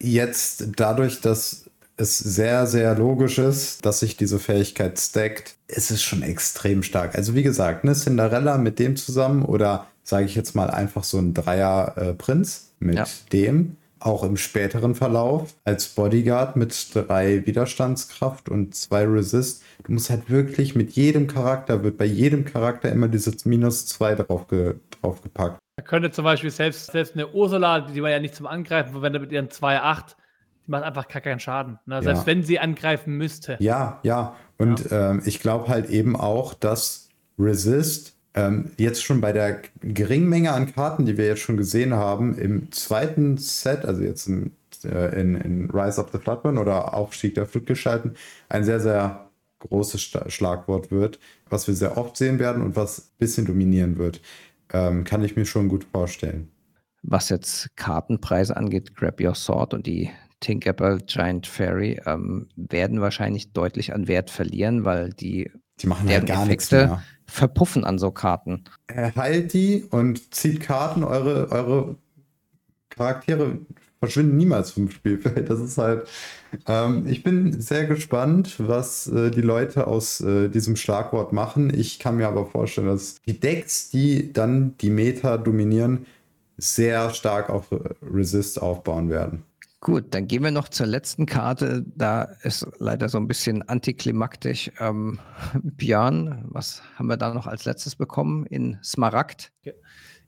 jetzt 0.00 0.68
dadurch, 0.76 1.20
dass 1.20 1.64
es 1.96 2.18
sehr, 2.18 2.66
sehr 2.68 2.94
logisch 2.94 3.38
ist, 3.38 3.84
dass 3.84 4.00
sich 4.00 4.16
diese 4.16 4.38
Fähigkeit 4.38 4.98
stackt, 5.00 5.56
ist 5.66 5.90
es 5.90 6.00
schon 6.02 6.22
extrem 6.22 6.82
stark. 6.84 7.16
Also 7.16 7.34
wie 7.34 7.42
gesagt, 7.42 7.82
ne, 7.84 7.92
Cinderella 7.94 8.56
mit 8.56 8.78
dem 8.78 8.94
zusammen 8.96 9.44
oder 9.44 9.88
sage 10.04 10.26
ich 10.26 10.36
jetzt 10.36 10.54
mal 10.54 10.70
einfach 10.70 11.02
so 11.04 11.18
ein 11.18 11.34
Dreier-Prinz 11.34 12.70
mit 12.78 12.96
Ja. 12.96 13.06
dem, 13.32 13.76
auch 14.00 14.22
im 14.24 14.36
späteren 14.36 14.94
Verlauf 14.94 15.54
als 15.64 15.88
Bodyguard 15.88 16.56
mit 16.56 16.74
drei 16.94 17.44
Widerstandskraft 17.46 18.48
und 18.48 18.74
zwei 18.74 19.04
Resist. 19.04 19.62
Du 19.84 19.92
musst 19.92 20.10
halt 20.10 20.28
wirklich 20.30 20.74
mit 20.74 20.90
jedem 20.92 21.26
Charakter, 21.26 21.82
wird 21.82 21.96
bei 21.98 22.04
jedem 22.04 22.44
Charakter 22.44 22.90
immer 22.90 23.08
dieses 23.08 23.44
Minus 23.44 23.86
zwei 23.86 24.14
draufge 24.14 24.80
draufgepackt. 25.00 25.58
Da 25.76 25.82
könnte 25.84 26.10
zum 26.10 26.24
Beispiel 26.24 26.50
selbst, 26.50 26.90
selbst 26.90 27.14
eine 27.14 27.28
Ursula, 27.28 27.80
die 27.80 28.02
war 28.02 28.10
ja 28.10 28.18
nicht 28.18 28.34
zum 28.34 28.46
Angreifen 28.46 28.90
verwendet 28.92 29.22
mit 29.22 29.30
ihren 29.32 29.48
2,8, 29.48 30.16
die 30.66 30.70
macht 30.72 30.82
einfach 30.82 31.06
gar 31.06 31.22
keinen 31.22 31.38
Schaden. 31.38 31.78
Ne? 31.86 32.02
Selbst 32.02 32.20
Ja. 32.22 32.26
wenn 32.26 32.42
sie 32.42 32.58
angreifen 32.58 33.16
müsste. 33.16 33.56
Ja, 33.60 34.00
ja. 34.02 34.34
Und 34.58 34.90
Ähm, 34.90 35.22
ich 35.24 35.38
glaube 35.40 35.68
halt 35.68 35.88
eben 35.88 36.16
auch, 36.16 36.54
dass 36.54 37.08
Resist 37.38 38.17
ähm, 38.38 38.70
jetzt 38.76 39.02
schon 39.02 39.20
bei 39.20 39.32
der 39.32 39.62
geringen 39.82 40.28
Menge 40.28 40.52
an 40.52 40.72
Karten, 40.72 41.06
die 41.06 41.16
wir 41.18 41.26
jetzt 41.26 41.40
schon 41.40 41.56
gesehen 41.56 41.94
haben, 41.94 42.38
im 42.38 42.70
zweiten 42.72 43.36
Set, 43.36 43.84
also 43.84 44.02
jetzt 44.02 44.28
im, 44.28 44.52
äh, 44.84 45.20
in, 45.20 45.34
in 45.34 45.70
Rise 45.70 46.00
of 46.00 46.10
the 46.12 46.18
Floodburn 46.18 46.58
oder 46.58 46.94
Aufstieg 46.94 47.34
der 47.34 47.46
Flutgestalten, 47.46 48.16
ein 48.48 48.64
sehr, 48.64 48.80
sehr 48.80 49.30
großes 49.60 50.00
Sta- 50.00 50.30
Schlagwort 50.30 50.90
wird, 50.92 51.18
was 51.50 51.66
wir 51.66 51.74
sehr 51.74 51.96
oft 51.96 52.16
sehen 52.16 52.38
werden 52.38 52.62
und 52.62 52.76
was 52.76 53.00
ein 53.00 53.18
bisschen 53.18 53.46
dominieren 53.46 53.98
wird. 53.98 54.20
Ähm, 54.72 55.04
kann 55.04 55.24
ich 55.24 55.34
mir 55.36 55.46
schon 55.46 55.68
gut 55.68 55.84
vorstellen. 55.92 56.48
Was 57.02 57.28
jetzt 57.28 57.74
Kartenpreise 57.76 58.56
angeht, 58.56 58.94
Grab 58.94 59.20
Your 59.20 59.34
Sword 59.34 59.74
und 59.74 59.86
die 59.86 60.10
Tinkerbell 60.40 60.98
Giant 61.06 61.46
Fairy 61.46 62.00
ähm, 62.06 62.48
werden 62.56 63.00
wahrscheinlich 63.00 63.52
deutlich 63.52 63.92
an 63.94 64.08
Wert 64.08 64.30
verlieren, 64.30 64.84
weil 64.84 65.10
die 65.10 65.50
Die 65.80 65.86
machen 65.86 66.06
deren 66.06 66.20
halt 66.22 66.28
gar 66.28 66.46
nichts 66.46 66.70
mehr. 66.70 67.02
verpuffen 67.26 67.84
an 67.84 67.98
so 67.98 68.10
Karten. 68.10 68.64
Er 68.86 69.14
heilt 69.16 69.52
die 69.52 69.84
und 69.90 70.34
zieht 70.34 70.60
Karten. 70.60 71.02
Eure, 71.04 71.50
eure 71.50 71.96
Charaktere 72.90 73.58
verschwinden 74.00 74.36
niemals 74.36 74.70
vom 74.70 74.90
Spielfeld. 74.90 75.50
Das 75.50 75.60
ist 75.60 75.76
halt. 75.78 76.06
Ähm, 76.66 77.06
ich 77.08 77.22
bin 77.22 77.60
sehr 77.60 77.84
gespannt, 77.86 78.54
was 78.58 79.06
äh, 79.08 79.30
die 79.30 79.42
Leute 79.42 79.86
aus 79.86 80.20
äh, 80.20 80.48
diesem 80.48 80.76
Schlagwort 80.76 81.32
machen. 81.32 81.72
Ich 81.74 81.98
kann 81.98 82.16
mir 82.16 82.28
aber 82.28 82.46
vorstellen, 82.46 82.86
dass 82.86 83.20
die 83.26 83.38
Decks, 83.38 83.90
die 83.90 84.32
dann 84.32 84.76
die 84.78 84.90
Meta 84.90 85.36
dominieren, 85.36 86.06
sehr 86.58 87.10
stark 87.10 87.48
auf 87.48 87.72
äh, 87.72 87.78
Resist 88.02 88.60
aufbauen 88.60 89.08
werden. 89.08 89.44
Gut, 89.80 90.06
dann 90.10 90.26
gehen 90.26 90.42
wir 90.42 90.50
noch 90.50 90.68
zur 90.68 90.86
letzten 90.86 91.24
Karte. 91.24 91.84
Da 91.94 92.24
ist 92.42 92.66
leider 92.78 93.08
so 93.08 93.16
ein 93.16 93.28
bisschen 93.28 93.66
antiklimaktisch. 93.68 94.72
Ähm, 94.80 95.20
Björn, 95.62 96.44
was 96.48 96.82
haben 96.96 97.06
wir 97.06 97.16
da 97.16 97.32
noch 97.32 97.46
als 97.46 97.64
letztes 97.64 97.94
bekommen 97.94 98.44
in 98.46 98.78
Smaragd? 98.82 99.52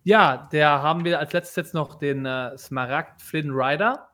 Ja, 0.04 0.48
der 0.52 0.82
haben 0.82 1.04
wir 1.04 1.18
als 1.18 1.32
letztes 1.32 1.56
jetzt 1.56 1.74
noch 1.74 1.96
den 1.96 2.24
äh, 2.26 2.56
Smaragd 2.56 3.20
Flynn 3.20 3.50
Rider. 3.50 4.08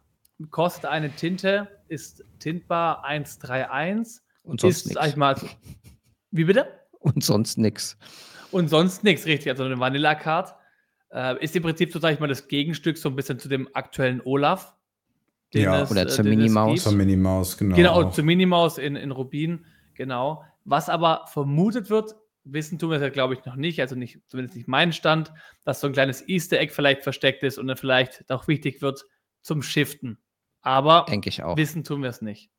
Kostet 0.50 0.86
eine 0.86 1.10
Tinte, 1.10 1.68
ist 1.88 2.24
tintbar 2.38 3.04
131. 3.04 4.22
Und 4.42 4.60
sonst 4.60 4.76
ist, 4.76 4.86
nix. 4.86 4.94
sag 4.94 5.08
ich 5.08 5.16
mal, 5.16 5.36
wie 6.30 6.44
bitte? 6.44 6.66
Und 6.98 7.22
sonst 7.22 7.58
nichts. 7.58 7.98
Und 8.52 8.68
sonst 8.68 9.04
nichts, 9.04 9.26
richtig. 9.26 9.50
Also 9.50 9.64
eine 9.64 9.78
Vanilla-Card. 9.78 10.54
Äh, 11.12 11.42
ist 11.42 11.54
im 11.56 11.62
Prinzip 11.62 11.92
so, 11.92 11.98
sag 11.98 12.14
ich 12.14 12.20
mal, 12.20 12.28
das 12.28 12.48
Gegenstück 12.48 12.98
so 12.98 13.08
ein 13.08 13.16
bisschen 13.16 13.38
zu 13.38 13.48
dem 13.48 13.68
aktuellen 13.74 14.20
Olaf. 14.24 14.74
den 15.54 15.62
Ja. 15.62 15.82
es, 15.82 15.90
Oder 15.90 16.02
äh, 16.02 16.08
zur 16.08 16.24
Minimaus. 16.24 16.82
Zur 16.82 16.92
Minimaus, 16.92 17.56
genau. 17.56 17.76
Genau, 17.76 18.10
zur 18.10 18.24
Minimaus 18.24 18.78
in, 18.78 18.96
in 18.96 19.10
Rubin, 19.10 19.64
genau. 19.94 20.44
Was 20.64 20.88
aber 20.88 21.26
vermutet 21.28 21.90
wird, 21.90 22.14
wissen 22.44 22.78
tun 22.78 22.90
wir 22.90 22.96
es 22.96 23.02
ja, 23.02 23.08
glaube 23.08 23.34
ich, 23.34 23.44
noch 23.44 23.56
nicht, 23.56 23.80
also 23.80 23.94
nicht, 23.94 24.20
zumindest 24.26 24.56
nicht 24.56 24.68
mein 24.68 24.92
Stand, 24.92 25.32
dass 25.64 25.80
so 25.80 25.86
ein 25.86 25.92
kleines 25.92 26.26
Easter 26.28 26.58
Egg 26.58 26.72
vielleicht 26.72 27.02
versteckt 27.02 27.42
ist 27.42 27.58
und 27.58 27.66
dann 27.66 27.76
vielleicht 27.76 28.30
auch 28.30 28.48
wichtig 28.48 28.82
wird 28.82 29.04
zum 29.42 29.62
Shiften. 29.62 30.18
Aber 30.62 31.06
Denke 31.08 31.28
ich 31.28 31.42
auch. 31.42 31.56
wissen 31.56 31.84
tun 31.84 32.02
wir 32.02 32.10
es 32.10 32.22
nicht. 32.22 32.50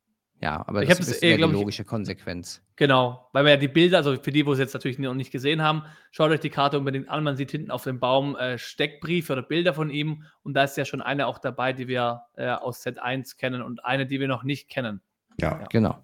Ja, 0.41 0.63
aber 0.67 0.84
Ich 0.84 0.89
das 0.89 1.00
ist 1.00 1.23
eher, 1.23 1.32
ja 1.32 1.36
die 1.36 1.41
glaub 1.41 1.52
ich- 1.52 1.58
logische 1.58 1.84
Konsequenz. 1.84 2.62
Genau, 2.76 3.28
weil 3.34 3.43
wir 3.45 3.52
ja 3.54 3.58
die 3.58 3.67
Bilder, 3.67 3.97
also 3.97 4.15
für 4.21 4.32
die, 4.32 4.45
wo 4.45 4.54
es 4.54 4.60
jetzt 4.60 4.73
natürlich 4.76 5.00
noch 5.00 5.15
nicht 5.15 5.32
gesehen 5.32 5.63
haben, 5.63 5.82
schaut 6.12 6.30
euch 6.30 6.39
die 6.39 6.52
Karte 6.52 6.78
unbedingt 6.78 7.10
an. 7.10 7.23
Man 7.23 7.36
sieht 7.36 7.50
hinten 7.50 7.71
auf 7.71 7.84
dem 7.84 8.00
Baum 8.00 8.36
äh, 8.36 8.60
Steckbriefe 8.60 9.34
oder 9.34 9.41
Bilder 9.41 9.73
von 9.73 9.89
ihm 9.89 10.23
und 10.43 10.54
da 10.54 10.63
ist 10.65 10.78
ja 10.78 10.86
schon 10.86 11.02
eine 11.02 11.26
auch 11.26 11.39
dabei, 11.39 11.73
die 11.73 11.88
wir 11.88 12.21
äh, 12.36 12.50
aus 12.50 12.84
Set 12.84 13.00
1 13.00 13.38
kennen 13.38 13.63
und 13.63 13.84
eine, 13.84 14.06
die 14.06 14.19
wir 14.19 14.28
noch 14.28 14.43
nicht 14.43 14.69
kennen. 14.69 15.02
Ja. 15.41 15.63
Genau. 15.71 15.97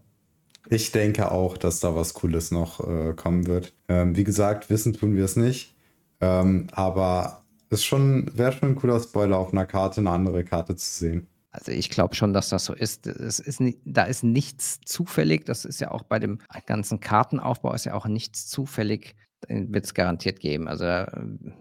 Ich 0.70 0.92
denke 0.92 1.30
auch, 1.32 1.58
dass 1.58 1.80
da 1.80 1.94
was 1.96 2.14
Cooles 2.16 2.50
noch 2.50 2.80
äh, 2.88 3.14
kommen 3.14 3.46
wird. 3.46 3.74
Ähm, 3.88 4.16
wie 4.16 4.24
gesagt, 4.24 4.70
wissen 4.72 4.94
tun 4.94 5.16
wir 5.16 5.26
es 5.26 5.36
nicht. 5.36 5.76
Ähm, 6.22 6.68
aber 6.72 7.44
es 7.70 7.84
schon, 7.84 8.32
wäre 8.36 8.54
schon 8.54 8.70
ein 8.70 8.76
cooler 8.76 9.00
Spoiler, 9.00 9.38
auf 9.38 9.52
einer 9.52 9.66
Karte 9.66 10.00
eine 10.02 10.10
andere 10.12 10.44
Karte 10.44 10.76
zu 10.76 10.90
sehen. 10.90 11.28
Also 11.54 11.72
ich 11.72 11.90
glaube 11.90 12.16
schon, 12.16 12.34
dass 12.34 12.50
das 12.50 12.66
so 12.66 12.74
ist. 12.74 13.06
Es 13.08 13.40
ist 13.40 13.62
da 13.86 14.04
ist 14.04 14.24
nichts 14.24 14.82
zufällig. 14.86 15.46
Das 15.46 15.66
ist 15.66 15.80
ja 15.80 15.92
auch 15.92 16.04
bei 16.04 16.20
dem 16.20 16.40
ganzen 16.66 17.00
Kartenaufbau 17.00 17.74
ist 17.74 17.86
ja 17.86 17.94
auch 17.94 18.08
nichts 18.08 18.48
zufällig. 18.48 19.16
Wird 19.48 19.86
es 19.86 19.94
garantiert 19.94 20.40
geben. 20.40 20.68
Also 20.68 20.86
da 20.86 21.04
äh, 21.04 21.10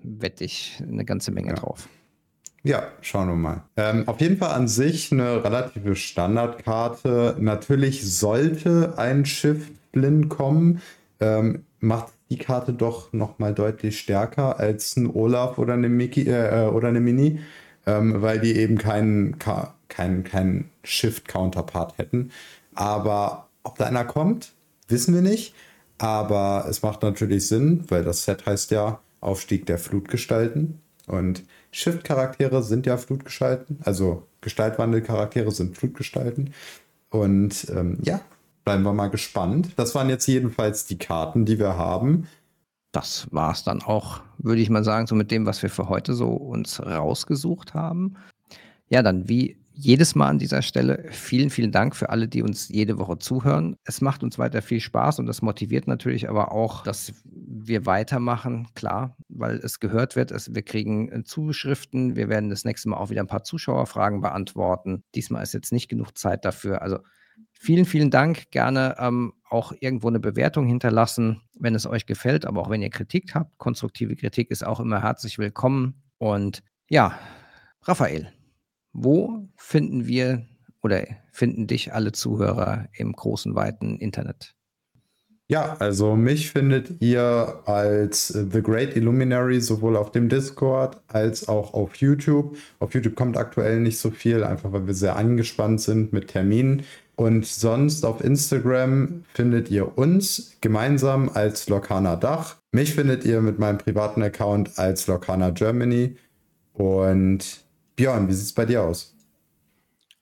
wette 0.02 0.44
ich 0.44 0.82
eine 0.82 1.04
ganze 1.04 1.30
Menge 1.30 1.48
Ja. 1.50 1.54
drauf. 1.56 1.88
Ja, 2.64 2.84
schauen 3.00 3.26
wir 3.28 3.34
mal. 3.34 3.64
Ähm, 3.76 4.06
auf 4.06 4.20
jeden 4.20 4.36
Fall 4.38 4.52
an 4.52 4.68
sich 4.68 5.10
eine 5.12 5.42
relative 5.44 5.96
Standardkarte. 5.96 7.36
Natürlich 7.40 8.08
sollte 8.18 8.94
ein 8.98 9.24
Schiff 9.24 9.70
blind 9.90 10.28
kommen, 10.28 10.80
ähm, 11.20 11.64
macht 11.80 12.12
die 12.30 12.38
Karte 12.38 12.72
doch 12.72 13.12
nochmal 13.12 13.52
deutlich 13.52 13.98
stärker 13.98 14.58
als 14.58 14.96
ein 14.96 15.10
Olaf 15.12 15.58
oder 15.58 15.74
eine 15.74 15.88
Mickey 15.88 16.22
äh, 16.22 16.66
äh, 16.66 16.68
oder 16.68 16.88
eine 16.88 17.00
Mini, 17.00 17.40
ähm, 17.86 18.22
weil 18.22 18.38
die 18.40 18.56
eben 18.56 18.78
keinen 18.78 19.38
Ka- 19.38 19.74
keinen 19.92 20.24
keinen 20.24 20.70
Shift-Counterpart 20.82 21.98
hätten. 21.98 22.32
Aber 22.74 23.48
ob 23.62 23.78
da 23.78 23.84
einer 23.86 24.04
kommt, 24.04 24.52
wissen 24.88 25.14
wir 25.14 25.22
nicht. 25.22 25.54
Aber 25.98 26.66
es 26.68 26.82
macht 26.82 27.02
natürlich 27.02 27.46
Sinn, 27.46 27.84
weil 27.88 28.02
das 28.02 28.24
Set 28.24 28.46
heißt 28.46 28.72
ja 28.72 29.00
Aufstieg 29.20 29.66
der 29.66 29.78
Flutgestalten. 29.78 30.80
Und 31.06 31.44
Shift-Charaktere 31.70 32.62
sind 32.62 32.86
ja 32.86 32.96
Flutgestalten, 32.96 33.78
also 33.84 34.26
Gestaltwandelcharaktere 34.40 35.50
sind 35.50 35.76
Flutgestalten. 35.76 36.52
Und 37.10 37.66
ähm, 37.70 37.98
ja, 38.02 38.20
bleiben 38.64 38.82
wir 38.82 38.92
mal 38.92 39.08
gespannt. 39.08 39.70
Das 39.76 39.94
waren 39.94 40.08
jetzt 40.08 40.26
jedenfalls 40.26 40.86
die 40.86 40.98
Karten, 40.98 41.44
die 41.44 41.58
wir 41.58 41.76
haben. 41.76 42.26
Das 42.92 43.26
war 43.30 43.52
es 43.52 43.64
dann 43.64 43.82
auch, 43.82 44.20
würde 44.38 44.60
ich 44.60 44.70
mal 44.70 44.84
sagen, 44.84 45.06
so 45.06 45.14
mit 45.14 45.30
dem, 45.30 45.46
was 45.46 45.62
wir 45.62 45.70
für 45.70 45.88
heute 45.88 46.14
so 46.14 46.30
uns 46.30 46.80
rausgesucht 46.84 47.74
haben. 47.74 48.16
Ja, 48.88 49.02
dann 49.02 49.28
wie 49.28 49.56
jedes 49.74 50.14
Mal 50.14 50.28
an 50.28 50.38
dieser 50.38 50.62
Stelle 50.62 51.06
vielen, 51.10 51.50
vielen 51.50 51.72
Dank 51.72 51.96
für 51.96 52.10
alle, 52.10 52.28
die 52.28 52.42
uns 52.42 52.68
jede 52.68 52.98
Woche 52.98 53.18
zuhören. 53.18 53.76
Es 53.84 54.00
macht 54.00 54.22
uns 54.22 54.38
weiter 54.38 54.62
viel 54.62 54.80
Spaß 54.80 55.18
und 55.18 55.26
das 55.26 55.42
motiviert 55.42 55.86
natürlich 55.86 56.28
aber 56.28 56.52
auch, 56.52 56.82
dass 56.82 57.14
wir 57.24 57.86
weitermachen, 57.86 58.68
klar, 58.74 59.16
weil 59.28 59.56
es 59.56 59.80
gehört 59.80 60.16
wird. 60.16 60.30
Es, 60.30 60.54
wir 60.54 60.62
kriegen 60.62 61.10
äh, 61.10 61.24
Zuschriften. 61.24 62.16
Wir 62.16 62.28
werden 62.28 62.50
das 62.50 62.64
nächste 62.64 62.88
Mal 62.88 62.96
auch 62.96 63.10
wieder 63.10 63.22
ein 63.22 63.28
paar 63.28 63.44
Zuschauerfragen 63.44 64.20
beantworten. 64.20 65.04
Diesmal 65.14 65.42
ist 65.42 65.54
jetzt 65.54 65.72
nicht 65.72 65.88
genug 65.88 66.16
Zeit 66.18 66.44
dafür. 66.44 66.82
Also 66.82 66.98
vielen, 67.52 67.84
vielen 67.84 68.10
Dank. 68.10 68.50
Gerne 68.50 68.96
ähm, 68.98 69.32
auch 69.48 69.72
irgendwo 69.80 70.08
eine 70.08 70.20
Bewertung 70.20 70.66
hinterlassen, 70.66 71.42
wenn 71.58 71.74
es 71.74 71.86
euch 71.86 72.06
gefällt. 72.06 72.46
Aber 72.46 72.62
auch 72.62 72.70
wenn 72.70 72.82
ihr 72.82 72.90
Kritik 72.90 73.34
habt, 73.34 73.56
konstruktive 73.58 74.16
Kritik 74.16 74.50
ist 74.50 74.66
auch 74.66 74.80
immer 74.80 75.02
herzlich 75.02 75.38
willkommen. 75.38 76.02
Und 76.18 76.62
ja, 76.88 77.18
Raphael. 77.82 78.32
Wo 78.92 79.48
finden 79.56 80.06
wir 80.06 80.46
oder 80.82 81.04
finden 81.32 81.66
dich 81.66 81.94
alle 81.94 82.12
Zuhörer 82.12 82.88
im 82.92 83.12
großen, 83.12 83.54
weiten 83.54 83.98
Internet? 83.98 84.54
Ja, 85.48 85.76
also 85.80 86.16
mich 86.16 86.50
findet 86.50 87.02
ihr 87.02 87.60
als 87.66 88.28
The 88.28 88.62
Great 88.62 88.96
Illuminary 88.96 89.60
sowohl 89.60 89.96
auf 89.96 90.10
dem 90.10 90.30
Discord 90.30 90.98
als 91.08 91.46
auch 91.46 91.74
auf 91.74 91.96
YouTube. 91.96 92.56
Auf 92.78 92.94
YouTube 92.94 93.16
kommt 93.16 93.36
aktuell 93.36 93.80
nicht 93.80 93.98
so 93.98 94.10
viel, 94.10 94.44
einfach 94.44 94.72
weil 94.72 94.86
wir 94.86 94.94
sehr 94.94 95.16
angespannt 95.16 95.82
sind 95.82 96.12
mit 96.12 96.28
Terminen. 96.28 96.84
Und 97.16 97.44
sonst 97.44 98.04
auf 98.06 98.24
Instagram 98.24 99.24
findet 99.34 99.70
ihr 99.70 99.98
uns 99.98 100.56
gemeinsam 100.62 101.28
als 101.28 101.68
Lokana 101.68 102.16
Dach. 102.16 102.56
Mich 102.72 102.94
findet 102.94 103.26
ihr 103.26 103.42
mit 103.42 103.58
meinem 103.58 103.76
privaten 103.76 104.22
Account 104.22 104.78
als 104.78 105.06
Lokana 105.06 105.50
Germany. 105.50 106.16
Und 106.72 107.61
Björn, 107.96 108.28
wie 108.28 108.32
sieht 108.32 108.46
es 108.46 108.54
bei 108.54 108.64
dir 108.64 108.82
aus? 108.82 109.16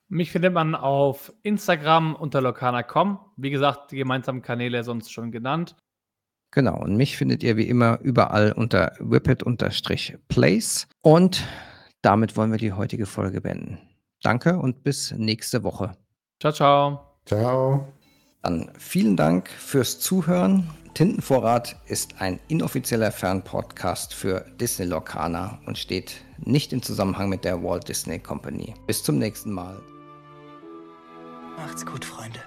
Mich 0.09 0.33
findet 0.33 0.53
man 0.53 0.75
auf 0.75 1.33
Instagram 1.43 2.17
unter 2.17 2.41
lokana.com. 2.41 3.21
Wie 3.37 3.51
gesagt, 3.51 3.93
die 3.93 3.97
gemeinsamen 3.97 4.43
Kanäle 4.43 4.83
sonst 4.83 5.13
schon 5.13 5.31
genannt. 5.31 5.77
Genau, 6.51 6.81
und 6.81 6.97
mich 6.97 7.17
findet 7.17 7.45
ihr 7.45 7.57
wie 7.57 7.69
immer 7.69 8.01
überall 8.01 8.53
unter 8.53 8.93
whippet-place. 8.99 10.89
Und 11.03 11.47
damit 12.03 12.37
wollen 12.37 12.51
wir 12.51 12.59
die 12.59 12.73
heutige 12.73 13.07
Folge 13.07 13.41
beenden. 13.41 13.79
Danke 14.23 14.59
und 14.59 14.83
bis 14.83 15.13
nächste 15.13 15.63
Woche. 15.63 15.93
Ciao, 16.41 16.53
ciao. 16.53 17.19
Ciao. 17.27 17.87
Dann 18.43 18.73
vielen 18.79 19.17
Dank 19.17 19.49
fürs 19.49 20.01
Zuhören. 20.01 20.69
Tintenvorrat 20.95 21.77
ist 21.87 22.21
ein 22.21 22.41
inoffizieller 22.49 23.13
Fernpodcast 23.13 24.13
für 24.13 24.45
Disney 24.61 24.87
Lorcaner 24.87 25.59
und 25.67 25.79
steht 25.79 26.17
nicht 26.39 26.73
im 26.73 26.83
Zusammenhang 26.83 27.29
mit 27.29 27.45
der 27.45 27.63
Walt 27.63 27.89
Disney 27.89 28.19
Company. 28.19 28.75
Bis 28.87 29.03
zum 29.03 29.19
nächsten 29.19 29.53
Mal. 29.53 29.81
Macht's 31.57 31.87
gut, 31.87 32.05
Freunde. 32.05 32.41